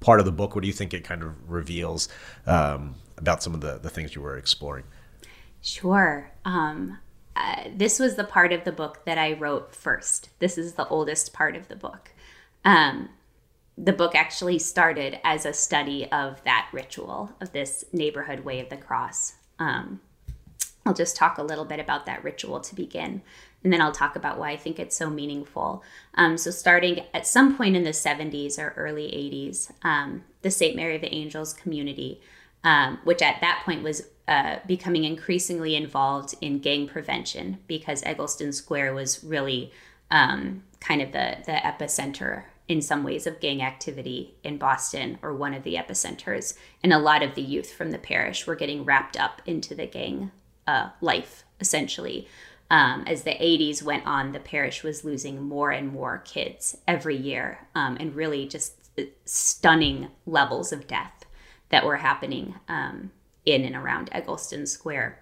part 0.00 0.20
of 0.20 0.26
the 0.26 0.32
book. 0.32 0.54
What 0.54 0.62
do 0.62 0.66
you 0.66 0.74
think 0.74 0.92
it 0.92 1.04
kind 1.04 1.22
of 1.22 1.50
reveals 1.50 2.08
um, 2.46 2.96
about 3.16 3.42
some 3.42 3.54
of 3.54 3.60
the 3.60 3.78
the 3.78 3.90
things 3.90 4.14
you 4.14 4.22
were 4.22 4.36
exploring? 4.36 4.84
Sure. 5.62 6.30
Um, 6.44 6.98
uh, 7.34 7.64
this 7.74 7.98
was 7.98 8.16
the 8.16 8.24
part 8.24 8.52
of 8.52 8.64
the 8.64 8.72
book 8.72 9.04
that 9.04 9.18
I 9.18 9.32
wrote 9.32 9.74
first. 9.74 10.28
This 10.38 10.58
is 10.58 10.74
the 10.74 10.86
oldest 10.88 11.32
part 11.32 11.56
of 11.56 11.68
the 11.68 11.76
book. 11.76 12.10
Um, 12.64 13.08
the 13.78 13.92
book 13.92 14.14
actually 14.14 14.58
started 14.58 15.18
as 15.24 15.46
a 15.46 15.52
study 15.52 16.10
of 16.12 16.42
that 16.44 16.68
ritual 16.72 17.32
of 17.40 17.52
this 17.52 17.84
neighborhood 17.92 18.40
way 18.40 18.60
of 18.60 18.68
the 18.68 18.76
cross. 18.76 19.34
Um, 19.58 20.00
I'll 20.84 20.94
just 20.94 21.16
talk 21.16 21.38
a 21.38 21.42
little 21.42 21.64
bit 21.64 21.80
about 21.80 22.06
that 22.06 22.24
ritual 22.24 22.60
to 22.60 22.74
begin, 22.74 23.22
and 23.62 23.72
then 23.72 23.80
I'll 23.80 23.92
talk 23.92 24.16
about 24.16 24.38
why 24.38 24.50
I 24.50 24.56
think 24.56 24.78
it's 24.78 24.96
so 24.96 25.08
meaningful. 25.08 25.82
Um, 26.14 26.36
so, 26.36 26.50
starting 26.50 27.04
at 27.14 27.26
some 27.26 27.56
point 27.56 27.76
in 27.76 27.84
the 27.84 27.90
70s 27.90 28.58
or 28.58 28.74
early 28.76 29.06
80s, 29.06 29.70
um, 29.82 30.24
the 30.42 30.50
St. 30.50 30.74
Mary 30.74 30.96
of 30.96 31.00
the 31.00 31.14
Angels 31.14 31.52
community, 31.52 32.20
um, 32.64 32.98
which 33.04 33.22
at 33.22 33.40
that 33.40 33.62
point 33.64 33.82
was 33.82 34.08
uh, 34.28 34.56
becoming 34.66 35.04
increasingly 35.04 35.74
involved 35.74 36.34
in 36.40 36.58
gang 36.58 36.86
prevention 36.86 37.58
because 37.66 38.02
Egleston 38.04 38.52
Square 38.52 38.94
was 38.94 39.22
really 39.24 39.72
um, 40.10 40.62
kind 40.80 41.02
of 41.02 41.12
the, 41.12 41.38
the 41.46 41.52
epicenter 41.52 42.44
in 42.68 42.80
some 42.80 43.02
ways 43.02 43.26
of 43.26 43.40
gang 43.40 43.62
activity 43.62 44.34
in 44.44 44.58
Boston 44.58 45.18
or 45.22 45.34
one 45.34 45.54
of 45.54 45.64
the 45.64 45.74
epicenters. 45.74 46.54
And 46.82 46.92
a 46.92 46.98
lot 46.98 47.22
of 47.22 47.34
the 47.34 47.42
youth 47.42 47.72
from 47.72 47.90
the 47.90 47.98
parish 47.98 48.46
were 48.46 48.54
getting 48.54 48.84
wrapped 48.84 49.18
up 49.18 49.42
into 49.44 49.74
the 49.74 49.86
gang 49.86 50.30
uh, 50.66 50.90
life, 51.00 51.44
essentially. 51.60 52.28
Um, 52.70 53.04
as 53.06 53.24
the 53.24 53.32
80s 53.32 53.82
went 53.82 54.06
on, 54.06 54.32
the 54.32 54.40
parish 54.40 54.82
was 54.82 55.04
losing 55.04 55.42
more 55.42 55.70
and 55.70 55.92
more 55.92 56.18
kids 56.24 56.78
every 56.88 57.16
year 57.16 57.66
um, 57.74 57.96
and 58.00 58.14
really 58.14 58.46
just 58.46 58.74
stunning 59.24 60.08
levels 60.26 60.72
of 60.72 60.86
death 60.86 61.26
that 61.70 61.84
were 61.84 61.96
happening 61.96 62.54
um, 62.68 63.10
in 63.44 63.64
and 63.64 63.76
around 63.76 64.08
Egleston 64.12 64.66
Square. 64.66 65.18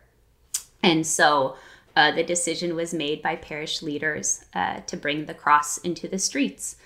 And 0.83 1.07
so 1.07 1.57
uh, 1.97 2.13
the 2.13 2.23
decision 2.23 2.75
was 2.75 2.95
made 2.95 3.23
by 3.23 3.37
parish 3.37 3.83
leaders 3.83 4.45
uh, 4.55 4.81
to 4.81 4.97
bring 4.97 5.27
the 5.27 5.35
cross 5.35 5.79
into 5.79 6.09
the 6.09 6.19
streets. 6.19 6.77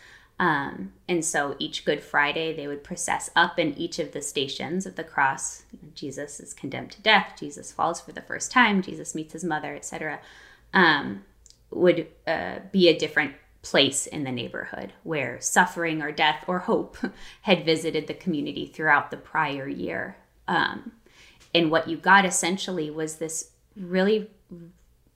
Um, 0.41 0.93
and 1.09 1.25
so 1.25 1.55
each 1.59 1.85
Good 1.85 2.03
Friday, 2.03 2.55
they 2.55 2.67
would 2.67 2.83
process 2.83 3.31
up 3.37 3.59
in 3.59 3.75
each 3.75 3.99
of 3.99 4.13
the 4.13 4.23
stations 4.23 4.87
of 4.87 4.97
the 4.97 5.05
cross. 5.05 5.65
Jesus 5.95 6.41
is 6.41 6.53
condemned 6.55 6.91
to 6.93 7.03
death. 7.03 7.35
Jesus 7.39 7.71
falls 7.71 8.01
for 8.01 8.13
the 8.13 8.23
first 8.23 8.51
time. 8.51 8.83
Jesus 8.83 9.15
meets 9.15 9.33
his 9.33 9.45
mother, 9.45 9.75
etc. 9.75 10.21
Um, 10.73 11.25
would 11.71 12.09
uh, 12.27 12.61
be 12.73 12.89
a 12.89 12.99
different 12.99 13.35
place 13.63 14.07
in 14.07 14.25
the 14.25 14.33
neighborhood 14.33 14.93
where 15.05 15.41
suffering 15.41 16.03
or 16.03 16.13
death 16.13 16.45
or 16.47 16.61
hope 16.61 16.97
had 17.43 17.65
visited 17.65 18.07
the 18.07 18.15
community 18.15 18.67
throughout 18.67 19.11
the 19.11 19.17
prior 19.17 19.69
year. 19.69 20.17
Um, 20.49 20.93
and 21.55 21.71
what 21.71 21.89
you 21.89 21.97
got 21.97 22.25
essentially 22.25 22.91
was 22.91 23.17
this 23.17 23.51
really 23.77 24.31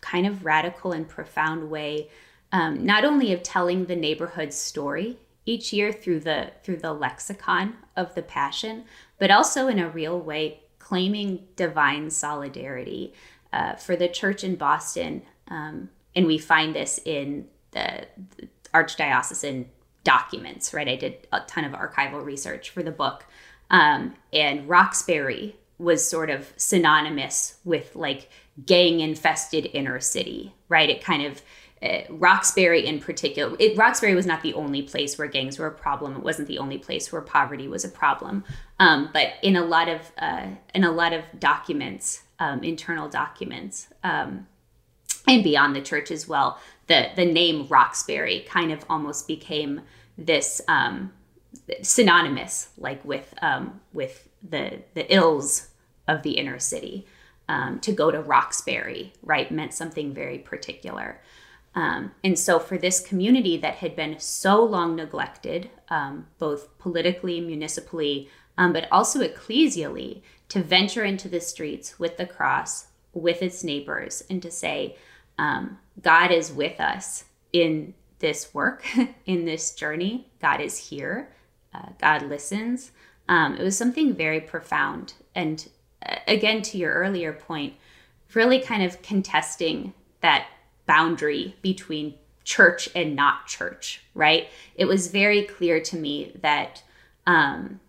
kind 0.00 0.26
of 0.26 0.44
radical 0.44 0.92
and 0.92 1.08
profound 1.08 1.70
way 1.70 2.08
um, 2.52 2.84
not 2.84 3.04
only 3.04 3.32
of 3.32 3.42
telling 3.42 3.86
the 3.86 3.96
neighborhood 3.96 4.52
story 4.52 5.18
each 5.44 5.72
year 5.72 5.92
through 5.92 6.20
the 6.20 6.52
through 6.62 6.76
the 6.76 6.92
lexicon 6.92 7.74
of 7.96 8.14
the 8.14 8.22
passion, 8.22 8.84
but 9.18 9.30
also 9.30 9.68
in 9.68 9.78
a 9.78 9.88
real 9.88 10.18
way 10.18 10.60
claiming 10.78 11.46
divine 11.56 12.10
solidarity 12.10 13.12
uh, 13.52 13.74
for 13.74 13.96
the 13.96 14.08
church 14.08 14.44
in 14.44 14.56
Boston. 14.56 15.22
Um, 15.48 15.90
and 16.14 16.26
we 16.26 16.38
find 16.38 16.74
this 16.74 17.00
in 17.04 17.46
the, 17.72 18.06
the 18.36 18.48
archdiocesan 18.74 19.66
documents, 20.04 20.72
right? 20.72 20.88
I 20.88 20.96
did 20.96 21.26
a 21.32 21.40
ton 21.40 21.64
of 21.64 21.72
archival 21.72 22.24
research 22.24 22.70
for 22.70 22.82
the 22.82 22.90
book. 22.90 23.24
Um, 23.70 24.14
and 24.32 24.68
Roxbury 24.68 25.56
was 25.78 26.08
sort 26.08 26.30
of 26.30 26.52
synonymous 26.56 27.58
with 27.64 27.94
like 27.94 28.28
gang 28.66 29.00
infested 29.00 29.68
inner 29.72 30.00
city, 30.00 30.54
right? 30.68 30.90
It 30.90 31.02
kind 31.02 31.24
of 31.24 31.42
uh, 31.80 32.00
Roxbury 32.10 32.84
in 32.84 32.98
particular, 32.98 33.54
it, 33.58 33.76
Roxbury 33.76 34.14
was 34.14 34.26
not 34.26 34.42
the 34.42 34.54
only 34.54 34.82
place 34.82 35.16
where 35.16 35.28
gangs 35.28 35.58
were 35.58 35.68
a 35.68 35.72
problem. 35.72 36.16
It 36.16 36.22
wasn't 36.22 36.48
the 36.48 36.58
only 36.58 36.78
place 36.78 37.12
where 37.12 37.22
poverty 37.22 37.68
was 37.68 37.84
a 37.84 37.88
problem. 37.88 38.44
Um, 38.80 39.10
but 39.12 39.34
in 39.42 39.54
a 39.54 39.64
lot 39.64 39.88
of 39.88 40.00
uh, 40.18 40.46
in 40.74 40.84
a 40.84 40.90
lot 40.90 41.12
of 41.12 41.22
documents, 41.38 42.22
um, 42.40 42.64
internal 42.64 43.08
documents, 43.08 43.88
um, 44.02 44.48
and 45.28 45.44
beyond 45.44 45.76
the 45.76 45.80
church 45.80 46.10
as 46.10 46.26
well, 46.26 46.58
the 46.88 47.10
the 47.14 47.24
name 47.24 47.66
Roxbury 47.68 48.44
kind 48.48 48.72
of 48.72 48.84
almost 48.90 49.28
became 49.28 49.82
this 50.16 50.60
um, 50.66 51.12
synonymous, 51.82 52.70
like 52.76 53.04
with 53.04 53.32
um, 53.40 53.80
with 53.92 54.27
the 54.46 54.82
the 54.94 55.12
ills 55.12 55.68
of 56.06 56.22
the 56.22 56.32
inner 56.32 56.58
city. 56.58 57.06
Um, 57.50 57.80
to 57.80 57.92
go 57.92 58.10
to 58.10 58.20
Roxbury, 58.20 59.14
right, 59.22 59.50
meant 59.50 59.72
something 59.72 60.12
very 60.12 60.36
particular. 60.36 61.18
Um, 61.74 62.12
and 62.24 62.38
so, 62.38 62.58
for 62.58 62.76
this 62.76 63.00
community 63.00 63.56
that 63.58 63.76
had 63.76 63.94
been 63.94 64.18
so 64.18 64.62
long 64.62 64.96
neglected, 64.96 65.70
um, 65.88 66.26
both 66.38 66.76
politically, 66.78 67.40
municipally, 67.40 68.28
um, 68.58 68.72
but 68.72 68.88
also 68.90 69.20
ecclesially, 69.20 70.22
to 70.48 70.62
venture 70.62 71.04
into 71.04 71.28
the 71.28 71.40
streets 71.40 71.98
with 71.98 72.16
the 72.16 72.26
cross, 72.26 72.88
with 73.12 73.42
its 73.42 73.62
neighbors, 73.62 74.24
and 74.28 74.42
to 74.42 74.50
say, 74.50 74.96
um, 75.38 75.78
God 76.02 76.32
is 76.32 76.52
with 76.52 76.80
us 76.80 77.24
in 77.52 77.94
this 78.18 78.52
work, 78.52 78.84
in 79.26 79.44
this 79.44 79.72
journey. 79.72 80.28
God 80.40 80.60
is 80.60 80.76
here. 80.88 81.30
Uh, 81.72 81.90
God 82.00 82.22
listens. 82.22 82.90
Um, 83.28 83.56
it 83.56 83.62
was 83.62 83.76
something 83.76 84.14
very 84.14 84.40
profound. 84.40 85.14
And 85.34 85.68
uh, 86.04 86.16
again, 86.26 86.62
to 86.62 86.78
your 86.78 86.94
earlier 86.94 87.32
point, 87.32 87.74
really 88.34 88.60
kind 88.60 88.82
of 88.82 89.02
contesting 89.02 89.92
that 90.20 90.46
boundary 90.86 91.56
between 91.62 92.14
church 92.44 92.88
and 92.94 93.14
not 93.14 93.46
church, 93.46 94.02
right? 94.14 94.48
It 94.74 94.86
was 94.86 95.08
very 95.08 95.42
clear 95.42 95.80
to 95.80 95.96
me 95.96 96.32
that 96.40 96.82
um, 97.26 97.80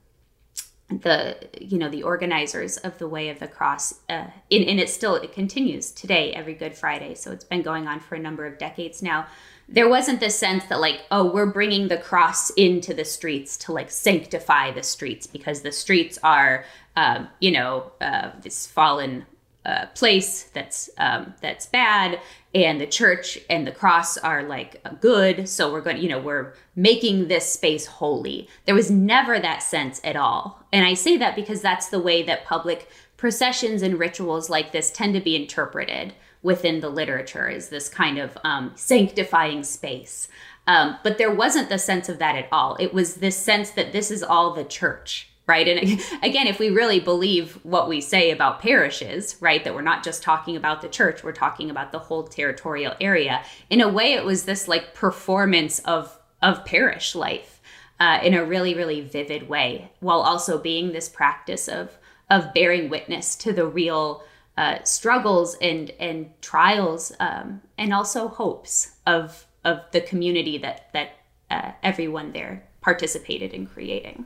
the 0.90 1.38
you 1.62 1.78
know 1.78 1.90
the 1.90 2.04
organizers 2.04 2.78
of 2.78 2.98
the 2.98 3.08
Way 3.08 3.30
of 3.30 3.40
the 3.40 3.48
Cross, 3.48 3.94
uh, 4.10 4.28
and 4.52 4.80
it 4.80 4.90
still 4.90 5.16
it 5.16 5.32
continues 5.32 5.92
today 5.92 6.34
every 6.34 6.54
Good 6.54 6.76
Friday, 6.76 7.16
so 7.16 7.32
it's 7.32 7.46
been 7.46 7.62
going 7.62 7.88
on 7.88 8.00
for 8.00 8.16
a 8.16 8.20
number 8.20 8.46
of 8.46 8.58
decades 8.58 9.02
now. 9.02 9.28
There 9.72 9.88
wasn't 9.88 10.20
this 10.20 10.38
sense 10.38 10.65
that 10.65 10.80
like 10.80 11.01
oh 11.11 11.32
we're 11.32 11.45
bringing 11.45 11.88
the 11.88 11.97
cross 11.97 12.49
into 12.51 12.93
the 12.93 13.05
streets 13.05 13.55
to 13.57 13.72
like 13.72 13.91
sanctify 13.91 14.72
the 14.72 14.84
streets 14.84 15.28
because 15.28 15.61
the 15.61 15.72
streets 15.72 16.17
are 16.24 16.65
um, 16.95 17.28
you 17.39 17.51
know 17.51 17.91
uh, 18.01 18.32
this 18.41 18.65
fallen 18.65 19.26
uh, 19.65 19.86
place 19.93 20.43
that's 20.53 20.89
um, 20.97 21.34
that's 21.41 21.67
bad 21.67 22.20
and 22.55 22.82
the 22.82 22.88
church 22.88 23.38
and 23.49 23.67
the 23.67 23.72
cross 23.72 24.17
are 24.17 24.41
like 24.43 24.82
good 25.01 25.47
so 25.47 25.72
we're 25.72 25.82
going 25.82 25.97
to 25.97 26.01
you 26.01 26.09
know 26.09 26.20
we're 26.20 26.53
making 26.76 27.28
this 27.28 27.51
space 27.51 27.86
holy. 27.86 28.47
There 28.65 28.74
was 28.74 28.89
never 28.89 29.39
that 29.39 29.61
sense 29.61 30.01
at 30.03 30.15
all. 30.15 30.63
And 30.72 30.86
i 30.86 30.93
say 30.93 31.17
that 31.17 31.36
because 31.36 31.61
that's 31.61 31.89
the 31.89 31.99
way 31.99 32.24
that 32.24 32.45
public 32.45 32.89
processions 33.17 33.82
and 33.82 33.99
rituals 33.99 34.49
like 34.49 34.72
this 34.72 34.89
tend 34.91 35.13
to 35.13 35.20
be 35.20 35.36
interpreted 35.36 36.13
within 36.42 36.80
the 36.80 36.90
literature 36.90 37.48
is 37.48 37.70
this 37.70 37.90
kind 37.90 38.18
of 38.18 38.38
um, 38.44 38.72
sanctifying 38.76 39.64
space. 39.64 40.28
Um, 40.68 40.98
but 41.04 41.18
there 41.18 41.34
wasn't 41.34 41.70
the 41.70 41.80
sense 41.80 42.10
of 42.10 42.20
that 42.20 42.36
at 42.36 42.48
all. 42.52 42.76
It 42.80 42.94
was 42.94 43.16
this 43.16 43.38
sense 43.38 43.72
that 43.72 43.92
this 43.92 44.12
is 44.12 44.22
all 44.22 44.54
the 44.54 44.64
church, 44.64 45.30
right? 45.48 45.68
And 45.68 46.00
again, 46.24 46.48
if 46.48 46.60
we 46.60 46.70
really 46.70 47.00
believe 47.00 47.60
what 47.64 47.90
we 47.90 48.02
say 48.02 48.32
about 48.32 48.62
parishes, 48.62 49.36
right, 49.42 49.64
that 49.64 49.74
we're 49.74 49.82
not 49.82 50.04
just 50.04 50.24
talking 50.24 50.56
about 50.56 50.82
the 50.82 50.88
church, 50.88 51.24
we're 51.24 51.32
talking 51.32 51.70
about 51.70 51.92
the 51.92 52.00
whole 52.00 52.24
territorial 52.24 52.94
area. 53.02 53.44
In 53.70 53.82
a 53.82 53.90
way, 53.90 54.14
it 54.14 54.24
was 54.24 54.44
this 54.44 54.68
like 54.68 54.94
performance 54.94 55.80
of 55.80 56.16
of 56.42 56.64
parish 56.64 57.16
life 57.16 57.60
uh, 58.00 58.20
in 58.24 58.34
a 58.34 58.46
really, 58.46 58.74
really 58.74 59.02
vivid 59.02 59.50
way, 59.50 59.92
while 60.00 60.22
also 60.22 60.58
being 60.58 60.92
this 60.92 61.10
practice 61.10 61.68
of 61.68 61.98
of 62.30 62.54
bearing 62.54 62.90
witness 62.90 63.36
to 63.36 63.52
the 63.52 63.66
real 63.66 64.24
uh, 64.60 64.84
struggles 64.84 65.55
and 65.62 65.89
and 66.01 66.30
trials 66.41 67.14
um, 67.22 67.62
and 67.78 67.93
also 67.93 68.28
hopes 68.28 68.91
of 69.07 69.47
of 69.64 69.80
the 69.91 70.01
community 70.01 70.57
that 70.57 70.89
that 70.91 71.12
uh, 71.49 71.72
everyone 71.82 72.34
there 72.34 72.68
participated 72.82 73.53
in 73.53 73.66
creating. 73.66 74.26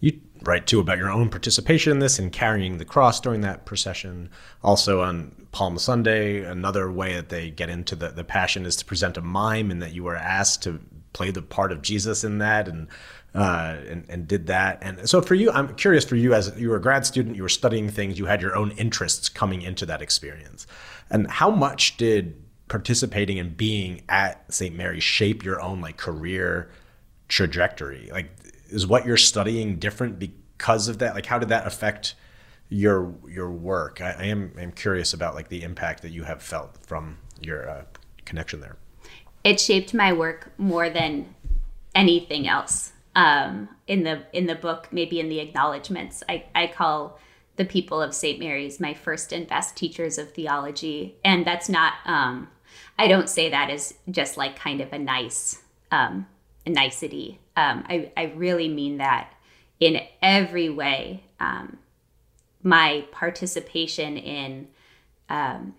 You 0.00 0.20
write 0.42 0.66
too 0.66 0.78
about 0.78 0.98
your 0.98 1.10
own 1.10 1.30
participation 1.30 1.90
in 1.90 1.98
this 2.00 2.18
and 2.18 2.30
carrying 2.30 2.76
the 2.76 2.84
cross 2.84 3.18
during 3.18 3.40
that 3.40 3.64
procession. 3.64 4.28
Also 4.62 5.00
on 5.00 5.46
Palm 5.52 5.78
Sunday, 5.78 6.44
another 6.44 6.92
way 6.92 7.14
that 7.14 7.30
they 7.30 7.50
get 7.50 7.70
into 7.70 7.96
the, 7.96 8.10
the 8.10 8.22
passion 8.22 8.66
is 8.66 8.76
to 8.76 8.84
present 8.84 9.16
a 9.16 9.22
mime, 9.22 9.70
and 9.70 9.82
that 9.82 9.94
you 9.94 10.04
were 10.04 10.16
asked 10.16 10.62
to 10.64 10.80
play 11.18 11.32
the 11.32 11.42
part 11.42 11.72
of 11.72 11.82
Jesus 11.82 12.22
in 12.22 12.38
that, 12.38 12.68
and 12.68 12.86
uh, 13.34 13.76
and, 13.88 14.04
and 14.08 14.28
did 14.28 14.46
that. 14.46 14.78
And 14.80 15.08
so 15.08 15.20
for 15.20 15.34
you, 15.34 15.50
I'm 15.50 15.74
curious 15.74 16.04
for 16.04 16.16
you 16.16 16.32
as 16.32 16.52
you 16.56 16.70
were 16.70 16.76
a 16.76 16.80
grad 16.80 17.04
student, 17.04 17.36
you 17.36 17.42
were 17.42 17.48
studying 17.48 17.90
things, 17.90 18.18
you 18.18 18.26
had 18.26 18.40
your 18.40 18.56
own 18.56 18.70
interests 18.72 19.28
coming 19.28 19.60
into 19.62 19.84
that 19.86 20.00
experience, 20.00 20.66
and 21.10 21.28
how 21.28 21.50
much 21.50 21.96
did 21.96 22.40
participating 22.68 23.38
and 23.38 23.56
being 23.56 24.02
at 24.08 24.52
St. 24.52 24.74
Mary 24.74 25.00
shape 25.00 25.44
your 25.44 25.60
own 25.60 25.80
like 25.80 25.96
career 25.96 26.70
trajectory? 27.26 28.08
Like, 28.12 28.30
is 28.68 28.86
what 28.86 29.04
you're 29.04 29.16
studying 29.16 29.76
different 29.78 30.20
because 30.20 30.86
of 30.86 30.98
that? 30.98 31.14
Like, 31.14 31.26
how 31.26 31.40
did 31.40 31.48
that 31.48 31.66
affect 31.66 32.14
your 32.68 33.12
your 33.28 33.50
work? 33.50 34.00
I, 34.00 34.12
I 34.12 34.24
am 34.26 34.52
am 34.56 34.70
curious 34.70 35.12
about 35.12 35.34
like 35.34 35.48
the 35.48 35.64
impact 35.64 36.02
that 36.02 36.10
you 36.10 36.22
have 36.22 36.40
felt 36.42 36.78
from 36.86 37.18
your 37.40 37.68
uh, 37.68 37.84
connection 38.24 38.60
there. 38.60 38.76
It 39.44 39.60
shaped 39.60 39.94
my 39.94 40.12
work 40.12 40.52
more 40.58 40.90
than 40.90 41.34
anything 41.94 42.48
else. 42.48 42.92
Um, 43.14 43.68
in 43.86 44.04
the 44.04 44.22
in 44.32 44.46
the 44.46 44.54
book, 44.54 44.88
maybe 44.92 45.18
in 45.18 45.28
the 45.28 45.40
acknowledgments, 45.40 46.22
I, 46.28 46.44
I 46.54 46.68
call 46.68 47.18
the 47.56 47.64
people 47.64 48.00
of 48.00 48.14
St. 48.14 48.38
Mary's 48.38 48.78
my 48.78 48.94
first 48.94 49.32
and 49.32 49.48
best 49.48 49.76
teachers 49.76 50.18
of 50.18 50.32
theology, 50.32 51.16
and 51.24 51.44
that's 51.44 51.68
not 51.68 51.94
um, 52.04 52.48
I 52.98 53.08
don't 53.08 53.28
say 53.28 53.50
that 53.50 53.70
as 53.70 53.94
just 54.10 54.36
like 54.36 54.56
kind 54.56 54.80
of 54.80 54.92
a 54.92 54.98
nice 54.98 55.62
um, 55.90 56.26
a 56.66 56.70
nicety. 56.70 57.40
Um, 57.56 57.84
I, 57.88 58.12
I 58.16 58.32
really 58.36 58.68
mean 58.68 58.98
that 58.98 59.32
in 59.80 60.00
every 60.22 60.68
way. 60.68 61.24
Um, 61.40 61.78
my 62.62 63.06
participation 63.12 64.16
in 64.16 64.68
um, 65.28 65.74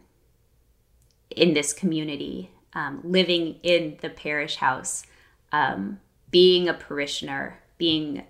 in 1.29 1.53
this 1.53 1.73
community, 1.73 2.51
um, 2.73 3.01
living 3.03 3.59
in 3.63 3.97
the 4.01 4.09
parish 4.09 4.57
house, 4.57 5.03
um, 5.51 5.99
being 6.31 6.67
a 6.69 6.73
parishioner, 6.73 7.59
being 7.77 8.23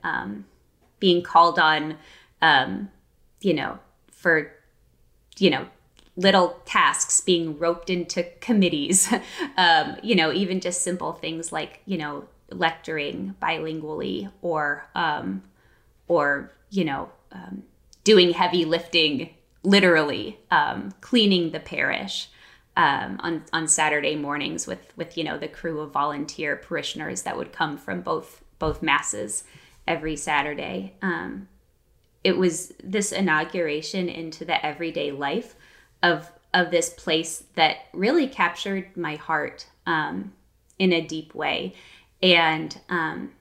being 1.00 1.24
called 1.24 1.60
on, 1.60 1.98
you 3.42 3.54
know, 3.54 3.80
for 4.12 4.52
you 5.38 5.50
know 5.50 5.66
little 6.16 6.60
tasks 6.66 7.22
being 7.22 7.58
roped 7.58 7.90
into 7.90 8.24
committees 8.42 9.12
um, 9.58 9.96
you 10.04 10.16
know 10.16 10.32
even 10.32 10.60
just 10.60 10.82
simple 10.82 11.14
things 11.14 11.52
like 11.52 11.82
you 11.86 11.98
know 11.98 12.26
lecturing 12.52 13.36
bilingually 13.42 14.30
or 14.42 14.86
um, 14.96 15.42
or 16.08 16.52
you 16.70 16.84
know 16.84 17.10
um, 17.32 17.64
doing 18.04 18.32
heavy 18.32 18.66
lifting 18.66 19.30
literally 19.64 20.38
um, 20.52 20.92
cleaning 21.02 21.52
the 21.52 21.60
parish 21.60 22.30
um, 22.80 23.20
on 23.20 23.44
on 23.52 23.68
Saturday 23.68 24.16
mornings 24.16 24.66
with 24.66 24.94
with 24.96 25.18
you 25.18 25.24
know 25.26 25.38
the 25.38 25.50
crew 25.50 25.82
of 25.82 25.92
volunteer 25.92 26.56
parishioners 26.56 27.24
that 27.24 27.36
would 27.36 27.52
come 27.52 27.78
from 27.78 28.00
both 28.00 28.42
both 28.58 28.82
masses 28.82 29.44
every 29.86 30.16
Saturday. 30.16 30.94
Um, 31.02 31.50
it 32.24 32.38
was 32.38 32.72
this 32.82 33.12
inauguration 33.12 34.08
into 34.08 34.46
the 34.46 34.66
everyday 34.66 35.12
life 35.12 35.56
of 36.02 36.32
of 36.54 36.72
this 36.72 36.90
place 36.90 37.44
that 37.56 37.80
really 37.94 38.28
captured 38.28 38.96
my 38.96 39.18
heart 39.18 39.68
um, 39.86 40.32
in 40.80 40.94
a 40.94 41.06
deep 41.06 41.36
way 41.36 41.74
and 42.24 42.80
um, 42.88 43.34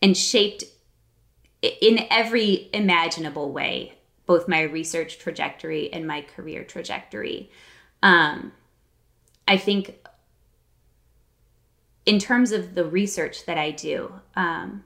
and 0.00 0.16
shaped 0.16 0.62
in 1.60 2.06
every 2.08 2.70
imaginable 2.72 3.50
way 3.50 3.94
both 4.26 4.46
my 4.46 4.62
research 4.62 5.18
trajectory 5.18 5.92
and 5.92 6.06
my 6.06 6.22
career 6.22 6.62
trajectory 6.62 7.50
um, 8.02 8.52
i 9.50 9.56
think 9.56 10.08
in 12.06 12.18
terms 12.18 12.50
of 12.52 12.74
the 12.74 12.84
research 12.84 13.44
that 13.44 13.58
i 13.58 13.70
do 13.70 14.12
um, 14.34 14.82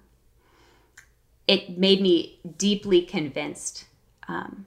it 1.46 1.76
made 1.76 2.00
me 2.00 2.40
deeply 2.56 3.02
convinced 3.02 3.84
um, 4.28 4.66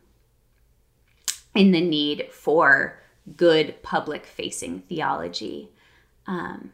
in 1.55 1.71
the 1.71 1.81
need 1.81 2.29
for 2.31 2.99
good 3.35 3.81
public 3.81 4.25
facing 4.25 4.81
theology. 4.81 5.69
Um, 6.27 6.71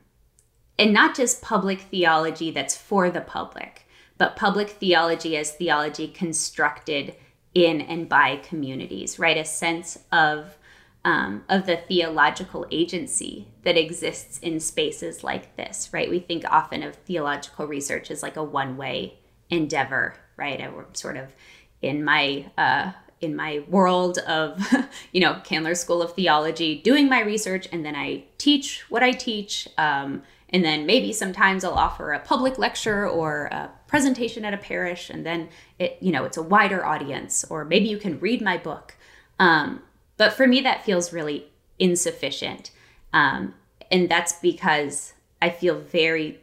and 0.77 0.93
not 0.93 1.15
just 1.15 1.41
public 1.41 1.81
theology 1.81 2.51
that's 2.51 2.75
for 2.75 3.09
the 3.09 3.21
public, 3.21 3.87
but 4.17 4.35
public 4.35 4.69
theology 4.69 5.37
as 5.37 5.51
theology 5.51 6.07
constructed 6.07 7.15
in 7.53 7.81
and 7.81 8.09
by 8.09 8.37
communities, 8.37 9.19
right? 9.19 9.37
A 9.37 9.45
sense 9.45 9.99
of 10.11 10.57
um, 11.05 11.43
of 11.49 11.65
the 11.65 11.77
theological 11.77 12.65
agency 12.71 13.47
that 13.63 13.77
exists 13.77 14.39
in 14.39 14.59
spaces 14.59 15.23
like 15.23 15.55
this, 15.57 15.89
right? 15.91 16.09
We 16.09 16.19
think 16.19 16.45
often 16.49 16.81
of 16.83 16.95
theological 16.95 17.67
research 17.67 18.09
as 18.09 18.23
like 18.23 18.37
a 18.37 18.43
one 18.43 18.77
way 18.77 19.19
endeavor, 19.49 20.15
right? 20.37 20.61
I'm 20.61 20.85
sort 20.93 21.17
of 21.17 21.35
in 21.81 22.03
my 22.03 22.49
uh, 22.57 22.93
in 23.23 23.35
my 23.35 23.63
world 23.69 24.17
of, 24.19 24.61
you 25.11 25.21
know, 25.21 25.39
Candler 25.43 25.75
School 25.75 26.01
of 26.01 26.13
Theology, 26.13 26.81
doing 26.81 27.09
my 27.09 27.21
research, 27.21 27.67
and 27.71 27.85
then 27.85 27.95
I 27.95 28.25
teach 28.37 28.83
what 28.89 29.01
I 29.01 29.11
teach. 29.11 29.67
Um, 29.77 30.23
and 30.49 30.63
then 30.63 30.85
maybe 30.85 31.11
sometimes 31.13 31.63
I'll 31.63 31.73
offer 31.73 32.13
a 32.13 32.19
public 32.19 32.59
lecture 32.59 33.07
or 33.07 33.45
a 33.45 33.71
presentation 33.87 34.45
at 34.45 34.53
a 34.53 34.57
parish, 34.57 35.09
and 35.09 35.25
then 35.25 35.49
it, 35.79 35.97
you 35.99 36.11
know, 36.11 36.25
it's 36.25 36.37
a 36.37 36.43
wider 36.43 36.85
audience. 36.85 37.43
Or 37.49 37.65
maybe 37.65 37.87
you 37.87 37.97
can 37.97 38.19
read 38.19 38.41
my 38.41 38.57
book. 38.57 38.95
Um, 39.39 39.81
but 40.17 40.33
for 40.33 40.47
me, 40.47 40.61
that 40.61 40.85
feels 40.85 41.13
really 41.13 41.47
insufficient, 41.79 42.71
um, 43.13 43.53
and 43.91 44.09
that's 44.09 44.33
because 44.33 45.13
I 45.41 45.49
feel 45.49 45.79
very 45.79 46.39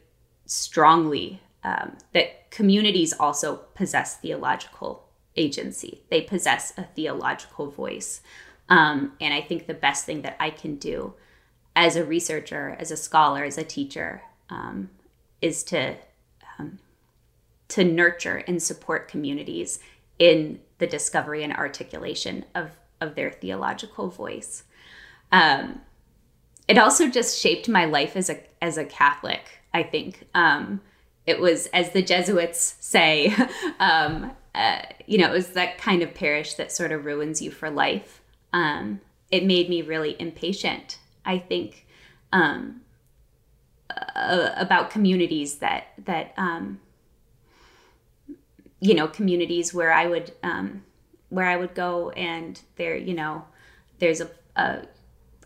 strongly 0.47 1.41
um, 1.63 1.97
that 2.13 2.51
communities 2.51 3.13
also 3.13 3.57
possess 3.75 4.17
theological 4.17 5.05
agency. 5.37 6.03
They 6.11 6.21
possess 6.21 6.73
a 6.77 6.85
theological 6.85 7.71
voice. 7.71 8.21
Um, 8.69 9.13
and 9.21 9.35
I 9.35 9.41
think 9.41 9.67
the 9.67 9.75
best 9.75 10.05
thing 10.05 10.23
that 10.23 10.37
I 10.39 10.51
can 10.51 10.77
do 10.77 11.15
as 11.75 11.97
a 11.97 12.05
researcher, 12.05 12.77
as 12.79 12.91
a 12.91 12.97
scholar, 12.97 13.45
as 13.45 13.59
a 13.59 13.65
teacher, 13.65 14.23
um, 14.49 14.91
is 15.41 15.63
to 15.65 15.97
um, 16.59 16.79
to 17.69 17.85
nurture 17.85 18.43
and 18.49 18.61
support 18.61 19.09
communities 19.09 19.79
in 20.19 20.61
the 20.79 20.87
discovery 20.87 21.45
and 21.45 21.53
articulation 21.55 22.45
of 22.55 22.77
of 23.01 23.15
their 23.15 23.31
theological 23.31 24.09
voice. 24.09 24.65
Um, 25.33 25.81
it 26.69 26.79
also 26.79 27.09
just 27.09 27.39
shaped 27.39 27.69
my 27.69 27.85
life 27.85 28.17
as 28.17 28.31
a 28.31 28.41
as 28.63 28.79
a 28.79 28.85
Catholic. 28.85 29.61
I 29.73 29.83
think 29.83 30.27
um, 30.35 30.81
it 31.27 31.41
was, 31.41 31.67
as 31.69 31.91
the 31.91 32.03
Jesuits 32.03 32.77
say, 32.81 33.35
um, 33.81 34.33
uh, 34.55 34.83
you 35.07 35.19
know, 35.19 35.29
it 35.29 35.33
was 35.33 35.51
that 35.51 35.79
kind 35.79 36.03
of 36.03 36.15
parish 36.15 36.55
that 36.55 36.73
sort 36.73 36.93
of 36.93 37.05
ruins 37.05 37.41
you 37.41 37.51
for 37.51 37.71
life. 37.71 38.21
Um, 38.53 39.01
it 39.31 39.45
made 39.45 39.69
me 39.69 39.83
really 39.83 40.17
impatient, 40.19 40.99
I 41.25 41.39
think, 41.39 41.87
uh, 42.33 42.61
about 44.57 44.91
communities 44.91 45.59
that, 45.59 45.89
that, 46.05 46.33
um, 46.37 46.81
you 48.81 48.95
know, 48.95 49.07
communities 49.07 49.73
where 49.73 49.93
I 49.93 50.07
would, 50.07 50.33
um, 50.43 50.85
where 51.31 51.47
I 51.47 51.57
would 51.57 51.75
go 51.75 52.11
and 52.11 52.61
there, 52.77 52.97
you 52.97 53.15
know, 53.15 53.45
there's 53.99 54.21
a, 54.21 54.31
a, 54.57 54.83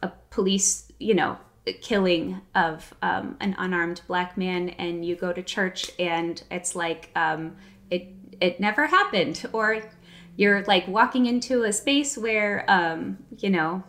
a 0.02 0.12
police, 0.30 0.90
you 0.98 1.14
know, 1.14 1.38
killing 1.72 2.40
of 2.54 2.92
um, 3.00 3.36
an 3.40 3.54
unarmed 3.58 4.02
black 4.06 4.36
man 4.36 4.70
and 4.70 5.04
you 5.04 5.16
go 5.16 5.32
to 5.32 5.42
church 5.42 5.90
and 5.98 6.42
it's 6.50 6.76
like 6.76 7.10
um, 7.16 7.56
it 7.90 8.08
it 8.40 8.60
never 8.60 8.86
happened 8.86 9.46
or 9.52 9.82
you're 10.36 10.62
like 10.64 10.86
walking 10.88 11.26
into 11.26 11.62
a 11.62 11.72
space 11.72 12.18
where 12.18 12.64
um, 12.68 13.18
you 13.38 13.48
know 13.48 13.82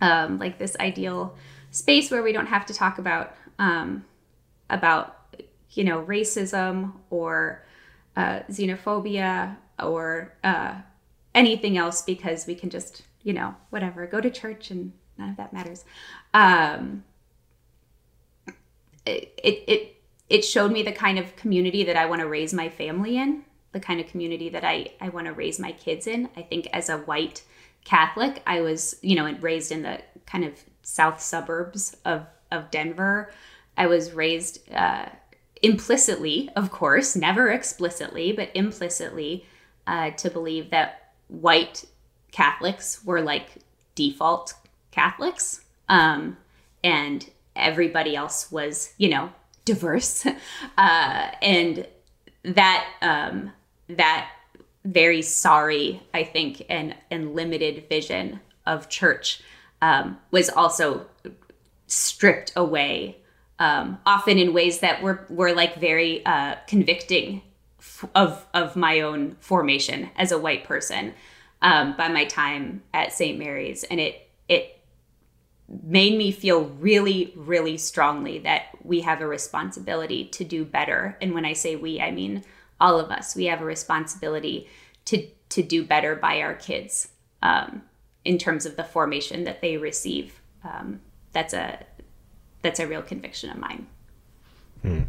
um, 0.00 0.38
like 0.38 0.58
this 0.58 0.76
ideal 0.80 1.34
space 1.70 2.10
where 2.10 2.22
we 2.22 2.32
don't 2.32 2.46
have 2.46 2.66
to 2.66 2.74
talk 2.74 2.98
about 2.98 3.34
um, 3.58 4.04
about 4.68 5.18
you 5.70 5.84
know 5.84 6.02
racism 6.02 6.92
or 7.08 7.64
uh, 8.16 8.40
xenophobia 8.50 9.56
or 9.78 10.34
uh, 10.44 10.74
anything 11.34 11.76
else 11.78 12.02
because 12.02 12.46
we 12.46 12.54
can 12.54 12.70
just 12.70 13.02
you 13.22 13.32
know 13.32 13.54
whatever 13.70 14.06
go 14.06 14.20
to 14.20 14.30
church 14.30 14.70
and 14.70 14.92
none 15.18 15.30
of 15.30 15.36
that 15.36 15.52
matters. 15.52 15.84
Um, 16.34 17.04
it, 19.04 19.32
it 19.42 19.96
it 20.28 20.44
showed 20.44 20.72
me 20.72 20.82
the 20.82 20.92
kind 20.92 21.18
of 21.18 21.36
community 21.36 21.84
that 21.84 21.96
I 21.96 22.06
want 22.06 22.20
to 22.22 22.28
raise 22.28 22.54
my 22.54 22.68
family 22.68 23.18
in, 23.18 23.44
the 23.72 23.80
kind 23.80 24.00
of 24.00 24.06
community 24.06 24.48
that 24.50 24.64
I 24.64 24.92
I 25.00 25.08
want 25.10 25.26
to 25.26 25.32
raise 25.32 25.58
my 25.58 25.72
kids 25.72 26.06
in. 26.06 26.28
I 26.36 26.42
think 26.42 26.68
as 26.72 26.88
a 26.88 26.98
white 26.98 27.42
Catholic, 27.84 28.42
I 28.46 28.60
was 28.60 28.96
you 29.02 29.16
know 29.16 29.30
raised 29.40 29.72
in 29.72 29.82
the 29.82 30.00
kind 30.26 30.44
of 30.44 30.62
south 30.82 31.20
suburbs 31.20 31.96
of 32.04 32.26
of 32.50 32.70
Denver. 32.70 33.32
I 33.76 33.86
was 33.86 34.12
raised 34.12 34.70
uh, 34.72 35.06
implicitly, 35.62 36.50
of 36.54 36.70
course, 36.70 37.16
never 37.16 37.50
explicitly, 37.50 38.32
but 38.32 38.50
implicitly, 38.54 39.46
uh, 39.86 40.10
to 40.10 40.30
believe 40.30 40.70
that 40.70 41.01
white 41.32 41.84
Catholics 42.30 43.04
were 43.04 43.20
like 43.20 43.50
default 43.94 44.54
Catholics, 44.90 45.62
um, 45.88 46.36
and 46.84 47.28
everybody 47.56 48.16
else 48.16 48.50
was, 48.50 48.92
you 48.98 49.08
know, 49.08 49.30
diverse, 49.64 50.26
uh, 50.78 51.30
and 51.40 51.86
that 52.44 52.86
um, 53.00 53.52
that 53.88 54.30
very 54.84 55.22
sorry, 55.22 56.02
I 56.12 56.24
think, 56.24 56.64
and 56.68 56.94
and 57.10 57.34
limited 57.34 57.88
vision 57.88 58.40
of 58.66 58.88
church 58.88 59.42
um, 59.80 60.18
was 60.30 60.48
also 60.48 61.06
stripped 61.86 62.52
away, 62.56 63.18
um, 63.58 63.98
often 64.06 64.38
in 64.38 64.52
ways 64.52 64.80
that 64.80 65.02
were 65.02 65.26
were 65.28 65.52
like 65.52 65.76
very 65.76 66.24
uh, 66.24 66.56
convicting 66.66 67.42
of 68.14 68.46
of 68.54 68.76
my 68.76 69.00
own 69.00 69.36
formation 69.40 70.10
as 70.16 70.32
a 70.32 70.38
white 70.38 70.64
person 70.64 71.14
um, 71.60 71.96
by 71.96 72.08
my 72.08 72.24
time 72.24 72.82
at 72.92 73.12
St. 73.12 73.38
Mary's, 73.38 73.84
and 73.84 74.00
it 74.00 74.28
it 74.48 74.78
made 75.82 76.16
me 76.18 76.32
feel 76.32 76.64
really 76.64 77.32
really 77.36 77.76
strongly 77.76 78.38
that 78.40 78.66
we 78.82 79.00
have 79.00 79.20
a 79.20 79.26
responsibility 79.26 80.26
to 80.26 80.44
do 80.44 80.64
better. 80.64 81.16
And 81.20 81.34
when 81.34 81.44
I 81.44 81.52
say 81.52 81.76
we, 81.76 82.00
I 82.00 82.10
mean 82.10 82.44
all 82.80 82.98
of 82.98 83.10
us. 83.10 83.36
We 83.36 83.44
have 83.46 83.60
a 83.60 83.64
responsibility 83.64 84.68
to 85.06 85.26
to 85.50 85.62
do 85.62 85.84
better 85.84 86.16
by 86.16 86.40
our 86.40 86.54
kids. 86.54 87.08
Um, 87.42 87.82
in 88.24 88.38
terms 88.38 88.66
of 88.66 88.76
the 88.76 88.84
formation 88.84 89.44
that 89.44 89.60
they 89.60 89.76
receive. 89.76 90.40
Um, 90.64 91.00
that's 91.32 91.54
a 91.54 91.84
that's 92.62 92.78
a 92.78 92.86
real 92.86 93.02
conviction 93.02 93.50
of 93.50 93.58
mine. 93.58 93.86
Hmm. 94.82 95.02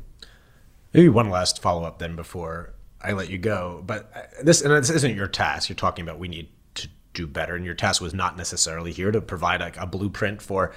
Maybe 0.94 1.10
one 1.10 1.30
last 1.30 1.62
follow 1.62 1.84
up 1.84 2.00
then 2.00 2.16
before 2.16 2.74
I 3.04 3.12
let 3.14 3.30
you 3.30 3.38
go. 3.38 3.84
But 3.86 4.12
uh, 4.16 4.44
this 4.44 4.62
and 4.62 4.72
this 4.72 4.90
isn't 4.90 5.16
your 5.16 5.28
task. 5.28 5.70
You're 5.70 5.76
talking 5.76 6.04
about 6.04 6.20
we 6.20 6.28
need 6.28 6.50
to 6.76 6.88
do 7.14 7.28
better, 7.28 7.56
and 7.56 7.66
your 7.66 7.76
task 7.76 8.02
was 8.02 8.14
not 8.14 8.38
necessarily 8.38 8.92
here 8.92 9.12
to 9.12 9.22
provide 9.22 9.62
a, 9.62 9.84
a 9.84 9.86
blueprint 9.86 10.42
for 10.42 10.74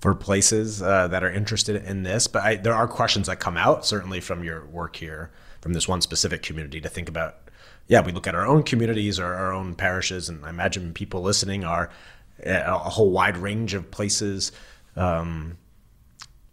for 0.00 0.14
places 0.14 0.82
uh, 0.82 1.08
that 1.08 1.24
are 1.24 1.30
interested 1.30 1.84
in 1.84 2.02
this. 2.02 2.26
But 2.26 2.42
I, 2.42 2.56
there 2.56 2.74
are 2.74 2.86
questions 2.86 3.26
that 3.26 3.40
come 3.40 3.56
out 3.56 3.84
certainly 3.86 4.20
from 4.20 4.44
your 4.44 4.64
work 4.66 4.96
here, 4.96 5.30
from 5.60 5.72
this 5.72 5.88
one 5.88 6.00
specific 6.00 6.42
community, 6.42 6.80
to 6.80 6.88
think 6.88 7.08
about 7.08 7.36
yeah, 7.88 8.02
we 8.02 8.12
look 8.12 8.26
at 8.26 8.34
our 8.34 8.46
own 8.46 8.62
communities 8.62 9.18
or 9.18 9.34
our 9.34 9.52
own 9.52 9.74
parishes, 9.74 10.28
and 10.28 10.44
I 10.44 10.50
imagine 10.50 10.92
people 10.92 11.22
listening 11.22 11.64
are 11.64 11.90
a 12.44 12.78
whole 12.78 13.10
wide 13.10 13.36
range 13.36 13.74
of 13.74 13.90
places. 13.90 14.52
Um, 14.94 15.56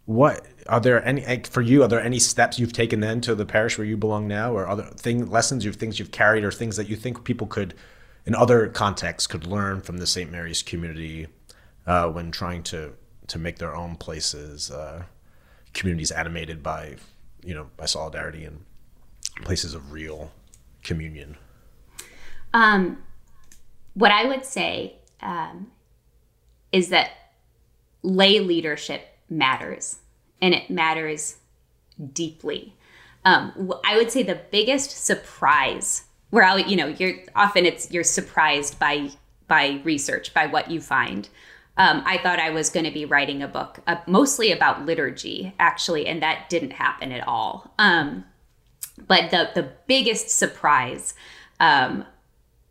what 0.06 0.46
are 0.68 0.80
there 0.80 1.04
any 1.04 1.42
for 1.44 1.60
you? 1.60 1.82
Are 1.82 1.88
there 1.88 2.00
any 2.00 2.18
steps 2.18 2.58
you've 2.58 2.72
taken 2.72 3.00
then 3.00 3.20
to 3.22 3.34
the 3.34 3.44
parish 3.44 3.76
where 3.76 3.86
you 3.86 3.96
belong 3.96 4.26
now, 4.26 4.52
or 4.52 4.66
other 4.66 4.84
thing 4.84 5.28
lessons 5.28 5.64
you've 5.64 5.76
things 5.76 5.98
you've 5.98 6.12
carried, 6.12 6.44
or 6.44 6.52
things 6.52 6.76
that 6.76 6.88
you 6.88 6.96
think 6.96 7.24
people 7.24 7.46
could, 7.46 7.74
in 8.24 8.34
other 8.34 8.68
contexts, 8.68 9.26
could 9.26 9.46
learn 9.46 9.82
from 9.82 9.98
the 9.98 10.06
St. 10.06 10.30
Mary's 10.30 10.62
community 10.62 11.26
uh, 11.86 12.08
when 12.08 12.30
trying 12.30 12.62
to 12.64 12.92
to 13.26 13.38
make 13.38 13.58
their 13.58 13.74
own 13.74 13.96
places, 13.96 14.70
uh, 14.70 15.02
communities 15.74 16.12
animated 16.12 16.62
by, 16.62 16.96
you 17.44 17.54
know, 17.54 17.66
by 17.76 17.84
solidarity 17.84 18.44
and 18.44 18.64
places 19.42 19.74
of 19.74 19.92
real 19.92 20.30
communion? 20.84 21.36
Um, 22.54 23.02
what 23.94 24.12
I 24.12 24.26
would 24.26 24.44
say 24.44 24.94
um, 25.20 25.72
is 26.70 26.90
that 26.90 27.10
lay 28.02 28.38
leadership 28.38 29.15
matters, 29.28 30.00
and 30.40 30.54
it 30.54 30.70
matters 30.70 31.36
deeply. 32.12 32.74
Um, 33.24 33.72
I 33.84 33.96
would 33.96 34.10
say 34.10 34.22
the 34.22 34.40
biggest 34.50 35.04
surprise, 35.04 36.04
where 36.30 36.44
I, 36.44 36.58
you 36.58 36.76
know, 36.76 36.86
you're 36.86 37.16
often 37.34 37.66
it's 37.66 37.90
you're 37.90 38.04
surprised 38.04 38.78
by 38.78 39.10
by 39.48 39.80
research, 39.84 40.34
by 40.34 40.46
what 40.46 40.70
you 40.70 40.80
find. 40.80 41.28
Um, 41.78 42.02
I 42.06 42.18
thought 42.18 42.38
I 42.38 42.50
was 42.50 42.70
going 42.70 42.86
to 42.86 42.90
be 42.90 43.04
writing 43.04 43.42
a 43.42 43.48
book 43.48 43.80
uh, 43.86 43.96
mostly 44.06 44.50
about 44.50 44.86
liturgy, 44.86 45.54
actually, 45.58 46.06
and 46.06 46.22
that 46.22 46.48
didn't 46.48 46.72
happen 46.72 47.12
at 47.12 47.26
all. 47.26 47.74
Um, 47.78 48.24
but 49.06 49.30
the 49.30 49.50
the 49.54 49.70
biggest 49.86 50.30
surprise 50.30 51.14
um, 51.60 52.04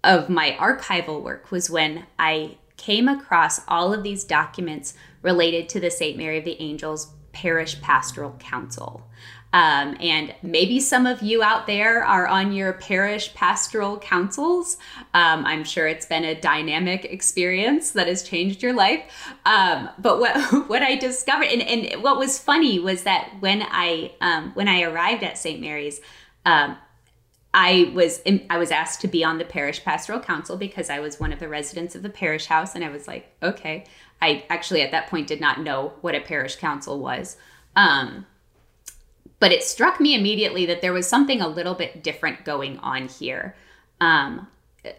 of 0.04 0.30
my 0.30 0.52
archival 0.60 1.22
work 1.22 1.52
was 1.52 1.70
when 1.70 2.06
I 2.18 2.58
came 2.78 3.08
across 3.08 3.62
all 3.68 3.94
of 3.94 4.04
these 4.04 4.24
documents 4.24 4.94
related 5.26 5.68
to 5.70 5.80
the 5.82 5.92
St. 5.92 6.18
Mary 6.18 6.38
of 6.38 6.46
the 6.46 6.62
Angels 6.62 7.12
Parish 7.34 7.82
Pastoral 7.82 8.32
Council. 8.40 9.06
Um, 9.52 9.96
and 10.02 10.36
maybe 10.44 10.80
some 10.80 11.06
of 11.06 11.22
you 11.22 11.42
out 11.42 11.66
there 11.66 12.04
are 12.04 12.28
on 12.28 12.52
your 12.52 12.74
parish 12.74 13.34
pastoral 13.34 13.98
councils. 13.98 14.76
Um, 15.14 15.46
I'm 15.46 15.64
sure 15.64 15.88
it's 15.88 16.06
been 16.06 16.26
a 16.26 16.40
dynamic 16.40 17.06
experience 17.06 17.92
that 17.92 18.08
has 18.08 18.22
changed 18.22 18.62
your 18.62 18.74
life. 18.74 19.02
Um, 19.46 19.90
but 19.98 20.20
what 20.20 20.36
what 20.70 20.84
I 20.84 20.96
discovered 20.96 21.48
and, 21.48 21.62
and 21.62 22.04
what 22.04 22.18
was 22.18 22.38
funny 22.38 22.80
was 22.80 23.04
that 23.04 23.32
when 23.40 23.64
I 23.64 24.12
um, 24.20 24.52
when 24.56 24.68
I 24.68 24.82
arrived 24.82 25.24
at 25.24 25.38
St. 25.38 25.62
Mary's, 25.62 26.02
um, 26.46 26.78
I 27.54 27.94
was 27.96 28.22
I 28.50 28.58
was 28.58 28.72
asked 28.72 29.00
to 29.02 29.08
be 29.08 29.24
on 29.24 29.38
the 29.38 29.46
parish 29.46 29.82
pastoral 29.86 30.20
council 30.20 30.58
because 30.58 30.90
I 30.90 31.00
was 31.00 31.18
one 31.18 31.32
of 31.32 31.40
the 31.40 31.48
residents 31.48 31.96
of 31.96 32.04
the 32.04 32.10
parish 32.10 32.48
house, 32.48 32.76
and 32.76 32.84
I 32.84 32.90
was 32.90 33.08
like, 33.08 33.34
okay. 33.42 33.86
I 34.22 34.46
actually 34.50 34.82
at 34.82 34.92
that 34.92 35.08
point 35.08 35.28
did 35.28 35.42
not 35.42 35.62
know 35.62 35.94
what 36.02 36.16
a 36.16 36.22
parish 36.22 36.56
council 36.56 37.00
was. 37.00 37.38
Um, 37.76 38.26
but 39.40 39.52
it 39.52 39.64
struck 39.64 40.00
me 40.00 40.16
immediately 40.16 40.66
that 40.66 40.82
there 40.82 40.94
was 40.94 41.08
something 41.08 41.42
a 41.42 41.48
little 41.48 41.76
bit 41.76 42.04
different 42.04 42.46
going 42.46 42.80
on 42.80 43.08
here. 43.08 43.56
Um, 44.00 44.48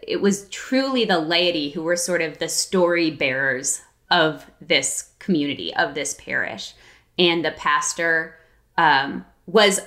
it 0.01 0.21
was 0.21 0.47
truly 0.49 1.05
the 1.05 1.19
laity 1.19 1.69
who 1.69 1.83
were 1.83 1.95
sort 1.95 2.21
of 2.21 2.37
the 2.37 2.49
story 2.49 3.09
bearers 3.09 3.81
of 4.11 4.45
this 4.61 5.11
community, 5.19 5.75
of 5.75 5.95
this 5.95 6.13
parish. 6.13 6.73
And 7.17 7.43
the 7.43 7.51
pastor 7.51 8.35
um, 8.77 9.25
was 9.47 9.81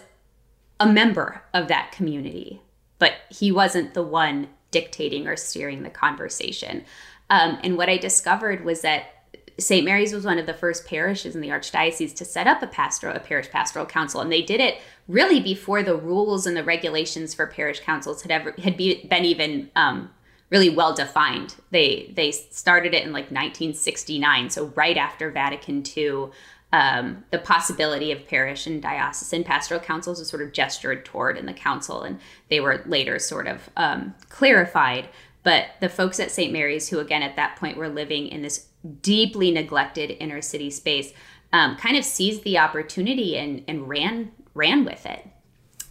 a 0.78 0.86
member 0.86 1.42
of 1.54 1.68
that 1.68 1.92
community, 1.92 2.60
but 2.98 3.14
he 3.30 3.52
wasn't 3.52 3.94
the 3.94 4.02
one 4.02 4.48
dictating 4.70 5.26
or 5.26 5.36
steering 5.36 5.82
the 5.82 5.90
conversation. 5.90 6.84
Um, 7.28 7.58
and 7.62 7.76
what 7.76 7.88
I 7.88 7.96
discovered 7.96 8.64
was 8.64 8.80
that 8.80 9.19
St. 9.60 9.84
Mary's 9.84 10.12
was 10.12 10.24
one 10.24 10.38
of 10.38 10.46
the 10.46 10.54
first 10.54 10.86
parishes 10.86 11.34
in 11.34 11.40
the 11.40 11.48
archdiocese 11.48 12.14
to 12.16 12.24
set 12.24 12.46
up 12.46 12.62
a 12.62 12.66
pastoral, 12.66 13.16
a 13.16 13.20
parish 13.20 13.50
pastoral 13.50 13.86
council, 13.86 14.20
and 14.20 14.32
they 14.32 14.42
did 14.42 14.60
it 14.60 14.78
really 15.06 15.40
before 15.40 15.82
the 15.82 15.94
rules 15.94 16.46
and 16.46 16.56
the 16.56 16.64
regulations 16.64 17.34
for 17.34 17.46
parish 17.46 17.80
councils 17.80 18.22
had 18.22 18.30
ever 18.30 18.54
had 18.62 18.76
be, 18.76 19.04
been 19.06 19.24
even 19.24 19.70
um, 19.76 20.10
really 20.50 20.70
well 20.70 20.94
defined. 20.94 21.56
They 21.70 22.10
they 22.14 22.32
started 22.32 22.94
it 22.94 23.04
in 23.04 23.12
like 23.12 23.30
1969, 23.30 24.50
so 24.50 24.66
right 24.74 24.96
after 24.96 25.30
Vatican 25.30 25.84
II. 25.96 26.30
Um, 26.72 27.24
the 27.32 27.40
possibility 27.40 28.12
of 28.12 28.28
parish 28.28 28.68
and 28.68 28.80
diocesan 28.80 29.42
pastoral 29.42 29.80
councils 29.80 30.20
was 30.20 30.28
sort 30.28 30.40
of 30.40 30.52
gestured 30.52 31.04
toward 31.04 31.36
in 31.36 31.46
the 31.46 31.52
council, 31.52 32.02
and 32.02 32.20
they 32.48 32.60
were 32.60 32.84
later 32.86 33.18
sort 33.18 33.48
of 33.48 33.68
um, 33.76 34.14
clarified. 34.28 35.08
But 35.42 35.70
the 35.80 35.88
folks 35.88 36.20
at 36.20 36.30
St. 36.30 36.52
Mary's, 36.52 36.88
who 36.88 37.00
again 37.00 37.22
at 37.22 37.34
that 37.34 37.56
point 37.56 37.76
were 37.76 37.88
living 37.88 38.28
in 38.28 38.42
this 38.42 38.66
deeply 39.02 39.50
neglected 39.50 40.16
inner 40.20 40.40
city 40.40 40.70
space, 40.70 41.12
um, 41.52 41.76
kind 41.76 41.96
of 41.96 42.04
seized 42.04 42.44
the 42.44 42.58
opportunity 42.58 43.36
and, 43.36 43.64
and 43.68 43.88
ran 43.88 44.32
ran 44.54 44.84
with 44.84 45.06
it. 45.06 45.26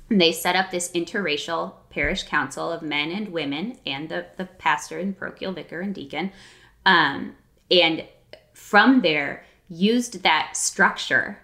And 0.09 0.19
they 0.19 0.31
set 0.31 0.55
up 0.55 0.71
this 0.71 0.91
interracial 0.91 1.73
parish 1.89 2.23
council 2.23 2.71
of 2.71 2.81
men 2.81 3.11
and 3.11 3.29
women, 3.29 3.77
and 3.85 4.09
the 4.09 4.25
the 4.37 4.45
pastor 4.45 4.99
and 4.99 5.17
parochial 5.17 5.53
vicar 5.53 5.81
and 5.81 5.93
deacon, 5.93 6.31
um, 6.85 7.35
and 7.69 8.05
from 8.53 9.01
there 9.01 9.45
used 9.69 10.23
that 10.23 10.57
structure, 10.57 11.39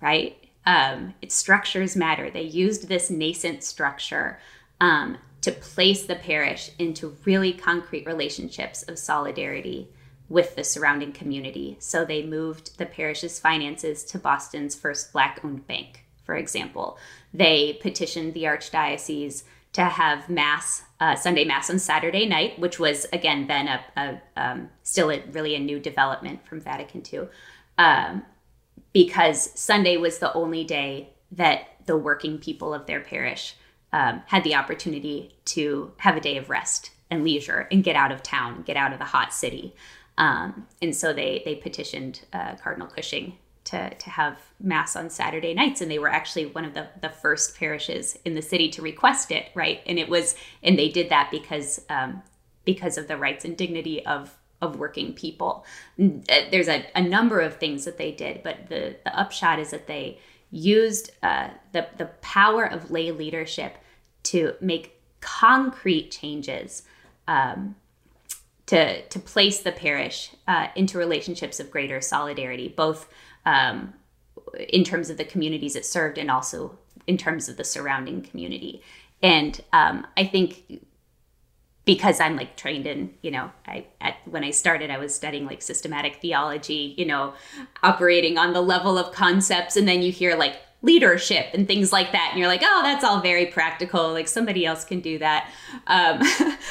right? 0.00 0.36
Um, 0.64 1.14
its 1.22 1.34
structures 1.34 1.94
matter. 1.94 2.30
They 2.30 2.42
used 2.42 2.88
this 2.88 3.10
nascent 3.10 3.62
structure 3.62 4.40
um, 4.80 5.18
to 5.42 5.52
place 5.52 6.06
the 6.06 6.16
parish 6.16 6.70
into 6.78 7.16
really 7.24 7.52
concrete 7.52 8.06
relationships 8.06 8.82
of 8.84 8.98
solidarity 8.98 9.88
with 10.28 10.56
the 10.56 10.64
surrounding 10.64 11.12
community. 11.12 11.76
So 11.78 12.04
they 12.04 12.24
moved 12.24 12.78
the 12.78 12.86
parish's 12.86 13.38
finances 13.38 14.04
to 14.04 14.18
Boston's 14.18 14.74
first 14.74 15.12
black 15.12 15.40
owned 15.44 15.66
bank, 15.66 16.04
for 16.24 16.36
example. 16.36 16.98
They 17.32 17.78
petitioned 17.80 18.34
the 18.34 18.44
archdiocese 18.44 19.44
to 19.74 19.84
have 19.84 20.28
mass, 20.28 20.82
uh, 21.00 21.14
Sunday 21.14 21.44
mass 21.44 21.70
on 21.70 21.78
Saturday 21.78 22.26
night, 22.26 22.58
which 22.58 22.78
was 22.78 23.06
again 23.12 23.46
then 23.46 23.68
a, 23.68 23.80
a 23.96 24.20
um, 24.36 24.70
still 24.82 25.10
a, 25.10 25.22
really 25.32 25.54
a 25.54 25.60
new 25.60 25.78
development 25.78 26.46
from 26.46 26.60
Vatican 26.60 27.02
II, 27.12 27.28
um, 27.78 28.24
because 28.92 29.50
Sunday 29.58 29.96
was 29.96 30.18
the 30.18 30.32
only 30.32 30.64
day 30.64 31.10
that 31.32 31.68
the 31.84 31.96
working 31.96 32.38
people 32.38 32.72
of 32.72 32.86
their 32.86 33.00
parish 33.00 33.54
um, 33.92 34.22
had 34.26 34.42
the 34.44 34.54
opportunity 34.54 35.36
to 35.44 35.92
have 35.98 36.16
a 36.16 36.20
day 36.20 36.36
of 36.36 36.50
rest 36.50 36.90
and 37.10 37.22
leisure 37.22 37.68
and 37.70 37.84
get 37.84 37.96
out 37.96 38.12
of 38.12 38.22
town, 38.22 38.62
get 38.62 38.76
out 38.76 38.92
of 38.92 38.98
the 38.98 39.04
hot 39.04 39.32
city. 39.32 39.74
Um, 40.18 40.66
and 40.80 40.94
so 40.94 41.12
they 41.12 41.42
they 41.44 41.54
petitioned 41.56 42.22
uh, 42.32 42.54
Cardinal 42.56 42.88
Cushing 42.88 43.38
to 43.64 43.94
to 43.94 44.10
have 44.10 44.38
mass 44.60 44.96
on 44.96 45.10
Saturday 45.10 45.52
nights, 45.52 45.80
and 45.80 45.90
they 45.90 45.98
were 45.98 46.08
actually 46.08 46.46
one 46.46 46.64
of 46.64 46.74
the 46.74 46.88
the 47.00 47.10
first 47.10 47.56
parishes 47.56 48.18
in 48.24 48.34
the 48.34 48.42
city 48.42 48.68
to 48.70 48.82
request 48.82 49.30
it, 49.30 49.50
right? 49.54 49.82
And 49.86 49.98
it 49.98 50.08
was 50.08 50.34
and 50.62 50.78
they 50.78 50.88
did 50.88 51.10
that 51.10 51.30
because 51.30 51.84
um, 51.90 52.22
because 52.64 52.96
of 52.96 53.08
the 53.08 53.16
rights 53.16 53.44
and 53.44 53.56
dignity 53.56 54.04
of 54.06 54.36
of 54.62 54.76
working 54.76 55.12
people. 55.12 55.64
Uh, 56.00 56.08
there's 56.50 56.68
a, 56.68 56.86
a 56.94 57.02
number 57.02 57.40
of 57.40 57.56
things 57.56 57.84
that 57.84 57.98
they 57.98 58.12
did, 58.12 58.42
but 58.42 58.68
the 58.68 58.96
the 59.04 59.18
upshot 59.18 59.58
is 59.58 59.70
that 59.70 59.86
they 59.86 60.18
used 60.50 61.10
uh, 61.22 61.48
the 61.72 61.86
the 61.98 62.06
power 62.22 62.64
of 62.64 62.90
lay 62.90 63.10
leadership 63.10 63.76
to 64.24 64.54
make 64.60 65.00
concrete 65.20 66.10
changes. 66.10 66.82
Um, 67.28 67.76
to 68.66 69.02
to 69.02 69.18
place 69.18 69.60
the 69.60 69.72
parish 69.72 70.30
uh, 70.48 70.68
into 70.74 70.98
relationships 70.98 71.60
of 71.60 71.70
greater 71.70 72.00
solidarity, 72.00 72.68
both 72.68 73.08
um, 73.44 73.94
in 74.68 74.84
terms 74.84 75.10
of 75.10 75.16
the 75.16 75.24
communities 75.24 75.76
it 75.76 75.86
served 75.86 76.18
and 76.18 76.30
also 76.30 76.78
in 77.06 77.16
terms 77.16 77.48
of 77.48 77.56
the 77.56 77.64
surrounding 77.64 78.22
community. 78.22 78.82
And 79.22 79.60
um, 79.72 80.06
I 80.16 80.24
think 80.24 80.82
because 81.84 82.20
I'm 82.20 82.36
like 82.36 82.56
trained 82.56 82.86
in, 82.86 83.14
you 83.22 83.30
know, 83.30 83.50
I 83.66 83.86
at 84.00 84.16
when 84.24 84.44
I 84.44 84.50
started, 84.50 84.90
I 84.90 84.98
was 84.98 85.14
studying 85.14 85.46
like 85.46 85.62
systematic 85.62 86.16
theology, 86.16 86.94
you 86.98 87.06
know, 87.06 87.34
operating 87.82 88.36
on 88.36 88.52
the 88.52 88.60
level 88.60 88.98
of 88.98 89.14
concepts, 89.14 89.76
and 89.76 89.86
then 89.86 90.02
you 90.02 90.10
hear 90.10 90.36
like 90.36 90.56
leadership 90.86 91.46
and 91.52 91.66
things 91.66 91.92
like 91.92 92.12
that. 92.12 92.28
And 92.30 92.38
you're 92.38 92.48
like 92.48 92.62
oh 92.64 92.80
that's 92.82 93.04
all 93.04 93.20
very 93.20 93.46
practical. 93.46 94.12
Like 94.12 94.28
somebody 94.28 94.64
else 94.64 94.84
can 94.84 95.00
do 95.00 95.18
that. 95.18 95.50
Um, 95.86 96.20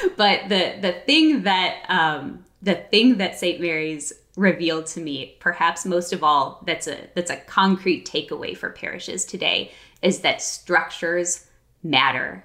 but 0.16 0.48
the 0.48 0.78
the 0.80 0.96
thing 1.06 1.42
that 1.42 1.84
um, 1.88 2.44
the 2.62 2.74
thing 2.74 3.18
that 3.18 3.38
st 3.38 3.60
mary's 3.60 4.12
revealed 4.36 4.84
to 4.84 5.00
me 5.00 5.34
perhaps 5.40 5.86
most 5.86 6.12
of 6.12 6.22
all 6.22 6.62
that's 6.66 6.86
a 6.86 7.08
that's 7.14 7.30
a 7.30 7.36
concrete 7.36 8.06
takeaway 8.06 8.54
for 8.56 8.70
parishes 8.70 9.24
today 9.24 9.70
is 10.02 10.20
that 10.20 10.42
structures 10.42 11.46
matter. 11.82 12.44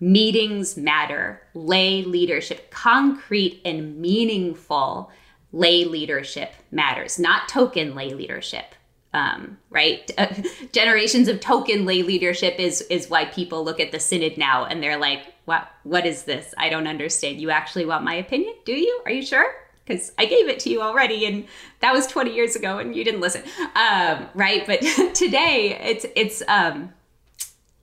Meetings 0.00 0.76
matter. 0.76 1.40
Lay 1.54 2.02
leadership 2.02 2.70
concrete 2.70 3.62
and 3.64 3.96
meaningful 3.98 5.10
lay 5.54 5.84
leadership 5.84 6.52
matters 6.72 7.16
not 7.16 7.48
token 7.48 7.94
lay 7.94 8.12
leadership 8.12 8.74
um, 9.14 9.56
right? 9.70 10.10
Uh, 10.18 10.26
generations 10.72 11.28
of 11.28 11.40
token 11.40 11.86
lay 11.86 12.02
leadership 12.02 12.58
is 12.58 12.82
is 12.82 13.08
why 13.08 13.24
people 13.24 13.64
look 13.64 13.80
at 13.80 13.92
the 13.92 14.00
synod 14.00 14.36
now 14.36 14.64
and 14.64 14.82
they're 14.82 14.98
like, 14.98 15.22
"What? 15.46 15.68
What 15.84 16.04
is 16.04 16.24
this? 16.24 16.52
I 16.58 16.68
don't 16.68 16.86
understand. 16.86 17.40
You 17.40 17.50
actually 17.50 17.86
want 17.86 18.04
my 18.04 18.14
opinion? 18.14 18.54
Do 18.66 18.72
you? 18.72 19.00
Are 19.06 19.12
you 19.12 19.22
sure?" 19.22 19.46
Because 19.86 20.12
I 20.18 20.24
gave 20.24 20.48
it 20.48 20.58
to 20.60 20.70
you 20.70 20.80
already, 20.80 21.26
and 21.26 21.46
that 21.80 21.92
was 21.92 22.06
20 22.06 22.34
years 22.34 22.56
ago, 22.56 22.78
and 22.78 22.96
you 22.96 23.04
didn't 23.04 23.20
listen, 23.20 23.42
um, 23.76 24.26
right? 24.34 24.66
But 24.66 24.80
today, 25.14 25.78
it's 25.80 26.06
it's 26.16 26.42
um, 26.48 26.92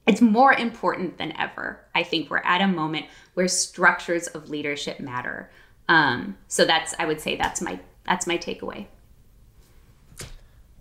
it's 0.07 0.21
more 0.21 0.53
important 0.53 1.17
than 1.17 1.31
ever. 1.37 1.79
I 1.95 2.03
think 2.03 2.29
we're 2.29 2.39
at 2.39 2.61
a 2.61 2.67
moment 2.67 3.05
where 3.35 3.47
structures 3.47 4.27
of 4.27 4.49
leadership 4.49 4.99
matter. 4.99 5.49
Um, 5.87 6.37
so 6.47 6.65
that's 6.65 6.93
I 6.99 7.05
would 7.05 7.21
say 7.21 7.37
that's 7.37 7.61
my 7.61 7.79
that's 8.05 8.27
my 8.27 8.37
takeaway. 8.37 8.87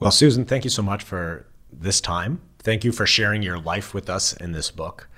Well, 0.01 0.11
Susan, 0.11 0.46
thank 0.46 0.64
you 0.64 0.70
so 0.70 0.82
much 0.82 1.03
for 1.03 1.46
this 1.70 2.01
time. 2.01 2.40
Thank 2.59 2.84
you 2.84 2.92
for 2.92 3.07
sharing 3.07 3.42
your 3.42 3.59
life 3.59 3.94
with 3.94 4.11
us 4.11 4.32
in 4.32 4.53
this 4.53 4.70
book. 4.70 5.09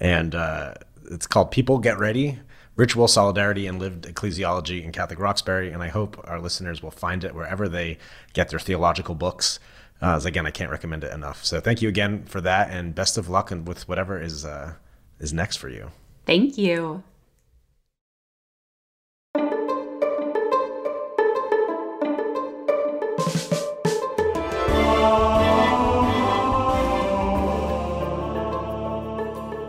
And 0.00 0.34
uh, 0.34 0.74
it's 1.10 1.26
called 1.26 1.50
People 1.50 1.78
Get 1.78 1.98
Ready 1.98 2.38
Ritual 2.76 3.08
Solidarity 3.08 3.66
and 3.66 3.80
Lived 3.80 4.04
Ecclesiology 4.04 4.84
in 4.84 4.92
Catholic 4.92 5.18
Roxbury. 5.18 5.72
And 5.72 5.82
I 5.82 5.88
hope 5.88 6.24
our 6.28 6.40
listeners 6.40 6.80
will 6.80 6.92
find 6.92 7.24
it 7.24 7.34
wherever 7.34 7.68
they 7.68 7.98
get 8.32 8.50
their 8.50 8.60
theological 8.60 9.16
books. 9.16 9.58
Uh, 10.00 10.14
as 10.14 10.24
again, 10.24 10.46
I 10.46 10.52
can't 10.52 10.70
recommend 10.70 11.02
it 11.02 11.12
enough. 11.12 11.44
So 11.44 11.60
thank 11.60 11.82
you 11.82 11.88
again 11.88 12.24
for 12.26 12.40
that, 12.40 12.70
and 12.70 12.94
best 12.94 13.18
of 13.18 13.28
luck 13.28 13.50
with 13.64 13.88
whatever 13.88 14.22
is 14.22 14.44
uh, 14.44 14.74
is 15.18 15.32
next 15.32 15.56
for 15.56 15.68
you. 15.68 15.90
Thank 16.24 16.56
you. 16.56 17.02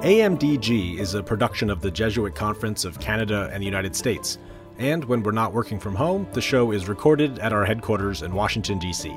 AMDG 0.02 0.98
is 0.98 1.14
a 1.14 1.22
production 1.22 1.70
of 1.70 1.82
the 1.82 1.92
Jesuit 1.92 2.34
Conference 2.34 2.86
of 2.86 3.02
Canada 3.02 3.50
and 3.52 3.62
the 3.62 3.66
United 3.66 3.94
States, 3.94 4.38
and 4.78 5.04
when 5.04 5.22
we're 5.22 5.34
not 5.34 5.52
working 5.52 5.78
from 5.78 5.94
home, 5.94 6.26
the 6.32 6.40
show 6.40 6.72
is 6.72 6.88
recorded 6.88 7.38
at 7.40 7.52
our 7.52 7.66
headquarters 7.66 8.22
in 8.22 8.34
Washington, 8.34 8.80
D.C. 8.80 9.14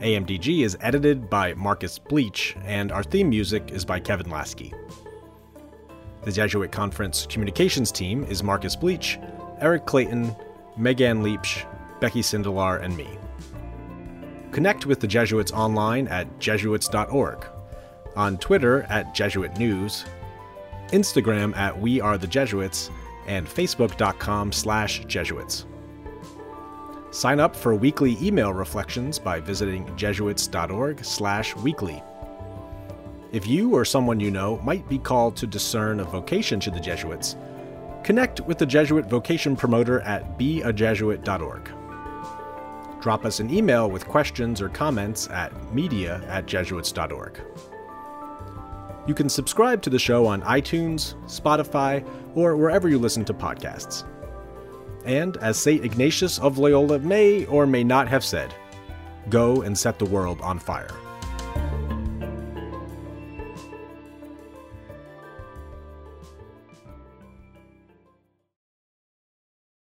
AMDG 0.00 0.64
is 0.64 0.76
edited 0.80 1.30
by 1.30 1.54
Marcus 1.54 2.00
Bleech, 2.00 2.60
and 2.64 2.90
our 2.90 3.04
theme 3.04 3.28
music 3.28 3.70
is 3.70 3.84
by 3.84 4.00
Kevin 4.00 4.26
Laskey. 4.26 4.74
The 6.24 6.32
Jesuit 6.32 6.72
Conference 6.72 7.24
communications 7.26 7.92
team 7.92 8.24
is 8.24 8.42
Marcus 8.42 8.74
Bleech, 8.74 9.24
Eric 9.60 9.86
Clayton, 9.86 10.34
Megan 10.76 11.22
Leach, 11.22 11.64
Becky 12.00 12.22
Sindelar, 12.22 12.82
and 12.82 12.96
me. 12.96 13.06
Connect 14.50 14.84
with 14.84 14.98
the 14.98 15.06
Jesuits 15.06 15.52
online 15.52 16.08
at 16.08 16.40
jesuits.org 16.40 17.46
on 18.16 18.38
Twitter 18.38 18.82
at 18.84 19.14
Jesuit 19.14 19.56
News, 19.58 20.04
Instagram 20.88 21.56
at 21.56 21.78
We 21.78 22.00
Are 22.00 22.18
the 22.18 22.26
Jesuits, 22.26 22.90
and 23.26 23.46
Facebook.com 23.46 24.52
slash 24.52 25.04
Jesuits. 25.06 25.66
Sign 27.10 27.40
up 27.40 27.54
for 27.54 27.74
weekly 27.74 28.16
email 28.22 28.52
reflections 28.52 29.18
by 29.18 29.38
visiting 29.38 29.94
jesuits.org 29.96 31.04
slash 31.04 31.54
weekly. 31.56 32.02
If 33.32 33.46
you 33.46 33.74
or 33.74 33.84
someone 33.84 34.20
you 34.20 34.30
know 34.30 34.58
might 34.62 34.88
be 34.88 34.98
called 34.98 35.36
to 35.36 35.46
discern 35.46 36.00
a 36.00 36.04
vocation 36.04 36.60
to 36.60 36.70
the 36.70 36.80
Jesuits, 36.80 37.36
connect 38.02 38.40
with 38.40 38.58
the 38.58 38.66
Jesuit 38.66 39.06
vocation 39.06 39.56
promoter 39.56 40.00
at 40.00 40.38
beajesuit.org. 40.38 41.70
Drop 43.00 43.24
us 43.24 43.40
an 43.40 43.52
email 43.52 43.90
with 43.90 44.06
questions 44.06 44.60
or 44.60 44.68
comments 44.68 45.28
at 45.30 45.52
media 45.74 46.22
at 46.28 46.46
jesuits.org. 46.46 47.40
You 49.06 49.14
can 49.14 49.28
subscribe 49.28 49.82
to 49.82 49.90
the 49.90 49.98
show 49.98 50.26
on 50.26 50.42
iTunes, 50.42 51.14
Spotify, 51.24 52.06
or 52.34 52.56
wherever 52.56 52.88
you 52.88 52.98
listen 52.98 53.24
to 53.24 53.34
podcasts. 53.34 54.04
And 55.04 55.36
as 55.38 55.58
St. 55.58 55.84
Ignatius 55.84 56.38
of 56.38 56.58
Loyola 56.58 57.00
may 57.00 57.44
or 57.46 57.66
may 57.66 57.82
not 57.82 58.06
have 58.06 58.24
said, 58.24 58.54
go 59.28 59.62
and 59.62 59.76
set 59.76 59.98
the 59.98 60.04
world 60.04 60.40
on 60.40 60.58
fire. 60.58 60.90